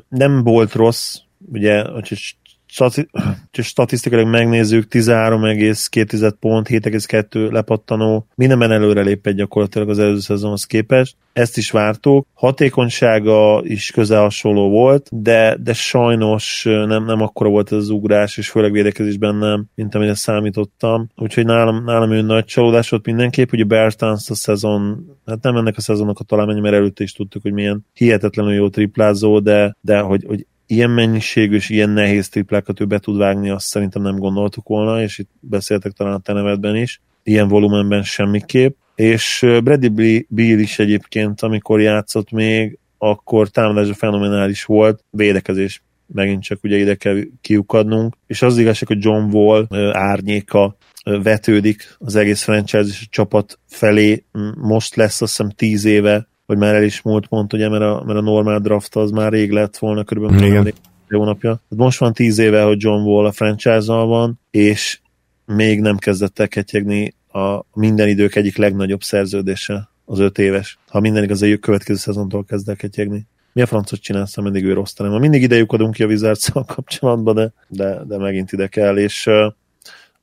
Nem 0.10 0.44
volt 0.44 0.74
rossz, 0.74 1.16
ugye, 1.52 1.84
hogy 1.84 2.36
statisztikailag 3.52 4.28
megnézzük, 4.28 4.86
13,2 4.90 6.34
pont, 6.40 6.68
7,2 6.70 7.52
lepattanó, 7.52 8.28
mindenben 8.36 8.72
előrelépett 8.72 9.36
gyakorlatilag 9.36 9.90
az 9.90 10.00
előző 10.00 10.20
szezonhoz 10.20 10.64
képest. 10.64 11.16
Ezt 11.34 11.58
is 11.58 11.72
vártuk. 11.72 12.28
Hatékonysága 12.34 13.62
is 13.64 13.92
közel 13.92 14.22
hasonló 14.22 14.70
volt, 14.70 15.10
de, 15.12 15.58
de 15.64 15.74
sajnos 15.74 16.64
nem, 16.64 17.06
nem 17.06 17.22
akkora 17.22 17.50
volt 17.50 17.72
ez 17.72 17.78
az 17.78 17.90
ugrás, 17.90 18.38
és 18.38 18.50
főleg 18.50 18.72
védekezésben 18.72 19.36
nem, 19.36 19.66
mint 19.76 19.96
amire 19.96 20.16
számítottam. 20.16 21.10
Úgyhogy 21.16 21.46
nálam, 21.46 21.84
nálam 21.84 22.12
ő 22.12 22.22
nagy 22.22 22.46
csalódás 22.46 22.90
volt 22.90 23.06
mindenképp, 23.06 23.52
a 23.52 23.64
Bertans 23.64 24.30
a 24.30 24.36
szezon, 24.36 25.06
hát 25.26 25.44
nem 25.44 25.56
ennek 25.56 25.78
a 25.78 25.82
szezonnak 25.82 26.20
a 26.20 26.24
találmány, 26.24 26.62
mert 26.62 26.76
előtte 26.76 27.04
is 27.04 27.12
tudtuk, 27.12 27.42
hogy 27.42 27.54
milyen 27.54 27.86
hihetetlenül 27.94 28.54
jó 28.54 28.70
triplázó, 28.70 29.40
de, 29.40 29.76
de 29.82 30.00
hogy, 30.00 30.24
hogy 30.28 30.46
ilyen 30.68 30.90
mennyiségű 30.90 31.56
és 31.56 31.70
ilyen 31.70 31.90
nehéz 31.90 32.30
triplákat 32.30 32.80
ő 32.80 32.86
be 32.86 33.00
tud 33.00 33.18
vágni, 33.18 33.50
azt 33.50 33.68
szerintem 33.68 34.02
nem 34.02 34.16
gondoltuk 34.16 34.68
volna, 34.68 35.02
és 35.02 35.18
itt 35.18 35.30
beszéltek 35.40 35.92
talán 35.92 36.14
a 36.14 36.20
te 36.20 36.34
nevedben 36.34 36.76
is, 36.76 37.02
ilyen 37.24 37.48
volumenben 37.48 38.04
semmiképp. 38.04 38.76
És 38.96 39.46
Bradley 39.64 40.22
Beal 40.28 40.60
is 40.60 40.80
egyébként, 40.80 41.42
amikor 41.42 41.82
játszott 41.82 42.32
még, 42.32 42.78
akkor 42.98 43.50
támadásra 43.50 43.94
fenomenális 43.94 44.64
volt, 44.64 45.04
védekezés 45.10 45.84
megint 46.14 46.44
csak 46.44 46.64
ugye 46.64 46.78
ide 46.78 46.96
kell 46.96 47.20
kiukadnunk, 47.42 48.16
és 48.28 48.42
az 48.42 48.58
igazság, 48.58 48.88
hogy 48.88 49.04
John 49.04 49.36
Wall 49.36 49.68
árnyéka 49.92 50.78
vetődik 51.04 51.96
az 52.00 52.16
egész 52.16 52.44
franchise 52.44 52.88
és 52.88 53.02
a 53.02 53.10
csapat 53.10 53.60
felé. 53.68 54.24
Most 54.56 54.96
lesz 54.96 55.22
azt 55.22 55.38
hiszem 55.38 55.50
tíz 55.50 55.86
éve 55.86 56.28
vagy 56.54 56.62
már 56.62 56.76
el 56.76 56.84
is 56.84 57.02
múlt 57.02 57.28
pont, 57.28 57.54
ugye, 57.54 57.70
mert 57.70 57.84
a, 57.84 58.04
mert 58.06 58.20
a 58.20 58.22
normál 58.22 58.60
draft 58.60 58.96
az 58.96 59.12
már 59.12 59.32
rég 59.32 59.52
lett 59.52 59.78
volna, 59.78 60.04
körülbelül 60.04 60.46
Igen. 60.46 60.74
hónapja. 61.10 61.62
Most 61.68 62.00
van 62.00 62.14
tíz 62.14 62.38
éve, 62.38 62.64
hogy 62.64 62.82
John 62.82 63.08
Wall 63.08 63.26
a 63.26 63.32
franchise-zal 63.32 64.06
van, 64.06 64.40
és 64.52 65.00
még 65.46 65.82
nem 65.82 65.98
kezdett 65.98 66.40
el 66.40 66.48
ketyegni 66.48 67.14
a 67.32 67.64
minden 67.74 68.08
idők 68.08 68.36
egyik 68.36 68.58
legnagyobb 68.58 69.02
szerződése, 69.02 69.90
az 70.06 70.20
öt 70.20 70.38
éves. 70.38 70.78
Ha 70.88 71.00
minden 71.00 71.24
igaz, 71.24 71.42
a 71.42 71.58
következő 71.58 71.98
szezontól 71.98 72.44
kezd 72.44 72.70
el 72.70 72.76
ketyegni. 72.76 73.28
Mi 73.54 73.62
a 73.62 73.66
francot 73.66 74.00
csinálsz, 74.00 74.38
mindig 74.38 74.66
ő 74.66 74.74
rossz 74.74 74.92
terem. 74.92 75.20
Mindig 75.20 75.42
ide 75.42 75.66
adunk 75.68 75.94
ki 75.94 76.04
a 76.04 76.08
wizards 76.08 76.50
kapcsolatban, 76.68 77.36
de, 77.36 77.54
de, 77.68 78.04
de 78.08 78.18
megint 78.18 78.52
ide 78.52 78.68
kell, 78.68 78.98
és 78.98 79.30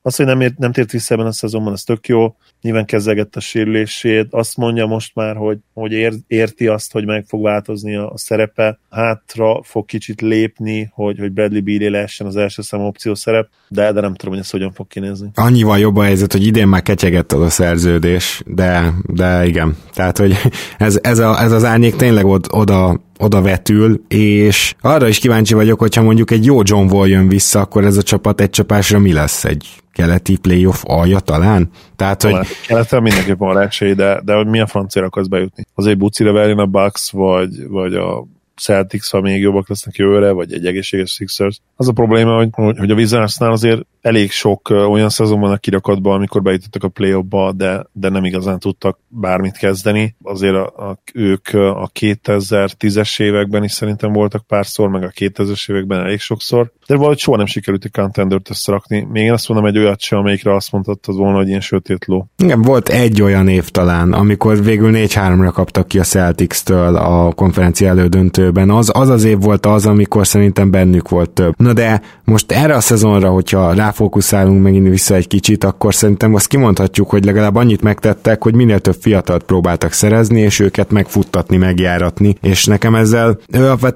az, 0.02 0.16
hogy 0.16 0.26
nem, 0.26 0.40
ért, 0.40 0.58
nem 0.58 0.72
tért 0.72 0.90
vissza 0.90 1.14
ebben 1.14 1.26
a 1.26 1.32
szezonban, 1.32 1.72
az 1.72 1.82
tök 1.82 2.08
jó. 2.08 2.36
Nyilván 2.60 2.84
kezelgett 2.84 3.36
a 3.36 3.40
sérülését. 3.40 4.26
Azt 4.30 4.56
mondja 4.56 4.86
most 4.86 5.14
már, 5.14 5.36
hogy, 5.36 5.58
hogy 5.74 5.92
ér, 5.92 6.12
érti 6.26 6.66
azt, 6.66 6.92
hogy 6.92 7.06
meg 7.06 7.24
fog 7.28 7.42
változni 7.42 7.96
a, 7.96 8.10
a 8.10 8.18
szerepe. 8.18 8.78
Hátra 8.90 9.62
fog 9.62 9.86
kicsit 9.86 10.20
lépni, 10.20 10.90
hogy, 10.94 11.18
hogy 11.18 11.32
Bradley 11.32 11.62
Beal 11.62 11.90
lehessen 11.90 12.26
az 12.26 12.36
első 12.36 12.62
szám 12.62 12.80
opció 12.80 13.14
szerep, 13.14 13.48
de, 13.68 13.92
de 13.92 14.00
nem 14.00 14.14
tudom, 14.14 14.34
hogy 14.34 14.42
ez 14.42 14.50
hogyan 14.50 14.72
fog 14.72 14.86
kinézni. 14.86 15.30
Annyival 15.34 15.78
jobb 15.78 15.96
a 15.96 16.02
helyzet, 16.02 16.32
hogy 16.32 16.46
idén 16.46 16.68
már 16.68 16.82
ketyegett 16.82 17.32
az 17.32 17.40
a 17.40 17.50
szerződés, 17.50 18.42
de, 18.46 18.92
de 19.06 19.46
igen. 19.46 19.76
Tehát, 19.94 20.18
hogy 20.18 20.36
ez, 20.78 20.98
ez, 21.02 21.18
a, 21.18 21.42
ez 21.42 21.52
az 21.52 21.64
árnyék 21.64 21.96
tényleg 21.96 22.24
oda 22.50 23.00
oda 23.20 23.42
vetül, 23.42 24.02
és 24.09 24.74
arra 24.80 25.09
is 25.09 25.18
kíváncsi 25.18 25.54
vagyok, 25.54 25.78
hogyha 25.78 26.02
mondjuk 26.02 26.30
egy 26.30 26.44
jó 26.44 26.61
John 26.62 26.92
Wall 26.92 27.09
jön 27.09 27.28
vissza, 27.28 27.61
akkor 27.61 27.85
ez 27.85 27.96
a 27.96 28.02
csapat 28.02 28.40
egy 28.40 28.50
csapásra 28.50 28.98
mi 28.98 29.12
lesz? 29.12 29.44
Egy 29.44 29.68
keleti 29.92 30.37
playoff 30.37 30.83
alja 30.85 31.18
talán? 31.18 31.70
Tehát, 31.96 32.22
hogy... 32.22 32.46
Keleten 32.66 33.02
mindenképpen 33.02 33.46
van 33.46 33.59
esély, 33.59 33.92
de, 33.92 34.20
de 34.24 34.35
hogy 34.35 34.46
milyen 34.46 34.66
francia 34.66 35.04
akarsz 35.04 35.26
bejutni? 35.26 35.66
Azért 35.74 35.98
bucira 35.98 36.33
verjen 36.33 36.59
a 36.59 36.66
Bucks, 36.66 37.11
vagy, 37.11 37.68
vagy 37.68 37.94
a 37.94 38.26
Celtics, 38.61 39.11
ha 39.11 39.20
még 39.20 39.40
jobbak 39.40 39.68
lesznek 39.68 39.96
jövőre, 39.96 40.30
vagy 40.30 40.52
egy 40.52 40.66
egészséges 40.66 41.11
Sixers. 41.11 41.61
Az 41.76 41.88
a 41.88 41.92
probléma, 41.92 42.37
hogy, 42.37 42.48
hogy 42.78 42.90
a 42.90 42.94
Wizardsnál 42.94 43.50
azért 43.50 43.87
elég 44.00 44.30
sok 44.30 44.70
olyan 44.70 45.08
szezon 45.08 45.40
van 45.40 45.52
a 45.52 45.56
kirakatban, 45.56 46.14
amikor 46.14 46.42
bejutottak 46.42 46.84
a 46.84 46.88
play-offba, 46.88 47.52
de, 47.52 47.86
de 47.92 48.08
nem 48.08 48.24
igazán 48.24 48.58
tudtak 48.58 48.98
bármit 49.08 49.56
kezdeni. 49.56 50.16
Azért 50.22 50.54
a, 50.54 50.88
a, 50.88 50.98
ők 51.14 51.48
a 51.54 51.90
2010-es 52.00 53.20
években 53.20 53.64
is 53.64 53.72
szerintem 53.72 54.12
voltak 54.12 54.46
párszor, 54.46 54.88
meg 54.88 55.02
a 55.02 55.10
2000-es 55.10 55.70
években 55.70 56.00
elég 56.00 56.20
sokszor, 56.20 56.72
de 56.86 56.96
valahogy 56.96 57.18
soha 57.18 57.36
nem 57.36 57.46
sikerült 57.46 57.84
egy 57.84 57.92
contendert 57.92 58.50
összerakni. 58.50 59.06
Még 59.10 59.24
én 59.24 59.32
azt 59.32 59.48
mondom 59.48 59.66
egy 59.66 59.78
olyat 59.78 60.00
sem, 60.00 60.18
amelyikre 60.18 60.54
azt 60.54 60.72
mondhattad 60.72 61.16
volna, 61.16 61.36
hogy 61.36 61.48
ilyen 61.48 61.60
sötét 61.60 62.04
ló. 62.06 62.26
Igen, 62.36 62.62
volt 62.62 62.88
egy 62.88 63.22
olyan 63.22 63.48
év 63.48 63.68
talán, 63.68 64.12
amikor 64.12 64.62
végül 64.62 64.90
4-3-ra 64.94 65.50
kaptak 65.52 65.88
ki 65.88 65.98
a 65.98 66.02
Celtics-től 66.02 66.96
a 66.96 67.32
konferencia 67.32 67.88
elődöntőben. 67.88 68.70
Az, 68.70 68.90
az 68.94 69.08
az 69.08 69.24
év 69.24 69.40
volt 69.40 69.66
az, 69.66 69.86
amikor 69.86 70.26
szerintem 70.26 70.70
bennük 70.70 71.08
volt 71.08 71.30
több. 71.30 71.54
Na 71.56 71.72
de 71.72 72.00
most 72.24 72.52
erre 72.52 72.74
a 72.74 72.80
szezonra, 72.80 73.30
hogyha 73.30 73.72
rá 73.72 73.89
ráfókuszálunk 73.90 74.62
megint 74.62 74.88
vissza 74.88 75.14
egy 75.14 75.26
kicsit, 75.26 75.64
akkor 75.64 75.94
szerintem 75.94 76.35
azt 76.35 76.46
kimondhatjuk, 76.46 77.11
hogy 77.11 77.24
legalább 77.24 77.55
annyit 77.55 77.83
megtettek, 77.83 78.42
hogy 78.42 78.55
minél 78.55 78.81
több 78.81 78.96
fiatalt 79.00 79.42
próbáltak 79.42 79.92
szerezni, 79.92 80.40
és 80.40 80.59
őket 80.59 80.90
megfuttatni, 80.90 81.57
megjáratni, 81.57 82.37
és 82.40 82.64
nekem 82.64 82.94
ezzel 82.94 83.38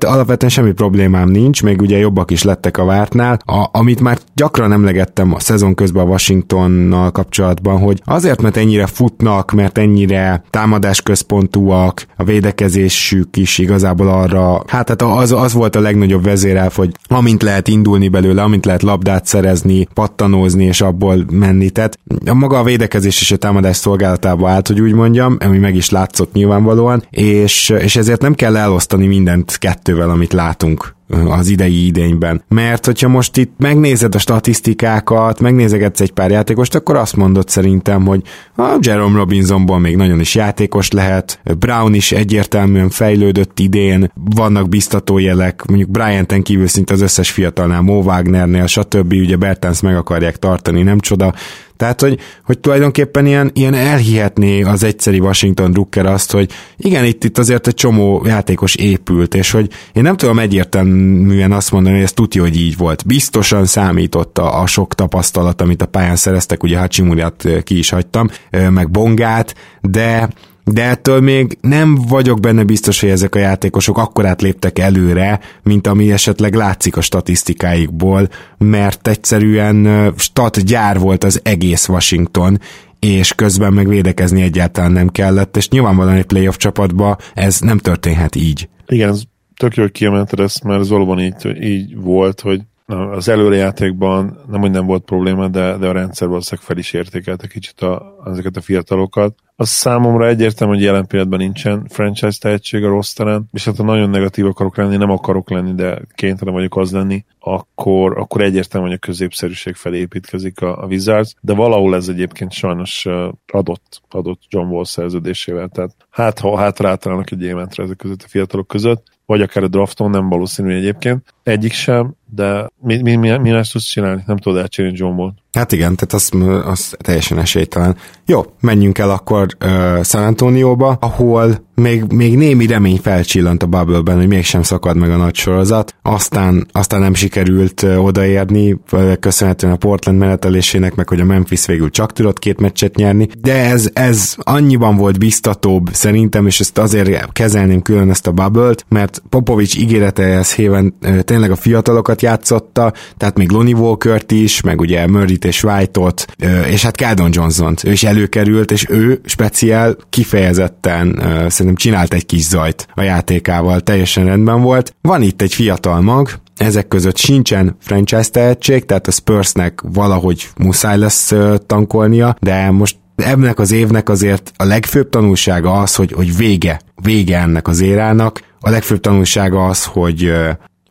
alapvetően 0.01 0.53
semmi 0.53 0.73
problémám 0.73 1.29
nincs, 1.29 1.63
még 1.63 1.81
ugye 1.81 1.99
jobbak 1.99 2.31
is 2.31 2.43
lettek 2.43 2.79
a 2.79 2.85
vártnál, 2.85 3.39
a, 3.45 3.69
amit 3.73 4.01
már 4.01 4.19
gyakran 4.35 4.73
emlegettem 4.73 5.35
a 5.35 5.41
szezon 5.41 5.75
közben 5.75 6.05
a 6.07 6.09
Washingtonnal 6.09 7.11
kapcsolatban, 7.11 7.79
hogy 7.79 8.01
azért, 8.05 8.43
mert 8.43 8.57
ennyire 8.57 8.87
futnak, 8.87 9.53
mert 9.53 9.79
ennyire 9.79 10.43
támadásközpontúak, 10.51 12.07
a 12.17 12.25
védekezésük 12.25 13.37
is 13.37 13.59
igazából 13.59 14.09
arra, 14.09 14.63
hát, 14.67 14.89
hát 14.89 15.03
az, 15.03 15.33
az 15.33 15.53
volt 15.53 15.77
a 15.77 15.81
legnagyobb 15.81 16.25
vezérelv, 16.25 16.75
hogy 16.75 16.91
amint 17.09 17.43
lehet 17.43 17.69
indulni 17.69 18.09
belőle, 18.09 18.43
amint 18.43 18.65
lehet 18.65 18.83
labdát 18.83 19.27
szerezni, 19.27 19.84
pattanózni 19.89 20.65
és 20.65 20.81
abból 20.81 21.25
menni. 21.31 21.71
Tehát 21.71 21.99
a 22.27 22.35
maga 22.35 22.59
a 22.59 22.63
védekezés 22.63 23.21
és 23.21 23.33
a 23.33 23.37
támadás 23.37 23.77
szolgálatába 23.77 24.49
állt, 24.49 24.67
hogy 24.67 24.81
úgy 24.81 24.93
mondjam, 24.93 25.37
ami 25.41 25.59
meg 25.59 25.75
is 25.75 25.91
látszott 25.91 26.33
nyilvánvalóan, 26.33 27.05
és, 27.11 27.69
és 27.69 27.97
ezért 27.97 28.21
nem 28.21 28.35
kell 28.35 28.57
elosztani 28.57 29.07
mindent 29.07 29.59
kettővel, 29.59 30.11
amit 30.11 30.33
látunk 30.33 30.95
az 31.09 31.49
idei 31.49 31.87
idényben. 31.87 32.43
Mert 32.49 32.87
hogyha 32.87 33.09
most 33.09 33.37
itt 33.37 33.53
megnézed 33.59 34.15
a 34.15 34.19
statisztikákat, 34.19 35.41
megnézegetsz 35.41 36.01
egy 36.01 36.13
pár 36.13 36.31
játékost, 36.31 36.75
akkor 36.75 36.97
azt 36.97 37.17
mondod 37.17 37.49
szerintem, 37.49 38.07
hogy 38.07 38.23
a 38.57 38.77
Jerome 38.81 39.19
Robinsonból 39.19 39.79
még 39.79 39.97
nagyon 39.97 40.21
is 40.21 40.35
játékos 40.35 40.91
lehet, 40.91 41.41
Brown 41.59 41.95
is 41.95 42.13
egyértelműen 42.13 42.89
fejlődött 42.89 43.59
idén, 43.59 44.11
vannak 44.15 44.69
biztató 44.69 45.19
jelek, 45.19 45.65
mondjuk 45.67 45.91
Bryant-en 45.91 46.43
kívül 46.43 46.67
szinte 46.67 46.95
az 46.95 47.01
összes 47.01 47.31
fiatalnál, 47.31 47.81
Mo 47.81 48.03
Wagnernél, 48.03 48.67
stb. 48.67 49.13
ugye 49.13 49.37
Bertens 49.37 49.81
meg 49.81 49.97
akarják 49.97 50.37
tartani, 50.37 50.83
nem 50.83 50.99
csoda, 50.99 51.35
tehát, 51.77 52.01
hogy, 52.01 52.19
hogy 52.45 52.59
tulajdonképpen 52.59 53.27
ilyen, 53.27 53.51
ilyen 53.55 53.75
elhihetné 53.75 54.63
az 54.63 54.83
egyszeri 54.83 55.19
Washington 55.19 55.71
Drucker 55.71 56.07
azt, 56.07 56.33
hogy 56.33 56.51
igen, 56.77 57.05
itt, 57.05 57.25
itt 57.25 57.39
azért 57.39 57.67
egy 57.67 57.75
csomó 57.75 58.23
játékos 58.27 58.75
épült, 58.75 59.35
és 59.35 59.51
hogy 59.51 59.71
én 59.93 60.03
nem 60.03 60.17
tudom 60.17 60.39
egyértelműen 60.39 61.53
azt 61.53 61.73
mondani, 61.73 61.95
hogy 61.95 62.05
ez 62.05 62.13
tudja, 62.13 62.43
hogy 62.43 62.57
így 62.57 62.77
volt. 62.77 63.07
Biztosan 63.07 63.67
számított 63.67 64.39
a, 64.39 64.61
a 64.61 64.67
sok 64.67 64.95
tapasztalat, 64.95 65.61
amit 65.61 65.83
a 65.83 65.87
pályán 65.87 66.17
szereztek, 66.17 66.63
ugye 66.63 66.79
Hachimuriat 66.79 67.49
ki 67.65 67.79
is 67.79 67.91
hagytam, 67.91 68.29
meg 68.51 68.91
Bongát, 68.91 69.55
de 69.81 70.29
de 70.65 70.83
ettől 70.83 71.21
még 71.21 71.59
nem 71.61 71.95
vagyok 71.95 72.41
benne 72.41 72.65
biztos, 72.65 73.01
hogy 73.01 73.09
ezek 73.09 73.35
a 73.35 73.39
játékosok 73.39 73.99
akkor 73.99 74.27
átléptek 74.27 74.79
előre, 74.79 75.41
mint 75.63 75.87
ami 75.87 76.13
esetleg 76.13 76.55
látszik 76.55 76.97
a 76.97 77.01
statisztikáikból, 77.01 78.29
mert 78.59 79.09
egyszerűen 79.09 80.13
stat 80.17 80.65
gyár 80.65 80.99
volt 80.99 81.25
az 81.25 81.41
egész 81.43 81.89
Washington, 81.89 82.61
és 82.99 83.33
közben 83.35 83.73
meg 83.73 83.89
védekezni 83.89 84.43
egyáltalán 84.43 84.93
nem 84.93 85.09
kellett, 85.09 85.57
és 85.57 85.69
nyilvánvalóan 85.69 86.17
egy 86.17 86.25
playoff 86.25 86.57
csapatba 86.57 87.17
ez 87.35 87.61
nem 87.61 87.79
történhet 87.79 88.35
így. 88.35 88.69
Igen, 88.87 89.09
ez 89.09 89.23
tök 89.57 89.75
jó, 89.75 89.83
hogy 89.83 89.93
kiemelted 89.93 90.41
ezt, 90.41 90.65
mert 90.65 90.81
ez 90.81 90.89
valóban 90.89 91.21
így, 91.21 91.63
így 91.63 91.97
volt, 91.97 92.41
hogy 92.41 92.61
az 92.87 93.29
előrejátékban 93.29 94.39
nem, 94.51 94.61
hogy 94.61 94.71
nem 94.71 94.87
volt 94.87 95.05
probléma, 95.05 95.49
de, 95.49 95.77
de 95.77 95.89
a 95.89 95.93
rendszer 95.93 96.29
valószínűleg 96.29 96.67
fel 96.67 96.79
is 96.79 96.93
értékelte 96.93 97.47
kicsit 97.47 97.81
a, 97.81 98.17
ezeket 98.27 98.57
a 98.57 98.61
fiatalokat. 98.61 99.35
Az 99.57 99.69
számomra 99.69 100.27
egyértelmű, 100.27 100.75
hogy 100.75 100.83
jelen 100.83 101.07
pillanatban 101.07 101.39
nincsen 101.39 101.87
franchise 101.89 102.39
tehetség 102.41 102.85
a 102.85 102.89
rosteren, 102.89 103.49
és 103.53 103.65
hát 103.65 103.77
ha 103.77 103.83
nagyon 103.83 104.11
negatív 104.11 104.47
akarok 104.47 104.77
lenni, 104.77 104.97
nem 104.97 105.11
akarok 105.11 105.51
lenni, 105.51 105.75
de 105.75 106.03
kénytelen 106.15 106.55
vagyok 106.55 106.77
az 106.77 106.93
lenni, 106.93 107.25
akkor, 107.39 108.19
akkor 108.19 108.43
egyértelmű, 108.43 108.87
hogy 108.87 108.97
a 108.97 109.07
középszerűség 109.07 109.75
felé 109.75 109.99
építkezik 109.99 110.61
a, 110.61 110.83
a 110.83 110.87
Wizards, 110.87 111.35
de 111.41 111.55
valahol 111.55 111.95
ez 111.95 112.09
egyébként 112.09 112.53
sajnos 112.53 113.07
adott, 113.53 114.01
adott 114.11 114.41
John 114.49 114.73
Wall 114.73 114.85
szerződésével, 114.85 115.69
tehát 115.69 115.97
hát 116.11 116.39
ha 116.39 116.57
hát 116.57 116.81
rátalálnak 116.81 117.31
egy 117.31 117.43
éventre 117.43 117.83
ezek 117.83 117.97
között 117.97 118.23
a 118.23 118.29
fiatalok 118.29 118.67
között, 118.67 119.14
vagy 119.27 119.41
akár 119.43 119.63
a 119.63 119.69
drafton, 119.69 120.11
nem 120.11 120.29
valószínű 120.29 120.75
egyébként. 120.75 121.35
Egyik 121.43 121.73
sem, 121.73 122.15
de 122.31 122.69
mi, 122.81 123.03
mi, 123.03 123.15
mi, 123.15 123.37
mi 123.37 123.51
más 123.51 123.69
tudsz 123.69 123.85
csinálni? 123.85 124.23
Nem 124.27 124.37
tudod 124.37 124.59
elcsinálni 124.59 124.97
John 124.99 125.19
Wall. 125.19 125.35
Hát 125.55 125.73
igen, 125.73 125.97
tehát 125.97 126.13
az, 126.13 126.31
az 126.71 126.95
teljesen 126.99 127.39
esélytelen. 127.39 127.97
Jó, 128.27 128.45
menjünk 128.61 128.99
el 128.99 129.11
akkor 129.11 129.47
uh, 129.65 130.05
San 130.05 130.25
Antonióba, 130.25 130.97
ahol 131.01 131.63
még, 131.75 132.05
még 132.13 132.37
némi 132.37 132.67
remény 132.67 132.99
felcsillant 133.03 133.63
a 133.63 133.67
bubble 133.67 134.15
hogy 134.15 134.27
mégsem 134.27 134.63
szakad 134.63 134.97
meg 134.97 135.11
a 135.11 135.17
nagy 135.17 135.35
sorozat. 135.35 135.95
Aztán, 136.03 136.67
aztán 136.73 137.01
nem 137.01 137.15
sikerült 137.15 137.83
uh, 137.83 138.05
odaérni, 138.05 138.77
köszönhetően 139.21 139.73
a 139.73 139.77
Portland 139.77 140.19
menetelésének, 140.19 140.95
meg 140.95 141.09
hogy 141.09 141.21
a 141.21 141.25
Memphis 141.25 141.67
végül 141.67 141.91
csak 141.91 142.13
tudott 142.13 142.39
két 142.39 142.61
meccset 142.61 142.95
nyerni. 142.95 143.29
De 143.41 143.65
ez, 143.65 143.91
ez 143.93 144.35
annyiban 144.39 144.97
volt 144.97 145.19
biztatóbb 145.19 145.89
szerintem, 145.93 146.47
és 146.47 146.61
ezt 146.61 146.79
azért 146.79 147.33
kezelném 147.33 147.83
külön 147.83 148.11
ezt 148.11 148.27
a 148.27 148.33
bubble 148.33 148.75
mert 148.89 149.23
Popovics 149.29 149.77
ígéretehez 149.77 150.55
héven 150.55 150.95
uh, 151.03 151.21
tényleg 151.21 151.51
a 151.51 151.57
fiatalokat 151.57 152.23
játszotta, 152.23 152.93
tehát 153.17 153.39
még 153.39 153.51
Lonnie 153.51 153.77
Walkert 153.77 154.33
is, 154.33 154.61
meg 154.61 154.81
ugye 154.81 155.07
murray 155.07 155.39
és 155.45 155.65
White-ot, 155.65 156.25
és 156.67 156.83
hát 156.83 156.97
Caldon 156.97 157.31
Johnson-t. 157.33 157.85
Ő 157.85 157.93
is 157.93 158.05
előkerült, 158.05 158.71
és 158.71 158.87
ő 158.89 159.21
speciál 159.25 159.97
kifejezetten 160.11 161.19
szerintem 161.49 161.75
csinált 161.75 162.15
egy 162.15 162.27
kis 162.27 162.43
zajt 162.43 162.87
a 162.95 163.03
játékával, 163.03 163.81
teljesen 163.81 164.25
rendben 164.25 164.63
volt. 164.63 164.95
Van 165.01 165.23
itt 165.23 165.43
egy 165.43 165.55
fiatal 165.55 166.01
mag, 166.01 166.31
ezek 166.57 166.89
között 166.89 167.17
sincsen 167.17 167.77
franchise 167.81 168.31
tehetség, 168.31 168.85
tehát 168.85 169.07
a 169.07 169.11
Spursnek 169.11 169.81
valahogy 169.83 170.49
muszáj 170.57 170.99
lesz 170.99 171.33
tankolnia, 171.67 172.37
de 172.41 172.71
most 172.71 172.97
ennek 173.17 173.59
az 173.59 173.73
évnek 173.73 174.09
azért 174.09 174.53
a 174.57 174.65
legfőbb 174.65 175.09
tanulsága 175.09 175.73
az, 175.73 175.95
hogy, 175.95 176.13
hogy 176.13 176.37
vége, 176.37 176.81
vége 177.03 177.39
ennek 177.39 177.69
az 177.69 177.81
érának. 177.81 178.41
A 178.61 178.71
legfőbb 178.71 179.01
tanulsága 179.01 179.67
az, 179.67 179.85
hogy 179.85 180.33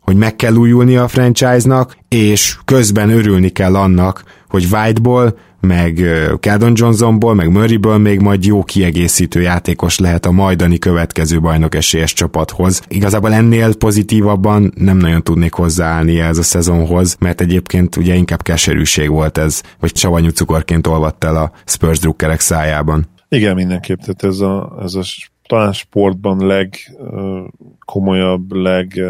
hogy 0.00 0.16
meg 0.16 0.36
kell 0.36 0.54
újulni 0.54 0.96
a 0.96 1.08
franchise-nak, 1.08 1.96
és 2.08 2.58
közben 2.64 3.10
örülni 3.10 3.48
kell 3.48 3.76
annak, 3.76 4.22
hogy 4.54 4.66
Whiteból, 4.70 5.38
meg 5.60 6.00
Cadon 6.40 6.72
Johnsonból, 6.74 7.34
meg 7.34 7.50
Murrayből 7.50 7.98
még 7.98 8.20
majd 8.20 8.44
jó 8.44 8.64
kiegészítő 8.64 9.40
játékos 9.40 9.98
lehet 9.98 10.26
a 10.26 10.30
majdani 10.30 10.78
következő 10.78 11.40
bajnok 11.40 11.74
esélyes 11.74 12.12
csapathoz. 12.12 12.82
Igazából 12.88 13.32
ennél 13.32 13.74
pozitívabban 13.74 14.72
nem 14.76 14.96
nagyon 14.96 15.22
tudnék 15.22 15.52
hozzáállni 15.52 16.20
ez 16.20 16.38
a 16.38 16.42
szezonhoz, 16.42 17.16
mert 17.18 17.40
egyébként 17.40 17.96
ugye 17.96 18.14
inkább 18.14 18.42
keserűség 18.42 19.10
volt 19.10 19.38
ez, 19.38 19.62
vagy 19.80 19.96
savanyú 19.96 20.28
cukorként 20.28 20.86
olvadt 20.86 21.24
el 21.24 21.36
a 21.36 21.52
Spurs 21.64 21.98
drukkerek 21.98 22.40
szájában. 22.40 23.06
Igen, 23.28 23.54
mindenképp, 23.54 23.98
tehát 23.98 24.24
ez 24.24 24.40
a, 24.40 24.78
ez 24.82 24.94
a 24.94 25.02
talán 25.46 25.72
sportban 25.72 26.46
legkomolyabb, 26.46 28.52
leg 28.52 29.00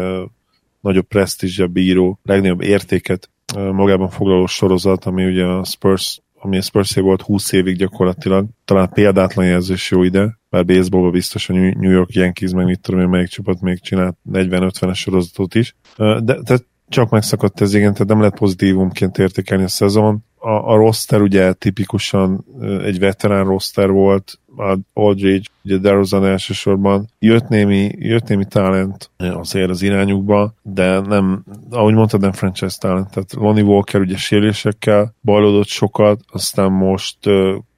nagyobb 0.81 1.07
presztízsel 1.07 1.67
bíró, 1.67 2.19
legnagyobb 2.23 2.61
értéket 2.61 3.29
magában 3.53 4.09
foglaló 4.09 4.45
sorozat, 4.45 5.05
ami 5.05 5.25
ugye 5.25 5.43
a 5.43 5.63
Spurs 5.63 6.19
ami 6.45 6.57
a 6.57 6.61
spurs 6.61 6.95
volt 6.95 7.21
20 7.21 7.51
évig 7.51 7.77
gyakorlatilag, 7.77 8.45
talán 8.65 8.89
példátlan 8.89 9.45
jelzés 9.45 9.91
jó 9.91 10.03
ide, 10.03 10.37
bár 10.49 10.65
baseballban 10.65 11.11
biztos 11.11 11.49
a 11.49 11.53
New 11.53 11.91
York 11.91 12.13
Yankees, 12.13 12.51
meg 12.51 12.65
mit 12.65 12.79
tudom 12.79 12.99
én, 13.01 13.07
melyik 13.07 13.27
csapat 13.27 13.61
még 13.61 13.79
csinált 13.79 14.17
40-50-es 14.31 14.95
sorozatot 14.95 15.55
is. 15.55 15.75
De, 15.97 16.41
de 16.41 16.57
csak 16.87 17.09
megszakadt 17.09 17.61
ez, 17.61 17.73
igen, 17.73 17.93
tehát 17.93 18.07
nem 18.07 18.19
lehet 18.19 18.37
pozitívumként 18.37 19.17
értékelni 19.17 19.63
a 19.63 19.67
szezon. 19.67 20.23
A, 20.45 20.73
a 20.73 20.75
roster 20.75 21.21
ugye 21.21 21.53
tipikusan 21.53 22.45
egy 22.83 22.99
veterán 22.99 23.45
roster 23.45 23.89
volt, 23.89 24.39
a 24.57 24.77
Aldridge, 24.93 25.49
ugye 25.63 25.77
DeRozan 25.77 26.25
elsősorban 26.25 27.07
jött 27.19 27.47
némi, 27.47 27.91
jött 27.97 28.27
némi 28.27 28.45
talent 28.45 29.11
azért 29.17 29.69
az 29.69 29.81
irányukba, 29.81 30.53
de 30.61 30.99
nem, 30.99 31.43
ahogy 31.69 31.93
mondtad, 31.93 32.21
nem 32.21 32.31
franchise 32.31 32.77
talent. 32.79 33.09
Tehát 33.09 33.33
Lonnie 33.33 33.63
Walker 33.63 34.01
ugye 34.01 34.17
sérülésekkel 34.17 35.15
bajlódott 35.23 35.67
sokat, 35.67 36.19
aztán 36.27 36.71
most 36.71 37.17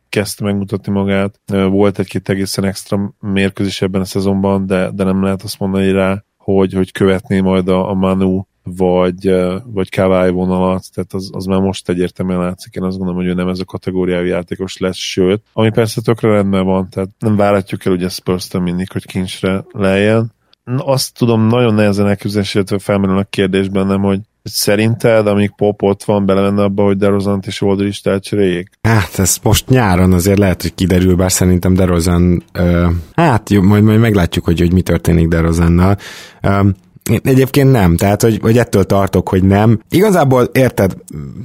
kezdte 0.10 0.44
megmutatni 0.44 0.92
magát. 0.92 1.40
Volt 1.70 2.00
egy-két 2.00 2.30
egészen 2.30 2.64
extra 2.64 3.14
mérkőzés 3.20 3.82
ebben 3.82 4.02
a 4.02 4.06
szezonban, 4.06 4.66
de, 4.66 4.90
de 4.92 5.04
nem 5.04 5.24
lehet 5.24 5.42
azt 5.42 5.60
mondani 5.60 5.92
rá, 5.92 6.24
hogy, 6.38 6.74
hogy 6.74 6.92
követné 6.92 7.40
majd 7.40 7.68
a, 7.68 7.90
a 7.90 7.94
Manu 7.94 8.44
vagy, 8.76 9.36
vagy 9.66 9.90
Kawai 9.90 10.30
vonalat, 10.30 10.84
tehát 10.94 11.14
az, 11.14 11.30
az 11.34 11.46
már 11.46 11.60
most 11.60 11.90
egyértelműen 11.90 12.40
látszik, 12.40 12.76
én 12.76 12.84
azt 12.84 12.98
gondolom, 12.98 13.22
hogy 13.22 13.30
ő 13.30 13.34
nem 13.34 13.48
ez 13.48 13.60
a 13.60 13.66
kategóriájú 13.66 14.26
játékos 14.26 14.78
lesz, 14.78 14.98
sőt, 14.98 15.42
ami 15.54 15.72
persze 15.72 16.02
tökre 16.02 16.30
rendben 16.30 16.66
van, 16.66 16.90
tehát 16.90 17.10
nem 17.20 17.36
várhatjuk 17.36 17.86
el 17.86 17.94
ugye 17.94 18.10
spurs 18.10 18.52
mindig, 18.52 18.92
hogy 18.92 19.06
kincsre 19.06 19.66
lejjen. 19.72 20.36
Azt 20.78 21.18
tudom 21.18 21.48
nagyon 21.48 21.74
nehezen 21.74 22.08
elképzelni, 22.08 22.48
illetve 22.54 22.80
felmerül 22.80 23.18
a 23.18 23.24
kérdés 23.24 23.70
bennem, 23.70 24.02
hogy 24.02 24.20
Szerinted, 24.50 25.28
amíg 25.28 25.52
Pop 25.56 25.82
ott 25.82 26.04
van, 26.04 26.26
belemenne 26.26 26.64
abba, 26.64 26.84
hogy 26.84 26.98
DeRozan 26.98 27.44
és 27.46 27.62
Aldridge 27.62 28.12
elcseréljék? 28.12 28.70
Hát 28.82 29.20
ez 29.20 29.38
most 29.44 29.70
nyáron 29.70 30.14
azért 30.14 30.38
lehet, 30.38 30.62
hogy 30.62 30.74
kiderül, 30.74 31.16
bár 31.16 31.32
szerintem 31.32 31.74
DeRozan, 31.74 32.44
uh, 32.60 32.92
hát 33.16 33.50
jó, 33.50 33.62
majd, 33.62 33.84
majd 33.84 34.00
meglátjuk, 34.00 34.46
hogy, 34.46 34.60
hogy 34.60 34.74
mi 34.74 34.82
történik 34.82 35.28
DeRozannal. 35.28 35.98
Um, 36.44 36.76
Egyébként 37.24 37.72
nem, 37.72 37.96
tehát 37.96 38.22
hogy, 38.22 38.40
hogy 38.42 38.58
ettől 38.58 38.84
tartok, 38.84 39.30
hogy 39.30 39.44
nem. 39.44 39.80
Igazából 39.90 40.44
érted, 40.44 40.96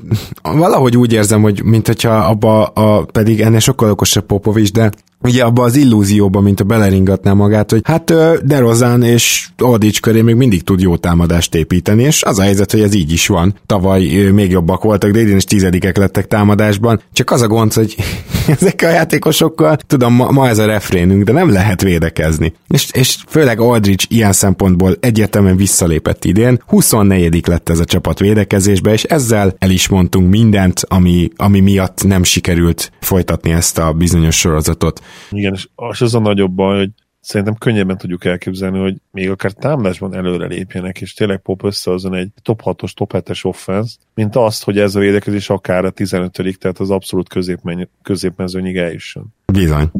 valahogy 0.42 0.96
úgy 0.96 1.12
érzem, 1.12 1.42
hogy 1.42 1.62
mint 1.64 1.86
hogyha 1.86 2.10
abba 2.10 2.64
a, 2.64 3.04
pedig 3.04 3.40
ennél 3.40 3.58
sokkal 3.58 3.90
okosabb 3.90 4.26
Popovics, 4.26 4.72
de 4.72 4.90
ugye 5.22 5.44
abba 5.44 5.62
az 5.62 5.76
illúzióba, 5.76 6.40
mint 6.40 6.60
a 6.60 6.64
beleringatná 6.64 7.32
magát, 7.32 7.70
hogy 7.70 7.80
hát 7.84 8.12
Derozán 8.46 9.02
és 9.02 9.48
Oldics 9.58 10.00
köré 10.00 10.20
még 10.20 10.34
mindig 10.34 10.62
tud 10.62 10.80
jó 10.80 10.96
támadást 10.96 11.54
építeni, 11.54 12.02
és 12.02 12.22
az 12.22 12.38
a 12.38 12.42
helyzet, 12.42 12.70
hogy 12.70 12.80
ez 12.80 12.94
így 12.94 13.12
is 13.12 13.26
van. 13.26 13.54
Tavaly 13.66 14.02
még 14.32 14.50
jobbak 14.50 14.82
voltak, 14.82 15.10
de 15.10 15.20
idén 15.20 15.36
is 15.36 15.44
tizedikek 15.44 15.96
lettek 15.96 16.26
támadásban. 16.26 17.00
Csak 17.12 17.30
az 17.30 17.40
a 17.42 17.46
gond, 17.46 17.72
hogy 17.72 17.96
ezekkel 18.60 18.90
a 18.90 18.94
játékosokkal, 18.94 19.76
tudom, 19.86 20.14
ma, 20.14 20.30
ma 20.30 20.48
ez 20.48 20.58
a 20.58 20.66
refrénünk, 20.66 21.24
de 21.24 21.32
nem 21.32 21.50
lehet 21.50 21.82
védekezni. 21.82 22.52
És, 22.68 22.88
és 22.92 23.16
főleg 23.28 23.60
Aldrich 23.60 24.06
ilyen 24.08 24.32
szempontból 24.32 24.96
egyértelműen 25.00 25.56
visszalépett 25.56 26.24
idén. 26.24 26.62
24 26.66 27.46
lett 27.46 27.68
ez 27.68 27.78
a 27.78 27.84
csapat 27.84 28.18
védekezésbe, 28.18 28.92
és 28.92 29.02
ezzel 29.02 29.54
el 29.58 29.70
is 29.70 29.88
mondtunk 29.88 30.30
mindent, 30.30 30.80
ami, 30.88 31.30
ami 31.36 31.60
miatt 31.60 32.04
nem 32.04 32.22
sikerült 32.22 32.92
folytatni 33.00 33.50
ezt 33.50 33.78
a 33.78 33.92
bizonyos 33.92 34.36
sorozatot. 34.38 35.00
Igen, 35.30 35.52
és 35.52 35.68
az 36.00 36.14
a 36.14 36.18
nagyobb 36.18 36.52
baj, 36.52 36.78
hogy 36.78 36.90
szerintem 37.22 37.54
könnyebben 37.54 37.98
tudjuk 37.98 38.24
elképzelni, 38.24 38.78
hogy 38.78 38.96
még 39.10 39.30
akár 39.30 39.52
támadásban 39.52 40.14
előre 40.14 40.46
lépjenek, 40.46 41.00
és 41.00 41.14
tényleg 41.14 41.38
Pop 41.38 41.64
összehozon 41.64 42.14
egy 42.14 42.28
top 42.42 42.60
6-os, 42.64 42.92
top 42.94 43.12
7-es 43.14 43.44
offense 43.44 43.94
mint 44.14 44.36
azt, 44.36 44.64
hogy 44.64 44.78
ez 44.78 44.94
a 44.94 45.00
védekezés 45.00 45.50
akár 45.50 45.84
a 45.84 45.90
15 45.90 46.58
tehát 46.58 46.78
az 46.78 46.90
abszolút 46.90 47.28
középmezőnyig 48.02 48.76
eljusson. 48.76 49.34
Bizony. 49.52 49.90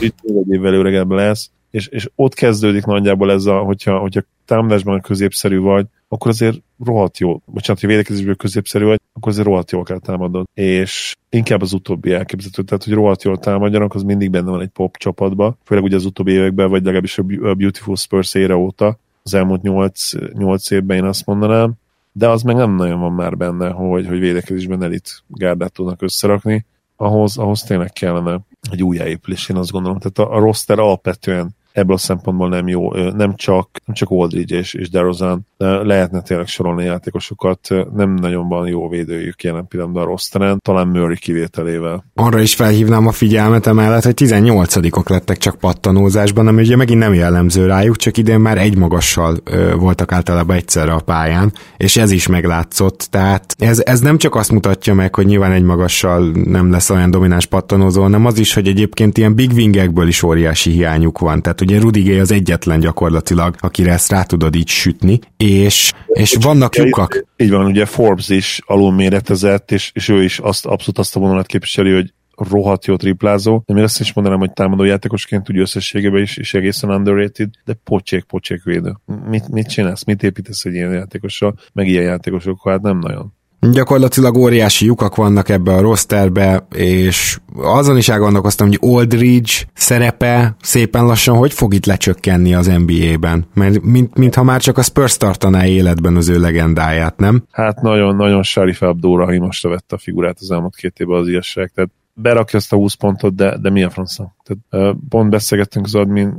Egy 0.00 0.14
évvel 0.48 0.74
öregebb 0.74 1.10
lesz, 1.10 1.50
és, 1.70 1.86
és 1.86 2.10
ott 2.14 2.34
kezdődik 2.34 2.84
nagyjából 2.84 3.32
ez 3.32 3.44
a, 3.44 3.58
hogyha, 3.58 3.98
hogyha 3.98 4.20
támadásban 4.44 5.00
középszerű 5.00 5.58
vagy, 5.58 5.86
akkor 6.08 6.30
azért 6.30 6.62
rohadt 6.84 7.18
jó, 7.18 7.42
bocsánat, 7.44 7.80
hogy 7.80 7.90
védekezésből 7.90 8.36
középszerű 8.36 8.84
vagy, 8.84 9.00
akkor 9.16 9.32
azért 9.32 9.46
rohadt 9.46 9.70
jól 9.70 9.82
kell 9.82 9.98
támadod. 9.98 10.46
És 10.54 11.16
inkább 11.28 11.62
az 11.62 11.72
utóbbi 11.72 12.12
elképzelhető, 12.12 12.62
tehát 12.62 12.84
hogy 12.84 12.92
rohadt 12.92 13.22
jól 13.22 13.38
támadjanak, 13.38 13.94
az 13.94 14.02
mindig 14.02 14.30
benne 14.30 14.50
van 14.50 14.60
egy 14.60 14.68
pop 14.68 14.96
csapatba, 14.96 15.56
főleg 15.64 15.84
ugye 15.84 15.96
az 15.96 16.04
utóbbi 16.04 16.32
években, 16.32 16.70
vagy 16.70 16.82
legalábbis 16.82 17.18
a 17.18 17.22
Beautiful 17.54 17.96
Spurs 17.96 18.34
ére 18.34 18.56
óta, 18.56 18.98
az 19.22 19.34
elmúlt 19.34 19.62
8, 19.62 20.10
8 20.32 20.70
évben 20.70 20.96
én 20.96 21.04
azt 21.04 21.26
mondanám, 21.26 21.72
de 22.12 22.28
az 22.28 22.42
meg 22.42 22.56
nem 22.56 22.74
nagyon 22.74 23.00
van 23.00 23.12
már 23.12 23.36
benne, 23.36 23.68
hogy, 23.70 24.06
hogy 24.06 24.18
védekezésben 24.18 24.82
elit 24.82 25.22
gárdát 25.28 25.72
tudnak 25.72 26.02
összerakni, 26.02 26.64
ahhoz, 26.96 27.38
ahhoz 27.38 27.62
tényleg 27.62 27.92
kellene 27.92 28.40
egy 28.70 28.82
újjáépülés, 28.82 29.48
én 29.48 29.56
azt 29.56 29.70
gondolom. 29.70 29.98
Tehát 29.98 30.18
a, 30.18 30.36
a 30.36 30.38
roster 30.38 30.78
alapvetően 30.78 31.50
ebből 31.76 31.94
a 31.94 31.98
szempontból 31.98 32.48
nem 32.48 32.68
jó, 32.68 32.92
nem 32.94 33.34
csak, 33.34 33.68
nem 33.84 33.94
csak 33.94 34.08
Aldridge 34.10 34.56
és, 34.56 34.74
és 34.74 34.90
DeRozan, 34.90 35.46
de 35.56 35.66
lehetne 35.66 36.20
tényleg 36.20 36.46
sorolni 36.46 36.84
játékosokat, 36.84 37.68
nem 37.94 38.14
nagyon 38.14 38.48
van 38.48 38.66
jó 38.68 38.88
védőjük 38.88 39.42
jelen 39.42 39.66
pillanatban 39.68 40.02
a 40.02 40.06
rosteren, 40.06 40.58
talán 40.64 40.88
Murray 40.88 41.16
kivételével. 41.16 42.04
Arra 42.14 42.40
is 42.40 42.54
felhívnám 42.54 43.06
a 43.06 43.12
figyelmet 43.12 43.66
emellett, 43.66 44.04
hogy 44.04 44.14
18-ok 44.16 45.10
lettek 45.10 45.36
csak 45.36 45.58
pattanózásban, 45.58 46.46
ami 46.46 46.62
ugye 46.62 46.76
megint 46.76 46.98
nem 46.98 47.14
jellemző 47.14 47.66
rájuk, 47.66 47.96
csak 47.96 48.16
idén 48.16 48.40
már 48.40 48.58
egy 48.58 48.76
magassal 48.76 49.36
voltak 49.78 50.12
általában 50.12 50.56
egyszerre 50.56 50.92
a 50.92 51.00
pályán, 51.00 51.52
és 51.76 51.96
ez 51.96 52.10
is 52.10 52.26
meglátszott, 52.26 53.06
tehát 53.10 53.54
ez, 53.58 53.82
ez 53.84 54.00
nem 54.00 54.18
csak 54.18 54.34
azt 54.34 54.52
mutatja 54.52 54.94
meg, 54.94 55.14
hogy 55.14 55.26
nyilván 55.26 55.52
egy 55.52 55.62
magassal 55.62 56.30
nem 56.44 56.70
lesz 56.70 56.90
olyan 56.90 57.10
domináns 57.10 57.46
pattanózó, 57.46 58.02
hanem 58.02 58.26
az 58.26 58.38
is, 58.38 58.54
hogy 58.54 58.68
egyébként 58.68 59.18
ilyen 59.18 59.34
big 59.34 59.50
wingekből 59.52 60.08
is 60.08 60.22
óriási 60.22 60.70
hiányuk 60.70 61.18
van, 61.18 61.42
tehát 61.42 61.60
ugye 61.66 61.80
Rudigé 61.80 62.18
az 62.18 62.30
egyetlen 62.30 62.80
gyakorlatilag, 62.80 63.56
akire 63.58 63.92
ezt 63.92 64.10
rá 64.10 64.22
tudod 64.22 64.54
így 64.54 64.68
sütni, 64.68 65.18
és, 65.36 65.92
és 66.06 66.36
vannak 66.40 66.76
lyukak. 66.76 67.24
Így 67.36 67.50
van, 67.50 67.66
ugye 67.66 67.86
Forbes 67.86 68.28
is 68.28 68.60
alulméretezett, 68.66 69.72
és, 69.72 69.90
és 69.94 70.08
ő 70.08 70.22
is 70.22 70.38
azt, 70.38 70.66
abszolút 70.66 70.98
azt 70.98 71.16
a 71.16 71.20
vonalat 71.20 71.46
képviseli, 71.46 71.92
hogy 71.92 72.12
rohadt 72.50 72.86
jó 72.86 72.96
triplázó, 72.96 73.62
de 73.66 73.74
még 73.74 73.82
azt 73.82 74.00
is 74.00 74.12
mondanám, 74.12 74.38
hogy 74.38 74.52
támadó 74.52 74.84
játékosként 74.84 75.50
úgy 75.50 75.58
összességében 75.58 76.22
is, 76.22 76.36
is 76.36 76.54
egészen 76.54 76.90
underrated, 76.90 77.50
de 77.64 77.74
pocsék, 77.84 78.24
pocsék 78.24 78.62
védő. 78.62 78.96
Mit, 79.28 79.48
mit 79.48 79.68
csinálsz, 79.68 80.04
mit 80.04 80.22
építesz 80.22 80.64
egy 80.64 80.74
ilyen 80.74 80.92
játékossal, 80.92 81.54
meg 81.72 81.88
ilyen 81.88 82.04
játékosokkal, 82.04 82.72
hát 82.72 82.82
nem 82.82 82.98
nagyon. 82.98 83.32
Gyakorlatilag 83.72 84.36
óriási 84.36 84.84
lyukak 84.84 85.16
vannak 85.16 85.48
ebbe 85.48 85.72
a 85.72 85.80
rosterbe, 85.80 86.66
és 86.74 87.38
azon 87.56 87.96
is 87.96 88.08
elgondolkoztam, 88.08 88.66
hogy 88.66 88.78
Oldridge 88.80 89.52
szerepe 89.74 90.56
szépen 90.60 91.04
lassan 91.04 91.36
hogy 91.36 91.52
fog 91.52 91.74
itt 91.74 91.86
lecsökkenni 91.86 92.54
az 92.54 92.66
NBA-ben? 92.66 93.46
Mert 93.54 93.82
mint, 93.82 94.18
mintha 94.18 94.42
már 94.42 94.60
csak 94.60 94.78
a 94.78 94.82
Spurs 94.82 95.16
tartaná 95.16 95.66
életben 95.66 96.16
az 96.16 96.28
ő 96.28 96.40
legendáját, 96.40 97.18
nem? 97.18 97.42
Hát 97.50 97.80
nagyon-nagyon 97.80 98.42
Sharif 98.42 98.82
Abdóra, 98.82 99.38
most 99.38 99.62
vette 99.62 99.94
a 99.94 99.98
figurát 99.98 100.36
az 100.40 100.50
elmúlt 100.50 100.76
két 100.76 100.98
évben 100.98 101.20
az 101.20 101.28
igazság, 101.28 101.70
tehát 101.74 101.90
berakja 102.14 102.58
azt 102.58 102.72
a 102.72 102.76
20 102.76 102.94
pontot, 102.94 103.34
de, 103.34 103.58
de 103.58 103.70
mi 103.70 103.82
a 103.82 103.90
francia? 103.90 104.35
Tehát, 104.46 104.96
pont 105.08 105.30
beszélgettünk 105.30 105.84
az 105.84 105.94
admin 105.94 106.34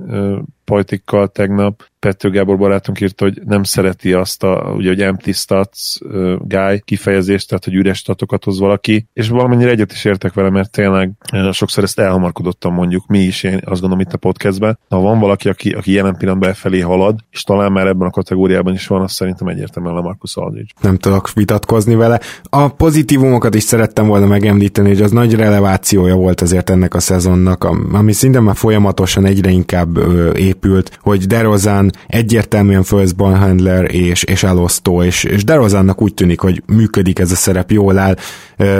politikkal 0.63 1.27
tegnap, 1.27 1.83
Pető 1.99 2.29
Gábor 2.29 2.57
barátunk 2.57 3.01
írta, 3.01 3.23
hogy 3.25 3.41
nem 3.45 3.63
szereti 3.63 4.13
azt 4.13 4.43
a, 4.43 4.73
ugye, 4.75 4.89
hogy 4.89 5.01
empty 5.01 5.31
stats 5.31 5.97
guy 6.41 6.81
kifejezést, 6.85 7.47
tehát 7.47 7.63
hogy 7.63 7.73
üres 7.73 7.97
statokat 7.97 8.43
hoz 8.43 8.59
valaki, 8.59 9.07
és 9.13 9.29
valamennyire 9.29 9.69
egyet 9.69 9.91
is 9.91 10.05
értek 10.05 10.33
vele, 10.33 10.49
mert 10.49 10.71
tényleg 10.71 11.11
uh, 11.33 11.51
sokszor 11.51 11.83
ezt 11.83 11.99
elhamarkodottam 11.99 12.73
mondjuk 12.73 13.07
mi 13.07 13.19
is, 13.19 13.43
én 13.43 13.53
azt 13.53 13.81
gondolom 13.81 13.99
itt 13.99 14.13
a 14.13 14.17
podcastben. 14.17 14.79
Ha 14.89 14.99
van 14.99 15.19
valaki, 15.19 15.49
aki, 15.49 15.69
aki 15.69 15.91
jelen 15.91 16.17
pillanatban 16.17 16.53
felé 16.53 16.79
halad, 16.79 17.19
és 17.29 17.41
talán 17.41 17.71
már 17.71 17.87
ebben 17.87 18.07
a 18.07 18.11
kategóriában 18.11 18.73
is 18.73 18.87
van, 18.87 19.01
azt 19.01 19.13
szerintem 19.13 19.47
egyértelműen 19.47 19.95
a 19.95 20.01
Marcus 20.01 20.35
Aldridge. 20.35 20.73
Nem 20.81 20.97
tudok 20.97 21.33
vitatkozni 21.33 21.95
vele. 21.95 22.19
A 22.43 22.67
pozitívumokat 22.67 23.55
is 23.55 23.63
szerettem 23.63 24.07
volna 24.07 24.25
megemlíteni, 24.25 24.87
hogy 24.87 25.01
az 25.01 25.11
nagy 25.11 25.35
relevációja 25.35 26.15
volt 26.15 26.41
azért 26.41 26.69
ennek 26.69 26.93
a 26.93 26.99
szezonnak, 26.99 27.63
ami 27.97 28.11
szinte 28.11 28.39
már 28.39 28.55
folyamatosan 28.55 29.25
egyre 29.25 29.49
inkább 29.49 29.97
ö, 29.97 30.33
épült, 30.33 30.99
hogy 31.01 31.25
DeRozan 31.25 31.91
egyértelműen 32.07 32.83
first 32.83 33.15
ball 33.15 33.33
handler 33.33 33.95
és, 33.95 34.23
és 34.23 34.43
elosztó, 34.43 35.03
és, 35.03 35.23
és 35.23 35.43
DeRozannak 35.43 36.01
úgy 36.01 36.13
tűnik, 36.13 36.39
hogy 36.39 36.63
működik 36.65 37.19
ez 37.19 37.31
a 37.31 37.35
szerep, 37.35 37.71
jól 37.71 37.97
áll, 37.97 38.15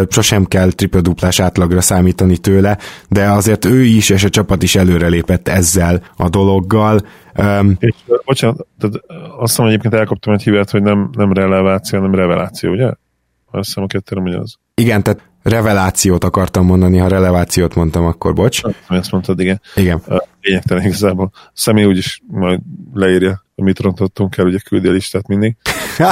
sosem 0.09 0.45
kell 0.45 0.71
triple-duplás 0.71 1.39
átlagra 1.39 1.81
számítani 1.81 2.37
tőle, 2.37 2.77
de 3.09 3.29
azért 3.29 3.65
ő 3.65 3.83
is 3.83 4.09
és 4.09 4.23
a 4.23 4.29
csapat 4.29 4.63
is 4.63 4.75
előrelépett 4.75 5.47
ezzel 5.47 6.01
a 6.15 6.29
dologgal. 6.29 6.99
Um, 7.39 7.75
és, 7.79 7.95
bocsánat, 8.25 8.67
tehát 8.79 8.95
azt 9.37 9.55
hiszem 9.55 9.65
egyébként 9.65 9.93
elkaptam 9.93 10.33
egy 10.33 10.43
hibát, 10.43 10.69
hogy 10.69 10.81
nem, 10.81 11.09
nem 11.11 11.33
releváció, 11.33 11.99
hanem 11.99 12.15
reveláció, 12.15 12.71
ugye? 12.71 12.91
Azt 13.51 13.65
hiszem 13.65 13.83
a 13.83 13.87
kettőre 13.87 14.39
az. 14.39 14.57
Igen, 14.81 15.03
tehát 15.03 15.21
revelációt 15.43 16.23
akartam 16.23 16.65
mondani, 16.65 16.97
ha 16.97 17.07
relevációt 17.07 17.75
mondtam, 17.75 18.05
akkor 18.05 18.33
bocs. 18.33 18.61
Ezt 18.87 19.11
mondtad, 19.11 19.39
igen. 19.39 19.61
Igen. 19.75 20.01
Lényegtelen 20.41 20.85
igazából. 20.85 21.31
A 21.33 21.51
személy 21.53 21.85
úgyis 21.85 22.21
majd 22.27 22.59
leírja 22.93 23.45
mit 23.63 23.79
rontottunk 23.79 24.37
el, 24.37 24.45
ugye 24.45 24.57
küldi 24.57 24.87
a 24.87 24.91
listát 24.91 25.27
mindig. 25.27 25.55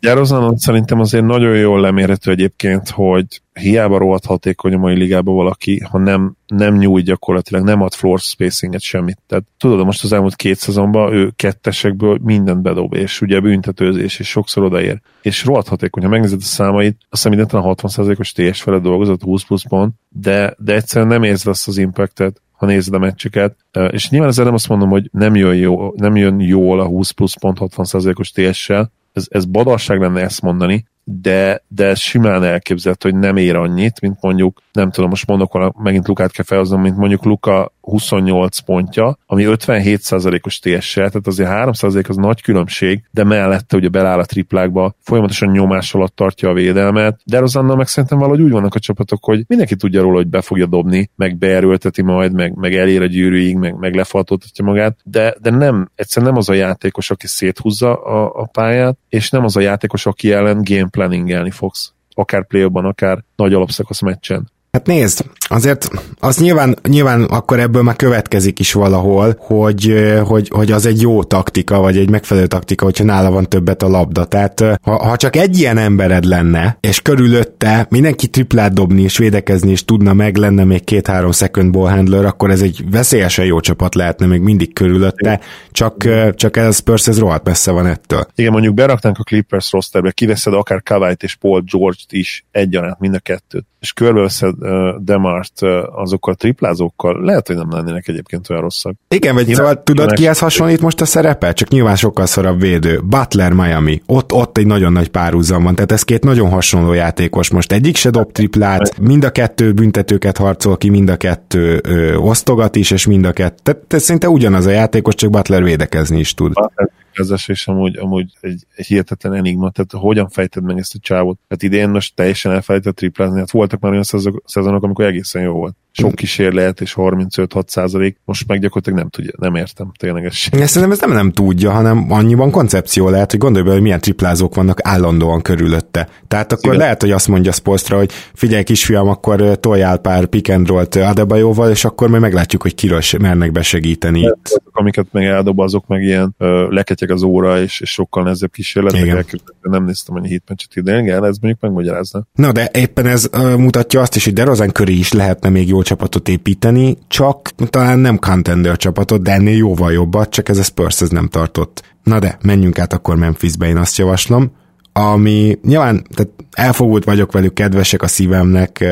Gyározanon 0.00 0.56
szerintem 0.56 1.00
azért 1.00 1.24
nagyon 1.24 1.56
jól 1.56 1.80
lemérhető 1.80 2.30
egyébként, 2.30 2.88
hogy 2.88 3.26
hiába 3.52 3.98
rohadt 3.98 4.24
hatékony 4.24 4.74
a 4.74 4.78
mai 4.78 4.94
ligában 4.94 5.34
valaki, 5.34 5.80
ha 5.90 5.98
nem, 5.98 6.34
nem 6.46 6.76
nyújt 6.76 7.04
gyakorlatilag, 7.04 7.64
nem 7.64 7.82
ad 7.82 7.94
floor 7.94 8.18
spacinget 8.18 8.80
semmit. 8.80 9.18
Tehát 9.26 9.44
tudod, 9.58 9.84
most 9.84 10.04
az 10.04 10.12
elmúlt 10.12 10.36
két 10.36 10.58
szezonban 10.58 11.12
ő 11.12 11.32
kettesekből 11.36 12.18
mindent 12.22 12.62
bedob, 12.62 12.94
és 12.94 13.20
ugye 13.20 13.40
büntetőzés, 13.40 14.18
és 14.18 14.28
sokszor 14.28 14.64
odaér. 14.64 15.00
És 15.22 15.44
rohadt 15.44 15.68
hatékony, 15.68 16.02
ha 16.02 16.08
megnézed 16.08 16.40
a 16.40 16.44
számait, 16.44 16.96
azt 16.98 17.22
hiszem 17.22 17.30
mindentelen 17.30 17.74
60%-os 17.82 18.32
TS 18.32 18.62
fele 18.62 18.78
dolgozott, 18.78 19.22
20 19.22 19.44
plusz 19.44 19.64
pont, 19.68 19.94
de, 20.08 20.54
de 20.58 20.74
egyszerűen 20.74 21.10
nem 21.10 21.22
érzed 21.22 21.46
azt 21.46 21.68
az 21.68 21.78
impactet, 21.78 22.40
ha 22.58 22.66
nézed 22.66 22.94
a 22.94 22.98
meccseket, 22.98 23.56
és 23.90 24.10
nyilván 24.10 24.28
ezzel 24.28 24.44
nem 24.44 24.54
azt 24.54 24.68
mondom, 24.68 24.88
hogy 24.88 25.08
nem 25.12 25.34
jön, 25.34 25.54
jó, 25.54 25.92
nem 25.96 26.16
jön 26.16 26.40
jól 26.40 26.80
a 26.80 26.86
20 26.86 27.10
plusz 27.10 27.34
pont 27.34 27.58
60%-os 27.60 28.30
TS-sel, 28.30 28.90
ez, 29.12 29.26
ez 29.30 29.44
badalság 29.44 30.00
lenne 30.00 30.20
ezt 30.20 30.42
mondani, 30.42 30.86
de, 31.04 31.62
de 31.68 31.94
simán 31.94 32.44
elképzelhető, 32.44 33.10
hogy 33.10 33.18
nem 33.18 33.36
ér 33.36 33.56
annyit, 33.56 34.00
mint 34.00 34.18
mondjuk, 34.20 34.62
nem 34.72 34.90
tudom, 34.90 35.10
most 35.10 35.26
mondok, 35.26 35.82
megint 35.82 36.08
Lukát 36.08 36.32
kell 36.32 36.44
felhoznom, 36.44 36.80
mint 36.80 36.96
mondjuk 36.96 37.24
Luka 37.24 37.72
28 37.88 38.58
pontja, 38.58 39.18
ami 39.26 39.44
57%-os 39.46 40.58
TS-sel, 40.58 41.08
tehát 41.08 41.26
azért 41.26 41.50
3% 41.52 42.08
az 42.08 42.16
nagy 42.16 42.42
különbség, 42.42 43.02
de 43.10 43.24
mellette 43.24 43.76
ugye 43.76 43.88
beláll 43.88 44.18
a 44.18 44.24
triplákba, 44.24 44.94
folyamatosan 45.00 45.50
nyomás 45.50 45.94
alatt 45.94 46.16
tartja 46.16 46.48
a 46.48 46.52
védelmet, 46.52 47.20
de 47.24 47.38
Rozannal 47.38 47.76
meg 47.76 47.86
szerintem 47.86 48.18
valahogy 48.18 48.40
úgy 48.40 48.50
vannak 48.50 48.74
a 48.74 48.78
csapatok, 48.78 49.24
hogy 49.24 49.44
mindenki 49.46 49.76
tudja 49.76 50.02
róla, 50.02 50.16
hogy 50.16 50.28
be 50.28 50.40
fogja 50.40 50.66
dobni, 50.66 51.10
meg 51.16 51.36
beerőlteti 51.36 52.02
majd, 52.02 52.32
meg, 52.32 52.54
meg 52.54 52.74
elér 52.74 53.02
a 53.02 53.06
gyűrűig, 53.06 53.56
meg, 53.56 53.74
meg 53.78 53.94
lefaltottatja 53.94 54.64
magát, 54.64 54.98
de, 55.04 55.34
de 55.40 55.50
nem, 55.50 55.90
egyszerűen 55.94 56.30
nem 56.32 56.40
az 56.40 56.48
a 56.48 56.54
játékos, 56.54 57.10
aki 57.10 57.26
széthúzza 57.26 57.94
a, 57.94 58.42
a 58.42 58.46
pályát, 58.46 58.98
és 59.08 59.30
nem 59.30 59.44
az 59.44 59.56
a 59.56 59.60
játékos, 59.60 60.06
aki 60.06 60.32
ellen 60.32 60.60
game 60.64 60.88
planningelni 60.90 61.50
fogsz 61.50 61.92
akár 62.18 62.46
play 62.46 62.68
akár 62.72 63.24
nagy 63.36 63.52
alapszakasz 63.52 64.00
meccsen. 64.00 64.50
Hát 64.72 64.86
nézd, 64.86 65.24
azért 65.48 65.88
az 66.20 66.38
nyilván, 66.38 66.78
nyilván 66.88 67.22
akkor 67.22 67.60
ebből 67.60 67.82
már 67.82 67.96
következik 67.96 68.58
is 68.58 68.72
valahol, 68.72 69.36
hogy, 69.38 69.94
hogy, 70.24 70.48
hogy 70.54 70.72
az 70.72 70.86
egy 70.86 71.00
jó 71.00 71.22
taktika, 71.22 71.80
vagy 71.80 71.96
egy 71.96 72.10
megfelelő 72.10 72.46
taktika, 72.46 72.84
hogyha 72.84 73.04
nála 73.04 73.30
van 73.30 73.48
többet 73.48 73.82
a 73.82 73.88
labda. 73.88 74.24
Tehát 74.24 74.64
ha, 74.82 75.06
ha 75.06 75.16
csak 75.16 75.36
egy 75.36 75.58
ilyen 75.58 75.78
embered 75.78 76.24
lenne, 76.24 76.76
és 76.80 77.02
körülötte 77.02 77.86
mindenki 77.90 78.26
triplát 78.26 78.72
dobni 78.72 79.02
és 79.02 79.18
védekezni, 79.18 79.70
és 79.70 79.84
tudna 79.84 80.12
meg, 80.12 80.36
lenne 80.36 80.64
még 80.64 80.84
két-három 80.84 81.32
second 81.32 81.72
ball 81.72 81.90
handler, 81.90 82.24
akkor 82.24 82.50
ez 82.50 82.62
egy 82.62 82.84
veszélyesen 82.90 83.44
jó 83.44 83.60
csapat 83.60 83.94
lehetne 83.94 84.26
még 84.26 84.40
mindig 84.40 84.72
körülötte, 84.72 85.40
csak, 85.72 86.08
csak 86.34 86.56
ez 86.56 86.76
Spurs 86.76 87.08
ez 87.08 87.18
rohadt 87.18 87.44
messze 87.44 87.70
van 87.70 87.86
ettől. 87.86 88.26
Igen, 88.34 88.52
mondjuk 88.52 88.74
beraknánk 88.74 89.18
a 89.18 89.22
Clippers 89.22 89.72
rosterbe, 89.72 90.10
kiveszed 90.10 90.54
akár 90.54 90.82
Kawait 90.82 91.22
és 91.22 91.34
Paul 91.34 91.62
George-t 91.70 92.12
is 92.12 92.44
egyaránt, 92.50 92.98
mind 92.98 93.14
a 93.14 93.18
kettőt, 93.18 93.66
és 93.80 93.92
körbeveszed 93.92 94.54
uh, 94.58 94.70
Demart 94.98 95.62
uh, 95.62 95.70
azokkal 96.00 96.32
a 96.32 96.36
triplázókkal, 96.36 97.24
lehet, 97.24 97.46
hogy 97.46 97.56
nem 97.56 97.70
lennének 97.70 98.08
egyébként 98.08 98.50
olyan 98.50 98.62
rosszak. 98.62 98.94
Igen, 99.08 99.34
vagy 99.34 99.54
szóval 99.54 99.82
tudod, 99.82 100.12
kihez 100.12 100.38
hasonlít 100.38 100.80
most 100.80 101.00
a 101.00 101.04
szerepe? 101.04 101.52
Csak 101.52 101.68
nyilván 101.68 101.96
sokkal 101.96 102.26
szorabb 102.26 102.60
védő. 102.60 103.00
Butler 103.04 103.52
Miami. 103.52 104.02
Ott, 104.06 104.32
ott 104.32 104.58
egy 104.58 104.66
nagyon 104.66 104.92
nagy 104.92 105.08
párhuzam 105.08 105.62
van, 105.62 105.74
tehát 105.74 105.92
ez 105.92 106.02
két 106.02 106.24
nagyon 106.24 106.50
hasonló 106.50 106.92
játékos. 106.92 107.50
Most 107.50 107.72
egyik 107.72 107.96
se 107.96 108.10
dob 108.10 108.32
triplát, 108.32 108.98
mind 108.98 109.24
a 109.24 109.30
kettő 109.30 109.72
büntetőket 109.72 110.36
harcol 110.36 110.76
ki, 110.76 110.88
mind 110.88 111.08
a 111.08 111.16
kettő 111.16 111.80
ö, 111.82 112.14
osztogat 112.14 112.76
is, 112.76 112.90
és 112.90 113.06
mind 113.06 113.24
a 113.24 113.32
kettő. 113.32 113.56
Tehát, 113.62 113.80
tehát 113.86 114.04
szinte 114.04 114.28
ugyanaz 114.28 114.66
a 114.66 114.70
játékos, 114.70 115.14
csak 115.14 115.30
Butler 115.30 115.62
védekezni 115.62 116.18
is 116.18 116.34
tud. 116.34 116.52
Butler 116.52 116.90
kezes, 117.18 117.48
és 117.48 117.68
amúgy, 117.68 117.96
amúgy 117.96 118.32
egy, 118.40 118.64
egy 118.74 118.86
hihetetlen 118.86 119.34
enigma, 119.34 119.70
tehát 119.70 120.04
hogyan 120.06 120.28
fejted 120.28 120.62
meg 120.62 120.78
ezt 120.78 120.94
a 120.94 120.98
csávot? 121.02 121.38
Hát 121.48 121.62
idén 121.62 121.90
most 121.90 122.14
teljesen 122.14 122.52
elfelejtett 122.52 122.96
triplázni, 122.96 123.38
hát 123.38 123.50
voltak 123.50 123.80
már 123.80 123.92
olyan 123.92 124.04
szezonok, 124.44 124.82
amikor 124.82 125.04
egészen 125.04 125.42
jó 125.42 125.52
volt 125.52 125.76
sok 125.98 126.14
kísérlet 126.14 126.80
és 126.80 126.94
35-6 126.96 127.68
százalék, 127.68 128.16
most 128.24 128.46
meg 128.46 128.60
gyakorlatilag 128.60 128.98
nem 128.98 129.08
tudja, 129.08 129.32
nem 129.38 129.54
értem 129.54 129.92
ténylegesen. 129.98 130.66
Szerintem 130.66 130.90
ez 130.90 131.00
nem 131.00 131.12
nem 131.12 131.32
tudja, 131.32 131.70
hanem 131.70 132.06
annyiban 132.08 132.50
koncepció 132.50 133.08
lehet, 133.08 133.30
hogy 133.30 133.40
gondolj 133.40 133.62
bele, 133.62 133.74
hogy 133.74 133.84
milyen 133.84 134.00
triplázók 134.00 134.54
vannak 134.54 134.78
állandóan 134.82 135.42
körülötte. 135.42 136.08
Tehát 136.28 136.52
akkor 136.52 136.72
Igen. 136.72 136.78
lehet, 136.78 137.00
hogy 137.00 137.10
azt 137.10 137.28
mondja 137.28 137.52
Spolstra, 137.52 137.96
hogy 137.96 138.10
figyelj 138.34 138.62
kisfiam, 138.62 139.08
akkor 139.08 139.58
toljál 139.60 139.98
pár 139.98 140.26
pick 140.26 140.48
and 140.48 140.68
roll-t 140.68 140.96
Adebayoval, 140.96 141.70
és 141.70 141.84
akkor 141.84 142.08
majd 142.08 142.22
meglátjuk, 142.22 142.62
hogy 142.62 142.74
kiről 142.74 143.00
mernek 143.20 143.52
besegíteni 143.52 144.20
itt. 144.20 144.38
Azok, 144.42 144.62
amiket 144.72 145.06
meg 145.10 145.24
eldob, 145.24 145.60
azok 145.60 145.86
meg 145.86 146.02
ilyen 146.02 146.34
ö, 146.38 146.66
leketyek 146.70 147.10
az 147.10 147.22
óra, 147.22 147.60
és, 147.60 147.80
és 147.80 147.90
sokkal 147.90 148.22
nehezebb 148.22 148.50
kísérletek. 148.50 149.36
Nem 149.62 149.84
néztem 149.84 150.14
annyi 150.14 150.28
hitmencset 150.28 150.76
idén, 150.76 150.98
igen, 150.98 151.24
ez 151.24 151.36
mondjuk 151.38 151.60
megmagyarázna. 151.60 152.26
Na, 152.34 152.52
de 152.52 152.70
éppen 152.72 153.06
ez 153.06 153.28
uh, 153.32 153.56
mutatja 153.56 154.00
azt 154.00 154.16
is, 154.16 154.24
hogy 154.24 154.32
DeRozan 154.32 154.70
köré 154.70 154.92
is 154.92 155.12
lehetne 155.12 155.48
még 155.48 155.68
jó 155.68 155.82
csapatot 155.88 156.28
építeni, 156.28 156.98
csak 157.06 157.50
talán 157.70 157.98
nem 157.98 158.18
contender 158.18 158.76
csapatot, 158.76 159.22
de 159.22 159.32
ennél 159.32 159.56
jóval 159.56 159.92
jobbat, 159.92 160.30
csak 160.30 160.48
ez 160.48 160.58
a 160.58 160.62
Spurs 160.62 161.00
ez 161.00 161.08
nem 161.08 161.28
tartott. 161.28 161.82
Na 162.02 162.18
de, 162.18 162.38
menjünk 162.42 162.78
át 162.78 162.92
akkor 162.92 163.16
Memphisbe, 163.16 163.66
én 163.66 163.76
azt 163.76 163.96
javaslom, 163.96 164.50
ami 164.92 165.58
nyilván 165.62 166.06
tehát 166.14 166.32
elfogult 166.52 167.04
vagyok 167.04 167.32
velük, 167.32 167.54
kedvesek 167.54 168.02
a 168.02 168.06
szívemnek, 168.06 168.84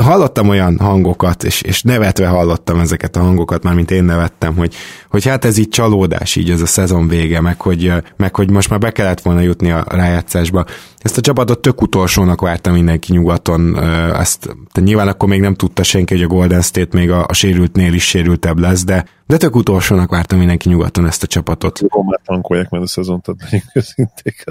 hallottam 0.00 0.48
olyan 0.48 0.78
hangokat, 0.78 1.44
és, 1.44 1.62
és 1.62 1.82
nevetve 1.82 2.26
hallottam 2.26 2.80
ezeket 2.80 3.16
a 3.16 3.20
hangokat, 3.20 3.62
már 3.62 3.74
mint 3.74 3.90
én 3.90 4.04
nevettem, 4.04 4.56
hogy, 4.56 4.74
hogy 5.10 5.24
hát 5.24 5.44
ez 5.44 5.56
így 5.56 5.68
csalódás, 5.68 6.36
így 6.36 6.50
ez 6.50 6.60
a 6.60 6.66
szezon 6.66 7.08
vége, 7.08 7.40
meg 7.40 7.60
hogy, 7.60 7.92
meg 8.16 8.36
hogy 8.36 8.50
most 8.50 8.70
már 8.70 8.78
be 8.78 8.90
kellett 8.90 9.20
volna 9.20 9.40
jutni 9.40 9.70
a 9.70 9.84
rájátszásba. 9.88 10.64
Ezt 10.98 11.18
a 11.18 11.20
csapatot 11.20 11.60
tök 11.60 11.82
utolsónak 11.82 12.40
várta 12.40 12.72
mindenki 12.72 13.12
nyugaton, 13.12 13.78
ezt 14.14 14.56
de 14.72 14.80
nyilván 14.80 15.08
akkor 15.08 15.28
még 15.28 15.40
nem 15.40 15.54
tudta 15.54 15.82
senki, 15.82 16.14
hogy 16.14 16.22
a 16.22 16.26
Golden 16.26 16.62
State 16.62 16.96
még 16.96 17.10
a, 17.10 17.24
a 17.28 17.32
sérültnél 17.32 17.92
is 17.92 18.04
sérültebb 18.04 18.58
lesz, 18.58 18.84
de, 18.84 19.04
de 19.26 19.36
tök 19.36 19.56
utolsónak 19.56 20.10
várta 20.10 20.36
mindenki 20.36 20.68
nyugaton 20.68 21.06
ezt 21.06 21.22
a 21.22 21.26
csapatot. 21.26 21.78
Jó, 21.78 22.02
már 22.02 22.20
tankolják 22.24 22.70
meg 22.70 22.82
a 22.82 22.86
szezont, 22.86 23.22
tehát 23.22 23.40
legyünk 23.42 23.70
őszinték. 23.74 24.44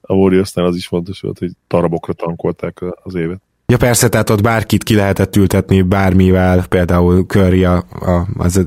A 0.00 0.14
Warriorsnál 0.14 0.66
az 0.66 0.76
is 0.76 0.86
fontos 0.86 1.20
volt, 1.20 1.38
hogy 1.38 1.50
darabokra 1.68 2.12
tankolták 2.12 2.84
az 3.02 3.14
évet. 3.14 3.40
Ja 3.70 3.76
persze, 3.76 4.08
tehát 4.08 4.30
ott 4.30 4.42
bárkit 4.42 4.84
ki 4.84 4.94
lehetett 4.94 5.36
ültetni 5.36 5.82
bármivel, 5.82 6.66
például 6.66 7.24
Curry 7.26 7.64
a, 7.64 7.76
a, 8.00 8.26
az 8.38 8.66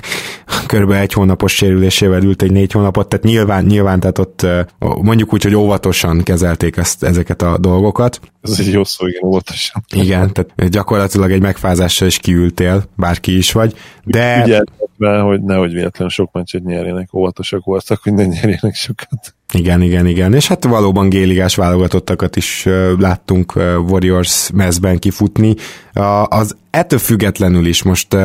körülbelül 0.66 1.02
egy 1.02 1.12
hónapos 1.12 1.54
sérülésével 1.54 2.22
ült 2.22 2.42
egy 2.42 2.52
négy 2.52 2.72
hónapot, 2.72 3.08
tehát 3.08 3.24
nyilván, 3.24 3.64
nyilván 3.64 4.00
tehát 4.00 4.18
ott 4.18 4.46
mondjuk 4.78 5.32
úgy, 5.32 5.42
hogy 5.42 5.54
óvatosan 5.54 6.22
kezelték 6.22 6.76
ezt, 6.76 7.02
ezeket 7.02 7.42
a 7.42 7.58
dolgokat. 7.58 8.20
Ez 8.42 8.58
egy 8.58 8.72
jó 8.72 8.84
szó, 8.84 9.06
igen, 9.06 9.22
óvatosan. 9.24 9.84
Igen, 9.94 10.32
tehát 10.32 10.70
gyakorlatilag 10.70 11.30
egy 11.30 11.42
megfázással 11.42 12.08
is 12.08 12.18
kiültél, 12.18 12.84
bárki 12.96 13.36
is 13.36 13.52
vagy, 13.52 13.74
de... 14.04 14.42
Ügyeltetve, 14.44 15.18
hogy 15.18 15.42
nehogy 15.42 15.72
véletlenül 15.72 16.12
sok 16.12 16.32
meccset 16.32 16.64
nyerjenek, 16.64 17.14
óvatosak 17.14 17.64
voltak, 17.64 18.02
hogy 18.02 18.14
ne 18.14 18.24
nyerjenek 18.24 18.74
sokat. 18.74 19.34
Igen, 19.52 19.82
igen, 19.82 20.06
igen. 20.06 20.34
És 20.34 20.46
hát 20.46 20.64
valóban 20.64 21.08
géligás 21.08 21.54
válogatottakat 21.54 22.36
is 22.36 22.68
láttunk 22.98 23.52
Warriors 23.88 24.50
mezben 24.54 24.98
kifutni. 24.98 25.54
Az 26.24 26.56
ettől 26.70 26.98
függetlenül 26.98 27.66
is 27.66 27.82
most 27.82 28.16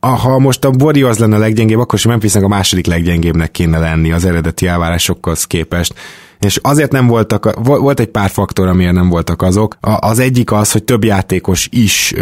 ha 0.00 0.38
most 0.38 0.64
a 0.64 0.72
Warriors 0.78 1.18
lenne 1.18 1.36
a 1.36 1.38
leggyengébb, 1.38 1.78
akkor 1.78 1.98
sem 1.98 2.10
Memphisnek 2.10 2.42
a 2.42 2.48
második 2.48 2.86
leggyengébbnek 2.86 3.50
kéne 3.50 3.78
lenni 3.78 4.12
az 4.12 4.24
eredeti 4.24 4.66
elvárásokhoz 4.66 5.44
képest 5.44 5.94
és 6.40 6.58
azért 6.62 6.92
nem 6.92 7.06
voltak, 7.06 7.64
volt 7.64 8.00
egy 8.00 8.08
pár 8.08 8.30
faktor, 8.30 8.68
amiért 8.68 8.92
nem 8.92 9.08
voltak 9.08 9.42
azok. 9.42 9.76
Az 9.80 10.18
egyik 10.18 10.52
az, 10.52 10.72
hogy 10.72 10.84
több 10.84 11.04
játékos 11.04 11.68
is 11.72 12.14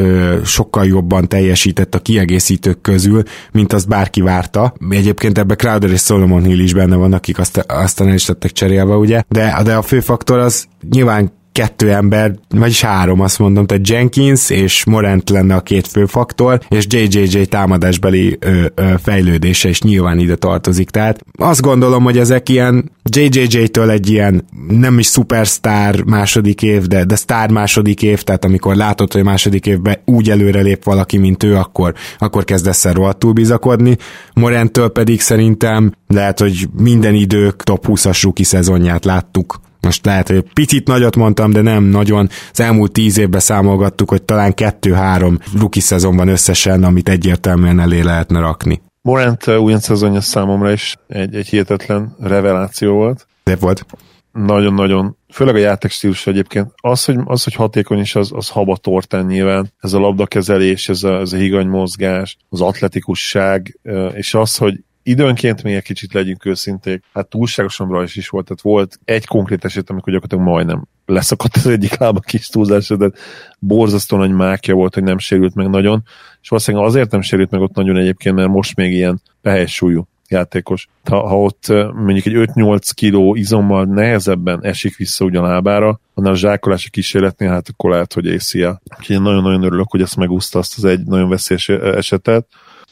sokkal 0.44 0.86
jobban 0.86 1.28
teljesített 1.28 1.94
a 1.94 1.98
kiegészítők 1.98 2.80
közül, 2.80 3.22
mint 3.52 3.72
azt 3.72 3.88
bárki 3.88 4.20
várta. 4.20 4.74
Egyébként 4.90 5.38
ebbe 5.38 5.54
Crowder 5.54 5.90
és 5.90 6.00
Solomon 6.00 6.42
Hill 6.42 6.58
is 6.58 6.74
benne 6.74 6.96
van, 6.96 7.12
akik 7.12 7.38
azt, 7.38 7.64
aztán 7.68 8.08
el 8.08 8.14
is 8.14 8.24
tettek 8.24 8.52
cserélve, 8.52 8.94
ugye? 8.94 9.22
De, 9.28 9.60
de 9.64 9.76
a 9.76 9.82
fő 9.82 10.00
faktor 10.00 10.38
az 10.38 10.66
nyilván 10.90 11.36
kettő 11.58 11.92
ember, 11.92 12.34
vagyis 12.48 12.80
három 12.80 13.20
azt 13.20 13.38
mondom, 13.38 13.66
tehát 13.66 13.88
Jenkins 13.88 14.50
és 14.50 14.84
Morant 14.84 15.30
lenne 15.30 15.54
a 15.54 15.60
két 15.60 15.86
fő 15.86 16.06
faktor, 16.06 16.60
és 16.68 16.86
JJJ 16.88 17.42
támadásbeli 17.42 18.36
ö, 18.40 18.64
ö, 18.74 18.94
fejlődése 19.02 19.68
is 19.68 19.82
nyilván 19.82 20.18
ide 20.18 20.34
tartozik. 20.34 20.90
Tehát 20.90 21.20
azt 21.38 21.60
gondolom, 21.60 22.04
hogy 22.04 22.18
ezek 22.18 22.48
ilyen 22.48 22.90
JJJ-től 23.02 23.90
egy 23.90 24.10
ilyen 24.10 24.44
nem 24.68 24.98
is 24.98 25.06
szupersztár 25.06 26.02
második 26.02 26.62
év, 26.62 26.86
de, 26.86 27.04
de 27.04 27.16
sztár 27.16 27.50
második 27.50 28.02
év, 28.02 28.22
tehát 28.22 28.44
amikor 28.44 28.76
látod, 28.76 29.12
hogy 29.12 29.24
második 29.24 29.66
évben 29.66 29.98
úgy 30.04 30.30
előrelép 30.30 30.84
valaki, 30.84 31.16
mint 31.16 31.42
ő, 31.42 31.56
akkor, 31.56 31.94
akkor 32.18 32.44
kezdesz 32.44 32.84
el 32.84 32.92
rohadtul 32.92 33.32
bizakodni. 33.32 33.96
Morentől 34.34 34.88
pedig 34.88 35.20
szerintem 35.20 35.92
lehet, 36.06 36.40
hogy 36.40 36.68
minden 36.76 37.14
idők 37.14 37.62
top 37.62 37.84
20-as 37.88 38.20
rookie 38.22 38.44
szezonját 38.44 39.04
láttuk 39.04 39.60
most 39.80 40.04
lehet, 40.04 40.28
hogy 40.28 40.44
picit 40.52 40.86
nagyot 40.86 41.16
mondtam, 41.16 41.50
de 41.50 41.60
nem 41.60 41.84
nagyon. 41.84 42.28
Az 42.52 42.60
elmúlt 42.60 42.92
tíz 42.92 43.18
évben 43.18 43.40
számolgattuk, 43.40 44.08
hogy 44.08 44.22
talán 44.22 44.54
kettő-három 44.54 45.38
rookie 45.58 45.82
szezonban 45.82 46.28
összesen, 46.28 46.84
amit 46.84 47.08
egyértelműen 47.08 47.80
elé 47.80 48.00
lehetne 48.00 48.40
rakni. 48.40 48.80
Morant 49.02 49.46
újonc 49.46 49.84
szezonja 49.84 50.20
számomra 50.20 50.72
is 50.72 50.96
egy, 51.06 51.34
egy 51.34 51.48
hihetetlen 51.48 52.16
reveláció 52.20 52.94
volt. 52.94 53.26
De 53.44 53.56
volt. 53.56 53.86
Nagyon-nagyon, 54.32 55.16
főleg 55.32 55.54
a 55.54 55.58
játékstílus 55.58 56.26
egyébként. 56.26 56.72
Az, 56.76 57.04
hogy, 57.04 57.18
az, 57.24 57.44
hogy 57.44 57.54
hatékony 57.54 57.98
is, 57.98 58.14
az, 58.14 58.30
az 58.34 58.48
haba 58.48 58.76
tortán 58.76 59.26
nyilván. 59.26 59.72
Ez 59.80 59.92
a 59.92 59.98
labdakezelés, 59.98 60.88
ez 60.88 61.02
a, 61.02 61.20
ez 61.20 61.32
a 61.32 61.36
higany 61.36 61.66
mozgás, 61.66 62.36
az 62.48 62.60
atletikusság, 62.60 63.78
és 64.14 64.34
az, 64.34 64.56
hogy 64.56 64.80
időnként 65.08 65.62
még 65.62 65.74
egy 65.74 65.82
kicsit 65.82 66.12
legyünk 66.12 66.44
őszinték, 66.44 67.04
hát 67.12 67.26
túlságosan 67.26 67.88
rajz 67.88 68.16
is 68.16 68.28
volt, 68.28 68.44
tehát 68.44 68.62
volt 68.62 68.98
egy 69.04 69.26
konkrét 69.26 69.64
eset, 69.64 69.90
amikor 69.90 70.12
gyakorlatilag 70.12 70.52
majdnem 70.52 70.86
leszakadt 71.06 71.56
az 71.56 71.66
egyik 71.66 71.96
lába 71.96 72.20
kis 72.20 72.48
túlzásra, 72.48 72.96
de 72.96 73.10
borzasztó 73.58 74.16
nagy 74.16 74.32
mákja 74.32 74.74
volt, 74.74 74.94
hogy 74.94 75.02
nem 75.02 75.18
sérült 75.18 75.54
meg 75.54 75.68
nagyon, 75.68 76.02
és 76.42 76.48
valószínűleg 76.48 76.86
azért 76.86 77.10
nem 77.10 77.20
sérült 77.20 77.50
meg 77.50 77.60
ott 77.60 77.74
nagyon 77.74 77.96
egyébként, 77.96 78.34
mert 78.34 78.48
most 78.48 78.76
még 78.76 78.92
ilyen 78.92 79.20
pehely 79.42 79.66
súlyú 79.66 80.08
játékos. 80.28 80.88
Ha, 81.04 81.26
ha 81.28 81.40
ott 81.40 81.66
mondjuk 81.94 82.26
egy 82.26 82.50
5-8 82.54 82.90
kiló 82.94 83.34
izommal 83.34 83.84
nehezebben 83.84 84.64
esik 84.64 84.96
vissza 84.96 85.24
ugyan 85.24 85.42
lábára, 85.42 86.00
annál 86.14 86.32
a 86.32 86.36
zsákolási 86.36 86.90
kísérletnél, 86.90 87.50
hát 87.50 87.68
akkor 87.68 87.90
lehet, 87.90 88.12
hogy 88.12 88.26
ACL. 88.26 88.68
Úgyhogy 88.98 89.16
én 89.16 89.22
nagyon-nagyon 89.22 89.62
örülök, 89.62 89.90
hogy 89.90 90.00
ezt 90.00 90.16
megúszta 90.16 90.58
azt 90.58 90.76
az 90.76 90.84
egy 90.84 91.00
nagyon 91.04 91.28
veszélyes 91.28 91.68
esetet 91.68 92.46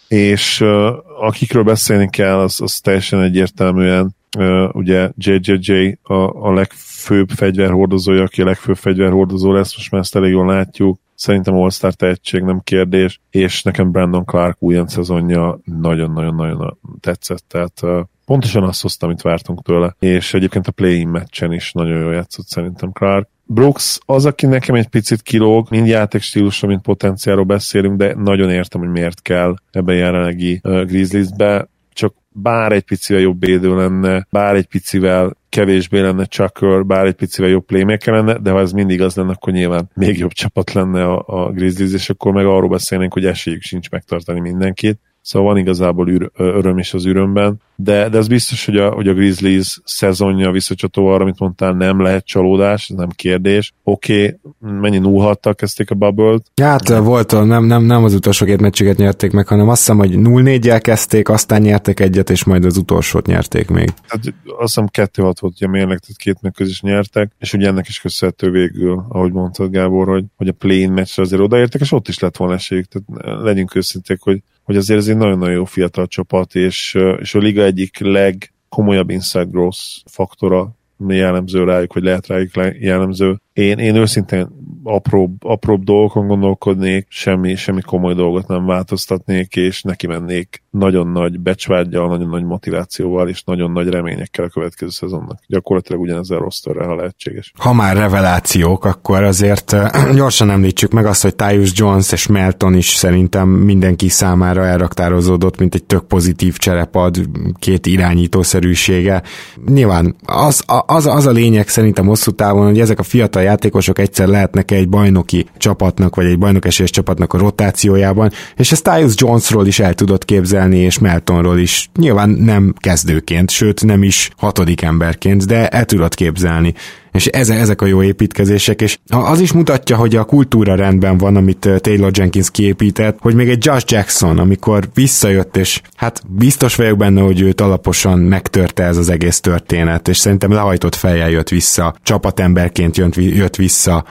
és 0.09 0.61
uh, 0.61 0.88
akikről 1.20 1.62
beszélni 1.62 2.11
kell, 2.11 2.38
az, 2.38 2.61
az 2.61 2.80
teljesen 2.80 3.22
egyértelműen 3.22 4.14
uh, 4.38 4.74
ugye 4.74 5.11
JJJ 5.16 5.98
a, 6.02 6.46
a 6.48 6.52
legfőbb 6.52 7.28
fegyverhordozója, 7.30 8.22
aki 8.22 8.42
a 8.42 8.44
legfőbb 8.44 8.76
fegyverhordozó 8.76 9.52
lesz, 9.52 9.76
most 9.76 9.90
már 9.90 10.00
ezt 10.00 10.16
elég 10.16 10.30
jól 10.30 10.46
látjuk. 10.46 10.98
Szerintem 11.14 11.54
All-Star 11.54 11.92
tehetség, 11.92 12.42
nem 12.42 12.61
kérdés, 12.64 13.20
és 13.30 13.62
nekem 13.62 13.90
Brandon 13.90 14.24
Clark 14.24 14.62
újonc 14.62 14.92
szezonja 14.92 15.59
nagyon-nagyon-nagyon 15.64 16.78
tetszett, 17.00 17.44
tehát 17.48 17.80
uh, 17.82 18.00
pontosan 18.24 18.62
azt 18.62 18.82
hoztam, 18.82 19.09
amit 19.09 19.22
vártunk 19.22 19.62
tőle, 19.62 19.96
és 19.98 20.34
egyébként 20.34 20.66
a 20.66 20.72
play-in 20.72 21.09
meccsen 21.09 21.52
is 21.52 21.72
nagyon 21.72 22.00
jól 22.00 22.12
játszott 22.12 22.46
szerintem 22.46 22.92
Clark. 22.92 23.28
Brooks 23.47 23.99
az, 24.07 24.26
aki 24.26 24.47
nekem 24.47 24.74
egy 24.74 24.88
picit 24.88 25.22
kilóg, 25.22 25.66
mind 25.70 25.86
játékstílusra, 25.86 26.68
mint 26.68 26.82
potenciáról 26.82 27.44
beszélünk, 27.44 27.97
de 27.97 28.14
nagyon 28.14 28.51
értem, 28.51 28.80
hogy 28.80 28.90
miért 28.90 29.22
kell 29.22 29.55
ebben 29.70 29.97
jelenlegi 29.97 30.61
uh, 30.62 30.84
Grizzliesbe, 30.84 31.68
csak 31.92 32.14
bár 32.28 32.72
egy 32.72 32.82
picivel 32.82 33.22
jobb 33.22 33.40
védő 33.40 33.76
lenne, 33.76 34.26
bár 34.30 34.55
egy 34.55 34.66
picivel 34.66 35.36
kevésbé 35.49 36.01
lenne 36.01 36.24
Chucker, 36.24 36.86
bár 36.86 37.07
egy 37.07 37.14
picivel 37.14 37.51
jobb 37.51 37.64
playmaker 37.64 38.14
lenne, 38.14 38.38
de 38.38 38.51
ha 38.51 38.61
ez 38.61 38.72
mindig 38.72 39.03
az 39.03 39.14
lenne, 39.14 39.32
akkor 39.32 39.53
nyilván 39.53 39.90
még 39.94 40.18
jobb 40.18 40.32
csapat 40.32 40.72
lenne 40.72 41.05
a, 41.05 41.24
a 41.26 41.51
Grizzlies, 41.51 41.92
és 41.92 42.11
akkor 42.11 42.32
meg 42.32 42.47
arról 42.47 42.68
beszélnénk, 42.68 43.12
hogy 43.12 43.26
esélyük 43.26 43.62
sincs 43.62 43.90
megtartani 43.90 44.40
mindenkit. 44.40 45.01
Szóval 45.27 45.49
van 45.49 45.59
igazából 45.59 46.09
űr, 46.09 46.31
öröm 46.37 46.79
is 46.79 46.95
az 46.95 47.05
ürömben, 47.05 47.61
de, 47.77 48.09
de 48.09 48.18
az 48.18 48.29
biztos, 48.29 48.64
hogy 48.64 48.77
a, 48.77 48.91
hogy 48.91 49.09
a 49.09 49.14
Grizzlies 49.14 49.81
szezonja 49.85 50.51
visszacsató 50.51 51.07
arra, 51.07 51.22
amit 51.22 51.39
mondtál, 51.39 51.72
nem 51.72 52.01
lehet 52.01 52.27
csalódás, 52.27 52.89
ez 52.91 52.97
nem 52.97 53.09
kérdés. 53.09 53.72
Oké, 53.83 54.39
okay, 54.61 54.81
mennyi 54.81 54.99
0 54.99 55.37
kezdték 55.55 55.91
a 55.91 55.95
bubble-t? 55.95 56.51
Hát 56.62 56.89
volt, 56.89 57.45
nem, 57.45 57.64
nem, 57.64 57.83
nem 57.83 58.05
az 58.05 58.14
utolsó 58.14 58.47
két 58.47 58.61
meccsüket 58.61 58.97
nyerték 58.97 59.33
meg, 59.33 59.47
hanem 59.47 59.68
azt 59.68 59.79
hiszem, 59.79 59.99
hogy 59.99 60.14
0-4-jel 60.14 60.79
kezdték, 60.83 61.29
aztán 61.29 61.61
nyertek 61.61 62.01
egyet, 62.01 62.31
és 62.31 62.45
majd 62.45 62.64
az 62.64 62.77
utolsót 62.77 63.27
nyerték 63.27 63.68
még. 63.68 63.93
Hát 64.07 64.20
azt 64.59 64.81
hiszem 64.81 64.89
2-6 64.93 65.35
volt 65.41 65.55
a 65.61 65.68
mérleg, 65.68 65.99
tehát 65.99 66.16
két 66.16 66.39
meg 66.41 66.53
is 66.57 66.81
nyertek, 66.81 67.33
és 67.39 67.53
ugye 67.53 67.68
ennek 67.68 67.89
is 67.89 68.01
köszönhető 68.01 68.51
végül, 68.51 69.05
ahogy 69.09 69.33
mondtad 69.33 69.70
Gábor, 69.70 70.09
hogy, 70.09 70.24
hogy 70.37 70.49
a 70.49 70.53
play-in 70.53 70.93
meccsre 70.93 71.22
azért 71.22 71.43
odaértek, 71.43 71.81
és 71.81 71.93
ott 71.93 72.09
is 72.09 72.18
lett 72.18 72.37
volna 72.37 72.55
esélyük, 72.55 72.87
tehát 72.87 73.43
legyünk 73.43 73.74
őszinték, 73.74 74.20
hogy 74.20 74.43
hogy 74.67 74.77
azért 74.77 74.99
ez 74.99 75.09
egy 75.09 75.17
nagyon-nagyon 75.17 75.55
jó 75.55 75.64
fiatal 75.64 76.07
csapat, 76.07 76.55
és, 76.55 76.99
és 77.19 77.35
a 77.35 77.39
liga 77.39 77.62
egyik 77.62 77.99
legkomolyabb 77.99 79.11
inside 79.11 79.45
growth 79.45 79.79
faktora 80.11 80.77
jellemző 81.09 81.64
rájuk, 81.64 81.93
vagy 81.93 82.03
lehet 82.03 82.27
rájuk 82.27 82.51
jellemző. 82.81 83.41
Én, 83.57 83.78
én 83.78 83.94
őszintén 83.94 84.48
apróbb, 84.82 85.44
apróbb 85.44 85.84
dolgokon 85.84 86.26
gondolkodnék, 86.26 87.07
semmi, 87.11 87.54
semmi 87.54 87.80
komoly 87.80 88.14
dolgot 88.14 88.48
nem 88.48 88.66
változtatnék, 88.66 89.57
és 89.57 89.82
neki 89.82 90.07
mennék 90.07 90.62
nagyon 90.70 91.09
nagy 91.09 91.40
becsvágyjal, 91.40 92.09
nagyon 92.09 92.28
nagy 92.28 92.44
motivációval, 92.44 93.28
és 93.28 93.42
nagyon 93.42 93.70
nagy 93.70 93.88
reményekkel 93.88 94.44
a 94.44 94.48
következő 94.48 94.90
szezonnak. 94.90 95.38
Gyakorlatilag 95.46 96.00
ugyanezzel 96.00 96.38
rosterre, 96.38 96.84
ha 96.84 96.94
lehetséges. 96.94 97.52
Ha 97.59 97.72
már 97.72 97.96
revelációk, 97.96 98.84
akkor 98.84 99.22
azért 99.22 99.76
gyorsan 100.16 100.50
említsük 100.50 100.92
meg 100.92 101.07
azt, 101.07 101.22
hogy 101.22 101.34
Tyus 101.34 101.72
Jones 101.74 102.12
és 102.12 102.26
Melton 102.26 102.74
is 102.74 102.88
szerintem 102.88 103.48
mindenki 103.48 104.09
számára 104.09 104.64
elraktározódott, 104.64 105.59
mint 105.59 105.74
egy 105.74 105.84
tök 105.84 106.04
pozitív 106.04 106.57
cserepad, 106.57 107.16
két 107.59 107.86
irányítószerűsége. 107.86 109.22
Nyilván 109.66 110.16
az, 110.24 110.62
az, 110.86 111.07
az 111.07 111.26
a 111.26 111.30
lényeg 111.30 111.68
szerintem 111.68 112.07
hosszú 112.07 112.30
távon, 112.30 112.66
hogy 112.66 112.80
ezek 112.80 112.98
a 112.98 113.02
fiatal 113.02 113.44
játékosok 113.47 113.99
egyszer 113.99 114.28
lehetnek 114.28 114.70
egy 114.70 114.88
bajnoki 114.88 115.47
csapatnak, 115.57 116.14
vagy 116.14 116.26
egy 116.26 116.38
bajnokesélyes 116.38 116.90
csapatnak 116.90 117.32
a 117.32 117.38
rotációjában, 117.38 118.30
és 118.57 118.72
ezt 118.72 118.84
Tyus 118.84 119.12
Jonesról 119.16 119.66
is 119.66 119.78
el 119.78 119.94
tudott 119.94 120.24
képzelni, 120.24 120.78
és 120.78 120.99
Meltonról 120.99 121.59
is. 121.59 121.88
Nyilván 121.99 122.28
nem 122.28 122.74
kezdőként, 122.78 123.51
sőt 123.51 123.84
nem 123.84 124.03
is 124.03 124.30
hatodik 124.36 124.82
emberként, 124.82 125.47
de 125.47 125.68
el 125.68 125.84
tudott 125.84 126.14
képzelni 126.14 126.74
és 127.17 127.27
ezek 127.27 127.81
a 127.81 127.87
jó 127.87 128.03
építkezések, 128.03 128.81
és 128.81 128.99
az 129.09 129.41
is 129.41 129.53
mutatja, 129.53 129.97
hogy 129.97 130.17
a 130.17 130.25
kultúra 130.25 130.75
rendben 130.75 131.19
van, 131.19 131.37
amit 131.37 131.69
Taylor 131.81 132.11
Jenkins 132.14 132.51
kiépített, 132.51 133.19
hogy 133.21 133.35
még 133.35 133.49
egy 133.49 133.64
Josh 133.64 133.93
Jackson, 133.93 134.39
amikor 134.39 134.89
visszajött, 134.95 135.57
és 135.57 135.81
hát 135.97 136.23
biztos 136.29 136.75
vagyok 136.75 136.99
benne, 136.99 137.21
hogy 137.21 137.41
őt 137.41 137.61
alaposan 137.61 138.19
megtörte 138.19 138.83
ez 138.83 138.97
az 138.97 139.09
egész 139.09 139.41
történet, 139.41 140.09
és 140.09 140.17
szerintem 140.17 140.53
lehajtott 140.53 140.95
fejjel 140.95 141.31
jött 141.31 141.49
vissza, 141.49 141.95
csapatemberként 142.03 142.97
jött, 142.97 143.14
jött 143.14 143.57
vissza, 143.57 144.05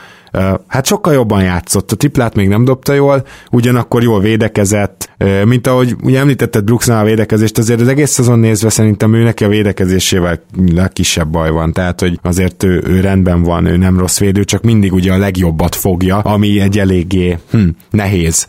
hát 0.67 0.85
sokkal 0.85 1.13
jobban 1.13 1.43
játszott, 1.43 1.91
a 1.91 1.95
triplát 1.95 2.35
még 2.35 2.47
nem 2.47 2.65
dobta 2.65 2.93
jól, 2.93 3.25
ugyanakkor 3.51 4.03
jól 4.03 4.19
védekezett, 4.19 5.09
mint 5.45 5.67
ahogy 5.67 5.95
ugye 6.03 6.19
említetted 6.19 6.63
Brooksnál 6.63 7.01
a 7.01 7.05
védekezést, 7.05 7.57
azért 7.57 7.81
az 7.81 7.87
egész 7.87 8.11
szezon 8.11 8.39
nézve 8.39 8.69
szerintem 8.69 9.13
ő 9.13 9.23
neki 9.23 9.43
a 9.43 9.47
védekezésével 9.47 10.39
legkisebb 10.73 11.27
baj 11.27 11.49
van, 11.49 11.73
tehát 11.73 11.99
hogy 11.99 12.19
azért 12.21 12.63
ő, 12.63 12.83
ő 12.87 12.99
rendben 12.99 13.43
van, 13.43 13.65
ő 13.65 13.77
nem 13.77 13.99
rossz 13.99 14.19
védő, 14.19 14.43
csak 14.43 14.63
mindig 14.63 14.93
ugye 14.93 15.13
a 15.13 15.17
legjobbat 15.17 15.75
fogja, 15.75 16.17
ami 16.17 16.59
egy 16.59 16.79
eléggé 16.79 17.37
hm, 17.51 17.67
nehéz 17.89 18.47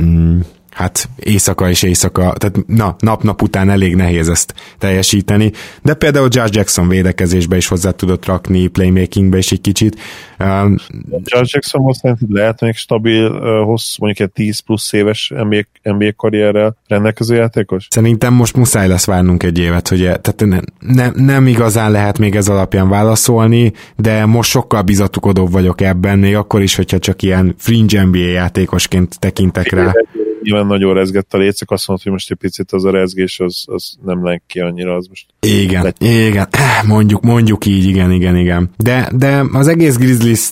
mm, 0.00 0.38
hát 0.76 1.08
éjszaka 1.16 1.68
és 1.68 1.82
éjszaka, 1.82 2.32
tehát 2.32 2.66
na, 2.66 2.96
nap-nap 2.98 3.42
után 3.42 3.70
elég 3.70 3.94
nehéz 3.94 4.28
ezt 4.28 4.54
teljesíteni, 4.78 5.52
de 5.82 5.94
például 5.94 6.28
Josh 6.30 6.54
Jackson 6.54 6.88
védekezésbe 6.88 7.56
is 7.56 7.66
hozzá 7.66 7.90
tudott 7.90 8.26
rakni, 8.26 8.66
playmakingbe 8.66 9.38
is 9.38 9.52
egy 9.52 9.60
kicsit. 9.60 10.00
Um, 10.38 10.76
Josh 11.24 11.54
Jackson 11.54 11.82
most 11.82 12.00
szerinted 12.00 12.30
lehet 12.30 12.60
még 12.60 12.74
stabil, 12.74 13.30
uh, 13.30 13.64
hossz, 13.64 13.96
mondjuk 13.96 14.28
egy 14.28 14.34
10 14.34 14.58
plusz 14.58 14.92
éves 14.92 15.32
NBA, 15.36 15.62
NBA 15.82 16.12
karrierrel 16.16 16.76
rendelkező 16.86 17.34
játékos? 17.34 17.86
Szerintem 17.90 18.34
most 18.34 18.56
muszáj 18.56 18.88
lesz 18.88 19.06
várnunk 19.06 19.42
egy 19.42 19.58
évet, 19.58 19.88
hogy 19.88 20.04
e- 20.04 20.16
tehát 20.16 20.44
ne, 20.44 20.58
ne, 20.94 21.10
nem 21.24 21.46
igazán 21.46 21.90
lehet 21.90 22.18
még 22.18 22.34
ez 22.34 22.48
alapján 22.48 22.88
válaszolni, 22.88 23.72
de 23.96 24.26
most 24.26 24.50
sokkal 24.50 24.82
bizatukodóbb 24.82 25.52
vagyok 25.52 25.80
ebben, 25.80 26.18
még 26.18 26.34
akkor 26.34 26.62
is, 26.62 26.76
hogyha 26.76 26.98
csak 26.98 27.22
ilyen 27.22 27.54
fringe 27.58 28.02
NBA 28.02 28.18
játékosként 28.18 29.18
tekintek 29.18 29.70
rá. 29.70 29.86
Egy 29.86 30.24
nyilván 30.42 30.66
nagyon 30.66 30.94
rezgett 30.94 31.34
a 31.34 31.38
lécek, 31.38 31.70
azt 31.70 31.88
mondta, 31.88 32.04
hogy 32.04 32.12
most 32.12 32.30
egy 32.30 32.36
picit 32.36 32.72
az 32.72 32.84
a 32.84 32.90
rezgés, 32.90 33.40
az, 33.40 33.64
az 33.66 33.96
nem 34.04 34.24
len 34.24 34.42
ki 34.46 34.60
annyira, 34.60 34.94
az 34.94 35.06
most... 35.08 35.26
Igen, 35.40 35.82
lett. 35.82 36.02
igen, 36.02 36.48
mondjuk, 36.86 37.22
mondjuk 37.22 37.66
így, 37.66 37.84
igen, 37.84 38.10
igen, 38.10 38.36
igen. 38.36 38.70
De, 38.76 39.10
de 39.16 39.44
az 39.52 39.68
egész 39.68 39.96
grizzlies 39.96 40.50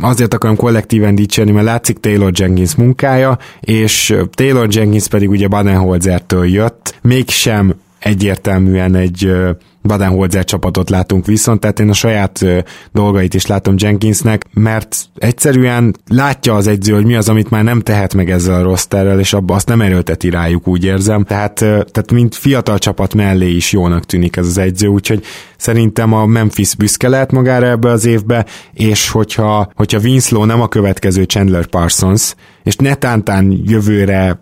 azért 0.00 0.34
akarom 0.34 0.56
kollektíven 0.56 1.14
dicsérni, 1.14 1.50
mert 1.50 1.66
látszik 1.66 1.98
Taylor 1.98 2.32
Jenkins 2.34 2.74
munkája, 2.74 3.38
és 3.60 4.14
Taylor 4.30 4.66
Jenkins 4.70 5.08
pedig 5.08 5.30
ugye 5.30 5.48
Badenholzertől 5.48 6.46
jött, 6.46 6.98
mégsem 7.02 7.74
egyértelműen 7.98 8.94
egy 8.94 9.32
Baden-Holzer 9.82 10.44
csapatot 10.44 10.90
látunk 10.90 11.26
viszont, 11.26 11.60
tehát 11.60 11.80
én 11.80 11.88
a 11.88 11.92
saját 11.92 12.44
dolgait 12.92 13.34
is 13.34 13.46
látom 13.46 13.74
Jenkinsnek, 13.78 14.44
mert 14.52 14.96
egyszerűen 15.16 15.96
látja 16.08 16.54
az 16.54 16.66
egyző, 16.66 16.94
hogy 16.94 17.04
mi 17.04 17.14
az, 17.14 17.28
amit 17.28 17.50
már 17.50 17.64
nem 17.64 17.80
tehet 17.80 18.14
meg 18.14 18.30
ezzel 18.30 18.54
a 18.54 18.62
rosterrel, 18.62 19.20
és 19.20 19.32
abba 19.32 19.54
azt 19.54 19.68
nem 19.68 19.80
erőlteti 19.80 20.30
rájuk, 20.30 20.68
úgy 20.68 20.84
érzem. 20.84 21.24
Tehát, 21.24 21.54
tehát 21.54 22.12
mint 22.12 22.34
fiatal 22.34 22.78
csapat 22.78 23.14
mellé 23.14 23.50
is 23.50 23.72
jónak 23.72 24.04
tűnik 24.04 24.36
ez 24.36 24.46
az 24.46 24.58
egyző, 24.58 24.86
úgyhogy 24.86 25.24
szerintem 25.56 26.12
a 26.12 26.26
Memphis 26.26 26.74
büszke 26.74 27.08
lehet 27.08 27.32
magára 27.32 27.66
ebbe 27.66 27.90
az 27.90 28.04
évbe, 28.04 28.46
és 28.72 29.10
hogyha, 29.10 29.70
hogyha 29.74 30.00
Winslow 30.00 30.44
nem 30.44 30.60
a 30.60 30.68
következő 30.68 31.22
Chandler 31.22 31.66
Parsons, 31.66 32.34
és 32.62 32.76
netántán 32.76 33.60
jövőre 33.64 34.40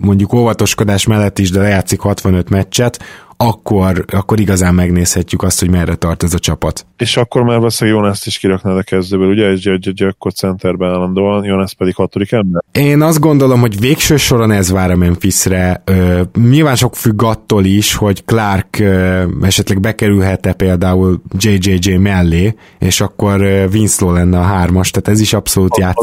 mondjuk 0.00 0.32
óvatoskodás 0.32 1.06
mellett 1.06 1.38
is, 1.38 1.50
de 1.50 1.60
lejátszik 1.60 2.00
65 2.00 2.48
meccset, 2.48 2.98
akkor, 3.40 4.04
akkor 4.12 4.40
igazán 4.40 4.74
megnézhetjük 4.74 5.42
azt, 5.42 5.60
hogy 5.60 5.70
merre 5.70 5.94
tart 5.94 6.22
ez 6.22 6.34
a 6.34 6.38
csapat. 6.38 6.86
És 6.96 7.16
akkor 7.16 7.42
már 7.42 7.56
valószínűleg 7.56 8.00
Jonas 8.00 8.26
is 8.26 8.38
kiraknád 8.38 8.76
a 8.76 8.82
kezdőből, 8.82 9.28
ugye? 9.28 9.52
És 9.52 10.00
akkor 10.00 10.32
centerben 10.32 10.88
állandóan, 10.88 11.44
Jonas 11.44 11.74
pedig 11.74 11.94
hatodik 11.94 12.32
ember? 12.32 12.62
Én 12.72 13.02
azt 13.02 13.20
gondolom, 13.20 13.60
hogy 13.60 13.80
végső 13.80 14.16
soron 14.16 14.50
ez 14.50 14.70
vár 14.70 14.90
a 14.90 14.96
Memphisre. 14.96 15.82
Ö, 15.84 16.22
nyilván 16.48 16.76
sok 16.76 16.96
függ 16.96 17.22
attól 17.22 17.64
is, 17.64 17.94
hogy 17.94 18.24
Clark 18.24 18.78
ö, 18.78 19.24
esetleg 19.42 19.80
bekerülhet-e 19.80 20.52
például 20.52 21.22
JJJ 21.38 21.94
mellé, 21.94 22.54
és 22.78 23.00
akkor 23.00 23.40
Winslow 23.72 24.12
lenne 24.12 24.38
a 24.38 24.42
hármas, 24.42 24.90
tehát 24.90 25.08
ez 25.08 25.20
is 25.20 25.32
abszolút 25.32 25.70
a, 25.70 25.94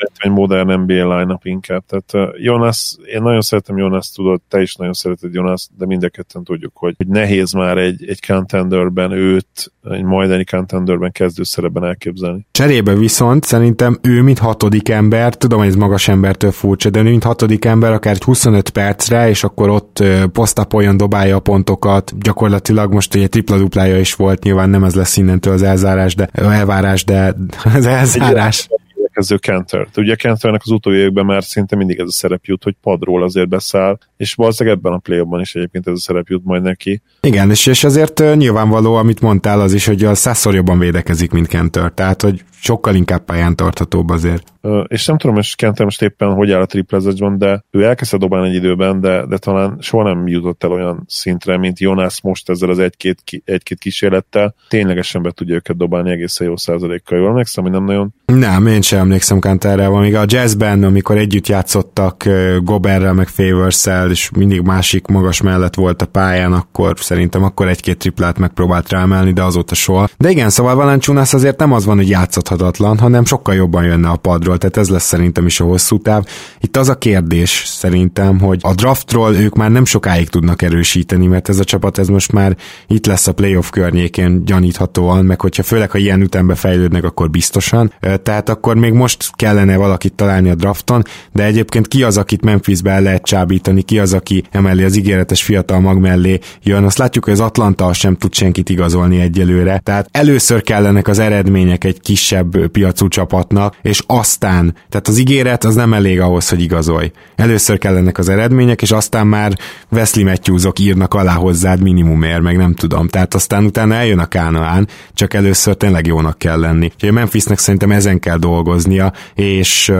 játszik. 0.00 0.24
Egy 0.24 0.30
modern 0.30 0.80
NBA 0.80 1.18
line-up 1.18 1.44
inkább. 1.44 1.82
Tehát 1.86 2.34
Jonas, 2.38 2.96
én 3.14 3.22
nagyon 3.22 3.40
szeretem 3.40 3.76
Jonas, 3.78 4.10
tudod, 4.10 4.40
te 4.48 4.60
is 4.60 4.74
nagyon 4.74 4.92
szereted 4.92 5.34
Jonas, 5.34 5.68
de 5.78 5.86
mind 5.86 6.02
a 6.02 6.40
tudjuk, 6.44 6.72
hogy, 6.74 6.94
hogy 6.96 7.06
nehéz 7.06 7.52
már 7.52 7.78
egy, 7.78 8.04
egy 8.08 8.26
contenderben 8.26 9.10
őt, 9.10 9.72
egy 9.90 10.02
majdani 10.02 10.44
contenderben 10.44 11.12
szerepben 11.42 11.84
elképzelni. 11.84 12.46
Cserébe 12.50 12.94
viszont 12.94 13.44
szerintem 13.44 13.98
ő, 14.02 14.22
mint 14.22 14.38
hatodik 14.38 14.88
ember, 14.88 15.36
tudom, 15.36 15.58
hogy 15.58 15.68
ez 15.68 15.74
magas 15.74 16.08
embertől 16.08 16.50
furcsa, 16.50 16.90
de 16.90 17.00
ő, 17.00 17.02
mint 17.02 17.24
hatodik 17.24 17.64
ember, 17.64 17.92
akár 17.92 18.14
egy 18.14 18.22
25 18.22 18.70
percre, 18.70 19.28
és 19.28 19.44
akkor 19.44 19.68
ott 19.68 20.02
posztapoljon, 20.32 20.96
dobálja 20.96 21.36
a 21.36 21.40
pontokat, 21.40 22.12
gyakorlatilag 22.18 22.92
most 22.92 23.14
egy 23.14 23.28
tripla-duplája 23.28 23.98
is 23.98 24.14
volt, 24.14 24.42
nyilván 24.42 24.70
nem 24.70 24.84
ez 24.84 24.94
lesz 24.94 25.16
innentől 25.16 25.52
az 25.52 25.62
elzárás, 25.62 26.14
de 26.14 26.28
elvárás, 26.32 27.04
de 27.04 27.34
az 27.74 27.86
elzárás. 27.86 28.68
Egy 28.70 28.79
következő 29.20 29.36
Kenter. 29.36 29.86
Ugye 29.96 30.14
Kenternek 30.14 30.60
az 30.64 30.70
utóbbi 30.70 30.96
években 30.96 31.24
már 31.24 31.44
szinte 31.44 31.76
mindig 31.76 31.98
ez 31.98 32.06
a 32.06 32.12
szerep 32.12 32.44
jut, 32.44 32.62
hogy 32.62 32.74
padról 32.82 33.22
azért 33.22 33.48
beszáll, 33.48 33.98
és 34.20 34.34
valószínűleg 34.34 34.78
ebben 34.78 34.92
a 34.92 34.98
play 34.98 35.24
is 35.40 35.54
egyébként 35.54 35.86
ez 35.86 35.92
a 35.94 35.98
szerep 35.98 36.28
jut 36.28 36.44
majd 36.44 36.62
neki. 36.62 37.02
Igen, 37.20 37.50
és, 37.50 37.66
és 37.66 37.84
azért 37.84 38.36
nyilvánvaló, 38.36 38.94
amit 38.94 39.20
mondtál 39.20 39.60
az 39.60 39.72
is, 39.72 39.86
hogy 39.86 40.04
a 40.04 40.14
százszor 40.14 40.54
jobban 40.54 40.78
védekezik, 40.78 41.30
mint 41.30 41.46
Kenter, 41.46 41.92
tehát 41.92 42.22
hogy 42.22 42.44
sokkal 42.60 42.94
inkább 42.94 43.24
pályán 43.24 43.56
tarthatóbb 43.56 44.08
azért. 44.08 44.52
Uh, 44.62 44.84
és 44.88 45.06
nem 45.06 45.18
tudom, 45.18 45.34
hogy 45.36 45.54
Kenter 45.54 45.84
most 45.84 46.02
éppen 46.02 46.34
hogy 46.34 46.52
áll 46.52 46.60
a 46.60 46.66
triplezesben, 46.66 47.38
de 47.38 47.64
ő 47.70 47.84
elkezdte 47.84 48.16
dobálni 48.16 48.48
egy 48.48 48.54
időben, 48.54 49.00
de, 49.00 49.26
de 49.26 49.38
talán 49.38 49.76
soha 49.80 50.02
nem 50.02 50.26
jutott 50.26 50.64
el 50.64 50.72
olyan 50.72 51.04
szintre, 51.06 51.58
mint 51.58 51.78
Jonas 51.78 52.22
most 52.22 52.50
ezzel 52.50 52.70
az 52.70 52.78
egy-két, 52.78 53.22
egy-két 53.44 53.78
kísérlettel. 53.78 54.54
Ténylegesen 54.68 55.22
be 55.22 55.30
tudja 55.30 55.54
őket 55.54 55.76
dobálni 55.76 56.10
egészen 56.10 56.46
jó 56.46 56.56
százalékkal. 56.56 57.18
Jól 57.18 57.28
emlékszem, 57.28 57.64
hogy 57.64 57.72
nem 57.72 57.84
nagyon? 57.84 58.14
Nem, 58.24 58.66
én 58.66 58.82
sem 58.82 58.98
emlékszem 58.98 59.38
Kanterre, 59.38 59.88
még 59.88 60.14
a 60.14 60.24
jazzben, 60.26 60.82
amikor 60.82 61.16
együtt 61.16 61.46
játszottak 61.46 62.28
Goberrel, 62.62 63.12
meg 63.12 63.28
favors 63.28 63.74
és 64.10 64.30
mindig 64.36 64.60
másik 64.60 65.06
magas 65.06 65.40
mellett 65.40 65.74
volt 65.74 66.02
a 66.02 66.06
pályán, 66.06 66.52
akkor 66.52 66.94
szerintem 66.98 67.44
akkor 67.44 67.68
egy-két 67.68 67.98
triplát 67.98 68.38
megpróbált 68.38 68.88
rámelni, 68.88 69.32
de 69.32 69.42
azóta 69.42 69.74
soha. 69.74 70.08
De 70.18 70.30
igen, 70.30 70.50
szóval 70.50 70.74
Valanciunas 70.74 71.34
azért 71.34 71.58
nem 71.58 71.72
az 71.72 71.84
van, 71.84 71.96
hogy 71.96 72.08
játszhatatlan, 72.08 72.98
hanem 72.98 73.24
sokkal 73.24 73.54
jobban 73.54 73.84
jönne 73.84 74.08
a 74.08 74.16
padról, 74.16 74.58
tehát 74.58 74.76
ez 74.76 74.88
lesz 74.88 75.04
szerintem 75.04 75.46
is 75.46 75.60
a 75.60 75.64
hosszú 75.64 75.98
táv. 75.98 76.24
Itt 76.60 76.76
az 76.76 76.88
a 76.88 76.98
kérdés 76.98 77.62
szerintem, 77.66 78.40
hogy 78.40 78.58
a 78.62 78.74
draftról 78.74 79.34
ők 79.34 79.54
már 79.54 79.70
nem 79.70 79.84
sokáig 79.84 80.28
tudnak 80.28 80.62
erősíteni, 80.62 81.26
mert 81.26 81.48
ez 81.48 81.58
a 81.58 81.64
csapat 81.64 81.98
ez 81.98 82.08
most 82.08 82.32
már 82.32 82.56
itt 82.86 83.06
lesz 83.06 83.26
a 83.26 83.32
playoff 83.32 83.70
környékén 83.70 84.44
gyaníthatóan, 84.44 85.24
meg 85.24 85.40
hogyha 85.40 85.62
főleg 85.62 85.90
ha 85.90 85.98
ilyen 85.98 86.20
ütembe 86.20 86.54
fejlődnek, 86.54 87.04
akkor 87.04 87.30
biztosan. 87.30 87.92
Tehát 88.22 88.48
akkor 88.48 88.76
még 88.76 88.92
most 88.92 89.30
kellene 89.34 89.76
valakit 89.76 90.12
találni 90.12 90.50
a 90.50 90.54
drafton, 90.54 91.02
de 91.32 91.44
egyébként 91.44 91.88
ki 91.88 92.02
az, 92.02 92.16
akit 92.16 92.44
Memphisbe 92.44 92.90
el 92.90 93.02
lehet 93.02 93.22
csábítani, 93.22 93.82
ki 93.82 93.98
az, 94.00 94.12
aki 94.12 94.42
emeli 94.50 94.82
az 94.82 94.96
ígéretes 94.96 95.42
fiatal 95.42 95.80
mag 95.80 95.98
mellé 95.98 96.38
jön. 96.62 96.84
Azt 96.84 96.98
látjuk, 96.98 97.24
hogy 97.24 97.32
az 97.32 97.40
Atlanta 97.40 97.92
sem 97.92 98.16
tud 98.16 98.34
senkit 98.34 98.68
igazolni 98.68 99.20
egyelőre. 99.20 99.80
Tehát 99.84 100.08
először 100.12 100.62
kellenek 100.62 101.08
az 101.08 101.18
eredmények 101.18 101.84
egy 101.84 102.00
kisebb 102.00 102.66
piacú 102.66 103.08
csapatnak, 103.08 103.76
és 103.82 104.02
aztán, 104.06 104.74
tehát 104.88 105.08
az 105.08 105.18
ígéret 105.18 105.64
az 105.64 105.74
nem 105.74 105.94
elég 105.94 106.20
ahhoz, 106.20 106.48
hogy 106.48 106.62
igazolj. 106.62 107.10
Először 107.36 107.78
kellenek 107.78 108.18
az 108.18 108.28
eredmények, 108.28 108.82
és 108.82 108.90
aztán 108.90 109.26
már 109.26 109.52
Wesley 109.90 110.24
Matthewsok 110.24 110.78
írnak 110.78 111.14
alá 111.14 111.32
hozzád 111.32 111.82
minimumért, 111.82 112.42
meg 112.42 112.56
nem 112.56 112.74
tudom. 112.74 113.08
Tehát 113.08 113.34
aztán 113.34 113.64
utána 113.64 113.94
eljön 113.94 114.18
a 114.18 114.26
Kánaán, 114.26 114.88
csak 115.14 115.34
először 115.34 115.74
tényleg 115.74 116.06
jónak 116.06 116.38
kell 116.38 116.60
lenni. 116.60 116.84
Úgyhogy 116.84 117.08
a 117.08 117.12
Memphisnek 117.12 117.58
szerintem 117.58 117.90
ezen 117.90 118.20
kell 118.20 118.38
dolgoznia, 118.38 119.12
és 119.34 119.92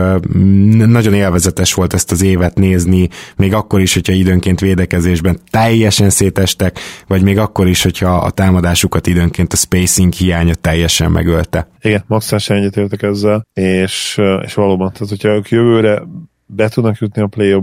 nagyon 0.67 1.13
élvezetes 1.13 1.73
volt 1.73 1.93
ezt 1.93 2.11
az 2.11 2.21
évet 2.21 2.57
nézni, 2.57 3.09
még 3.35 3.53
akkor 3.53 3.81
is, 3.81 3.90
hogyha 3.93 4.13
időnként 4.13 4.59
védekezésben 4.59 5.39
teljesen 5.49 6.09
szétestek, 6.09 6.79
vagy 7.07 7.21
még 7.21 7.37
akkor 7.37 7.67
is, 7.67 7.83
hogyha 7.83 8.17
a 8.17 8.29
támadásukat 8.29 9.07
időnként 9.07 9.53
a 9.53 9.55
spacing 9.55 10.13
hiánya 10.13 10.53
teljesen 10.53 11.11
megölte. 11.11 11.67
Igen, 11.81 12.03
maximálisan 12.07 12.57
egyetértek 12.57 13.01
ezzel, 13.01 13.47
és, 13.53 14.21
és 14.41 14.53
valóban, 14.53 14.91
tehát 14.93 15.09
hogyha 15.09 15.29
ők 15.29 15.49
jövőre 15.49 16.03
be 16.45 16.69
tudnak 16.69 16.97
jutni 16.97 17.21
a 17.21 17.27
play 17.27 17.53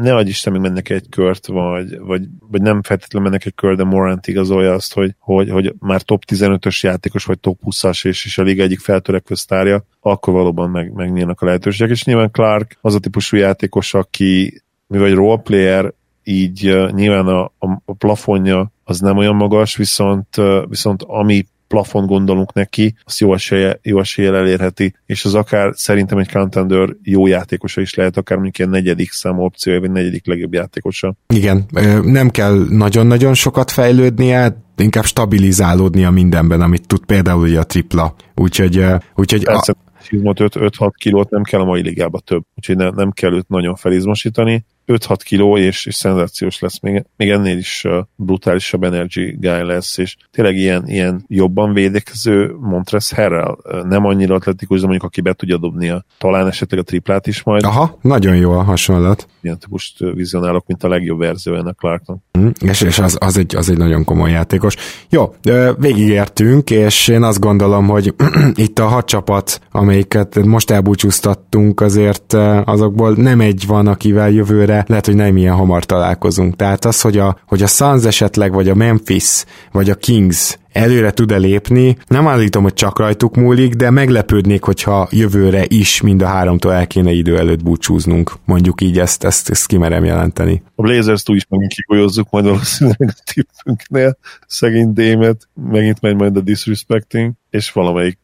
ne 0.00 0.14
adj 0.14 0.28
Isten, 0.28 0.52
még 0.52 0.62
mennek 0.62 0.88
egy 0.88 1.08
kört, 1.08 1.46
vagy, 1.46 1.98
vagy, 1.98 2.22
vagy 2.50 2.62
nem 2.62 2.82
feltétlenül 2.82 3.28
mennek 3.28 3.46
egy 3.46 3.54
kör, 3.54 3.76
de 3.76 3.84
Morant 3.84 4.26
igazolja 4.26 4.72
azt, 4.72 4.94
hogy, 4.94 5.14
hogy, 5.18 5.50
hogy 5.50 5.74
már 5.78 6.02
top 6.02 6.22
15-ös 6.32 6.80
játékos, 6.80 7.24
vagy 7.24 7.40
top 7.40 7.60
20-as, 7.64 8.06
és, 8.06 8.24
és 8.24 8.38
a 8.38 8.42
liga 8.42 8.62
egyik 8.62 8.78
feltörekvő 8.78 9.34
sztárja, 9.34 9.84
akkor 10.00 10.32
valóban 10.32 10.70
meg, 10.70 10.92
megnyílnak 10.92 11.40
a 11.40 11.46
lehetőségek. 11.46 11.90
És 11.90 12.04
nyilván 12.04 12.30
Clark 12.30 12.78
az 12.80 12.94
a 12.94 12.98
típusú 12.98 13.36
játékos, 13.36 13.94
aki 13.94 14.62
mivel 14.86 15.06
egy 15.06 15.14
roleplayer, 15.14 15.92
így 16.24 16.70
uh, 16.70 16.90
nyilván 16.90 17.26
a, 17.26 17.52
a, 17.58 17.92
plafonja 17.98 18.72
az 18.84 19.00
nem 19.00 19.16
olyan 19.16 19.34
magas, 19.34 19.76
viszont, 19.76 20.36
uh, 20.36 20.68
viszont 20.68 21.02
ami 21.02 21.46
plafon 21.68 22.06
gondolunk 22.06 22.52
neki, 22.52 22.94
azt 23.04 23.18
jó 23.18 23.34
esélye, 23.34 23.78
jó 23.82 24.00
esélye 24.00 24.32
elérheti, 24.32 24.94
és 25.06 25.24
az 25.24 25.34
akár 25.34 25.72
szerintem 25.74 26.18
egy 26.18 26.28
contender 26.28 26.88
jó 27.02 27.26
játékosa 27.26 27.80
is 27.80 27.94
lehet, 27.94 28.16
akár 28.16 28.36
mondjuk 28.36 28.58
ilyen 28.58 28.70
negyedik 28.70 29.10
szám 29.10 29.38
opció, 29.38 29.80
vagy 29.80 29.90
negyedik 29.90 30.26
legjobb 30.26 30.52
játékosa. 30.52 31.14
Igen, 31.28 31.64
nem 32.02 32.30
kell 32.30 32.66
nagyon-nagyon 32.68 33.34
sokat 33.34 33.70
fejlődnie, 33.70 34.64
inkább 34.76 35.04
stabilizálódnia 35.04 36.10
mindenben, 36.10 36.60
amit 36.60 36.86
tud 36.86 37.04
például 37.04 37.42
ugye 37.42 37.58
a 37.58 37.64
tripla. 37.64 38.14
Úgyhogy, 38.34 38.84
úgyhogy 39.14 39.44
Persze. 39.44 39.72
A... 39.72 39.84
5-6 40.08 40.90
kilót 40.98 41.30
nem 41.30 41.42
kell 41.42 41.60
a 41.60 41.64
mai 41.64 41.82
ligába 41.82 42.18
több, 42.18 42.42
úgyhogy 42.54 42.76
ne, 42.76 42.90
nem 42.90 43.10
kell 43.10 43.32
őt 43.32 43.48
nagyon 43.48 43.74
felizmosítani. 43.74 44.64
5-6 44.86 45.16
kiló, 45.24 45.56
és, 45.56 45.86
és 45.86 45.94
szenzációs 45.94 46.60
lesz, 46.60 46.80
még, 46.80 47.04
még 47.16 47.30
ennél 47.30 47.58
is 47.58 47.84
uh, 47.84 47.96
brutálisabb 48.16 48.82
energy 48.82 49.36
guy 49.38 49.62
lesz, 49.62 49.98
és 49.98 50.16
tényleg 50.30 50.56
ilyen, 50.56 50.88
ilyen 50.88 51.24
jobban 51.28 51.72
védekező 51.72 52.54
Montres 52.60 53.12
Herrel, 53.12 53.58
nem 53.88 54.04
annyira 54.04 54.34
atletikus, 54.34 54.80
de 54.80 54.86
mondjuk 54.86 55.04
aki 55.04 55.20
be 55.20 55.32
tudja 55.32 55.58
dobni 55.58 55.88
a, 55.88 56.04
talán 56.18 56.46
esetleg 56.46 56.80
a 56.80 56.82
triplát 56.82 57.26
is 57.26 57.42
majd. 57.42 57.64
Aha, 57.64 57.98
nagyon 58.02 58.36
jó 58.36 58.52
a 58.52 58.62
hasonlat. 58.62 59.28
Ilyen 59.40 59.58
típust 59.58 59.98
vizionálok, 59.98 60.66
mint 60.66 60.82
a 60.82 60.88
legjobb 60.88 61.18
verzió 61.18 61.54
ennek 61.54 61.74
Clarknak. 61.74 62.18
Mm, 62.38 62.48
és, 62.60 62.80
és 62.80 62.98
az, 62.98 63.16
az, 63.20 63.36
egy, 63.38 63.56
az 63.56 63.70
egy 63.70 63.76
nagyon 63.76 64.04
komoly 64.04 64.30
játékos. 64.30 64.76
Jó, 65.10 65.34
végigértünk, 65.78 66.70
és 66.70 67.08
én 67.08 67.22
azt 67.22 67.40
gondolom, 67.40 67.86
hogy 67.86 68.14
itt 68.54 68.78
a 68.78 68.86
hat 68.86 69.06
csapat, 69.06 69.60
amelyiket 69.70 70.44
most 70.44 70.70
elbúcsúztattunk, 70.70 71.80
azért 71.80 72.32
azokból 72.64 73.12
nem 73.12 73.40
egy 73.40 73.64
van, 73.66 73.86
akivel 73.86 74.30
jövőre 74.30 74.75
de 74.76 74.84
lehet, 74.88 75.06
hogy 75.06 75.14
nem 75.14 75.36
ilyen 75.36 75.54
hamar 75.54 75.84
találkozunk. 75.84 76.56
Tehát 76.56 76.84
az, 76.84 77.00
hogy 77.00 77.18
a, 77.18 77.36
hogy 77.46 77.62
a 77.62 77.66
Suns 77.66 78.04
esetleg, 78.04 78.52
vagy 78.52 78.68
a 78.68 78.74
Memphis, 78.74 79.44
vagy 79.72 79.90
a 79.90 79.94
Kings 79.94 80.58
előre 80.72 81.10
tud-e 81.10 81.36
lépni. 81.36 81.96
Nem 82.06 82.28
állítom, 82.28 82.62
hogy 82.62 82.74
csak 82.74 82.98
rajtuk 82.98 83.36
múlik, 83.36 83.74
de 83.74 83.90
meglepődnék, 83.90 84.62
hogyha 84.62 85.08
jövőre 85.10 85.64
is 85.68 86.00
mind 86.00 86.22
a 86.22 86.26
háromtól 86.26 86.72
el 86.72 86.86
kéne 86.86 87.10
idő 87.10 87.38
előtt 87.38 87.62
búcsúznunk. 87.62 88.32
Mondjuk 88.44 88.80
így 88.80 88.98
ezt, 88.98 89.24
ezt, 89.24 89.50
ezt 89.50 89.66
kimerem 89.66 90.04
jelenteni. 90.04 90.62
A 90.74 90.82
Blazers-t 90.82 91.28
is 91.28 91.46
megint 91.48 91.72
kigolyozzuk 91.72 92.30
majd 92.30 92.44
valószínűleg 92.44 93.14
a 93.16 93.32
tippünknél. 93.34 94.18
Szegény 94.46 94.92
Démet, 94.92 95.48
megint 95.70 96.00
megy 96.00 96.16
majd 96.16 96.36
a 96.36 96.40
disrespecting, 96.40 97.32
és 97.50 97.72
valamelyik, 97.72 98.18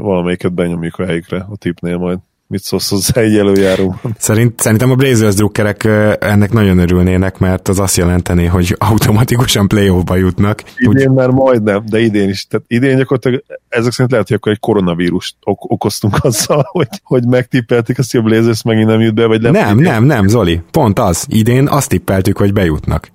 valamelyiket 0.00 0.52
benyomjuk 0.52 0.98
a 0.98 1.04
helyükre 1.04 1.46
a 1.50 1.56
tipnél 1.56 1.96
majd. 1.96 2.18
Mit 2.50 2.62
szólsz 2.62 2.90
hozzá 2.90 3.20
egy 3.20 3.36
előjáró? 3.36 4.00
Szerint, 4.18 4.60
szerintem 4.60 4.90
a 4.90 4.94
Blazers 4.94 5.34
drukkerek 5.34 5.84
ennek 6.20 6.52
nagyon 6.52 6.78
örülnének, 6.78 7.38
mert 7.38 7.68
az 7.68 7.78
azt 7.78 7.96
jelenteni, 7.96 8.44
hogy 8.44 8.76
automatikusan 8.78 9.68
playoffba 9.68 10.16
jutnak. 10.16 10.62
Idén 10.76 11.08
Úgy... 11.08 11.16
már 11.16 11.28
majdnem, 11.28 11.82
de 11.86 12.00
idén 12.00 12.28
is. 12.28 12.46
Tehát 12.46 12.66
idén 12.68 12.96
gyakorlatilag 12.96 13.44
ezek 13.68 13.92
szerint 13.92 14.10
lehet, 14.10 14.28
hogy 14.28 14.36
akkor 14.36 14.52
egy 14.52 14.60
koronavírust 14.60 15.34
ok- 15.44 15.70
okoztunk 15.70 16.16
azzal, 16.24 16.68
hogy, 16.70 16.88
hogy 17.02 17.26
megtippelték 17.26 17.98
azt, 17.98 18.10
hogy 18.10 18.20
a 18.20 18.22
Blazers 18.22 18.62
megint 18.62 18.86
nem 18.86 19.00
jut 19.00 19.14
be, 19.14 19.26
vagy 19.26 19.40
nem. 19.40 19.52
Nem, 19.52 19.78
nem, 19.78 20.04
nem, 20.04 20.28
Zoli. 20.28 20.62
Pont 20.70 20.98
az. 20.98 21.26
Idén 21.28 21.68
azt 21.68 21.88
tippeltük, 21.88 22.36
hogy 22.36 22.52
bejutnak. 22.52 23.08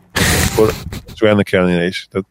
Akkor 0.52 0.74
ennek 1.20 1.52
ellenére 1.52 1.86
is. 1.86 2.08
Tehát 2.12 2.28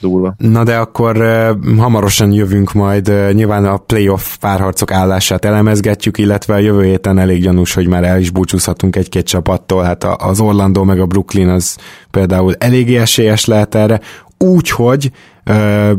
durva. 0.00 0.34
Na 0.38 0.64
de 0.64 0.76
akkor 0.76 1.16
uh, 1.16 1.76
hamarosan 1.78 2.32
jövünk 2.32 2.72
majd, 2.72 3.08
uh, 3.08 3.32
nyilván 3.32 3.64
a 3.64 3.76
playoff 3.76 4.36
párharcok 4.36 4.92
állását 4.92 5.44
elemezgetjük, 5.44 6.18
illetve 6.18 6.54
a 6.54 6.58
jövő 6.58 6.84
héten 6.84 7.18
elég 7.18 7.42
gyanús, 7.42 7.74
hogy 7.74 7.86
már 7.86 8.04
el 8.04 8.18
is 8.18 8.30
búcsúzhatunk 8.30 8.96
egy-két 8.96 9.26
csapattól, 9.26 9.82
hát 9.82 10.04
az 10.04 10.40
Orlando 10.40 10.84
meg 10.84 11.00
a 11.00 11.06
Brooklyn 11.06 11.48
az 11.48 11.76
például 12.10 12.54
eléggé 12.58 12.96
esélyes 12.96 13.44
lehet 13.44 13.74
erre, 13.74 14.00
úgyhogy 14.38 15.10
uh, 15.50 15.90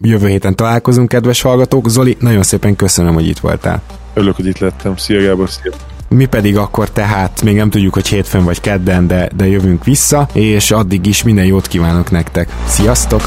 jövő 0.00 0.28
héten 0.28 0.56
találkozunk, 0.56 1.08
kedves 1.08 1.42
hallgatók. 1.42 1.88
Zoli, 1.88 2.16
nagyon 2.20 2.42
szépen 2.42 2.76
köszönöm, 2.76 3.14
hogy 3.14 3.26
itt 3.26 3.38
voltál. 3.38 3.82
Örülök, 4.14 4.36
hogy 4.36 4.46
itt 4.46 4.58
lettem. 4.58 4.96
Szia 4.96 5.22
Gábor, 5.22 5.50
szia! 5.50 5.93
Mi 6.08 6.26
pedig 6.26 6.56
akkor 6.56 6.90
tehát, 6.90 7.42
még 7.42 7.56
nem 7.56 7.70
tudjuk, 7.70 7.94
hogy 7.94 8.06
hétfőn 8.06 8.44
vagy 8.44 8.60
kedden, 8.60 9.06
de, 9.06 9.28
de 9.36 9.46
jövünk 9.46 9.84
vissza, 9.84 10.28
és 10.32 10.70
addig 10.70 11.06
is 11.06 11.22
minden 11.22 11.44
jót 11.44 11.66
kívánok 11.66 12.10
nektek. 12.10 12.48
Sziasztok! 12.66 13.22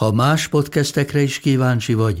Ha 0.00 0.12
más 0.12 0.48
podcastekre 0.48 1.20
is 1.20 1.38
kíváncsi 1.38 1.94
vagy, 1.94 2.20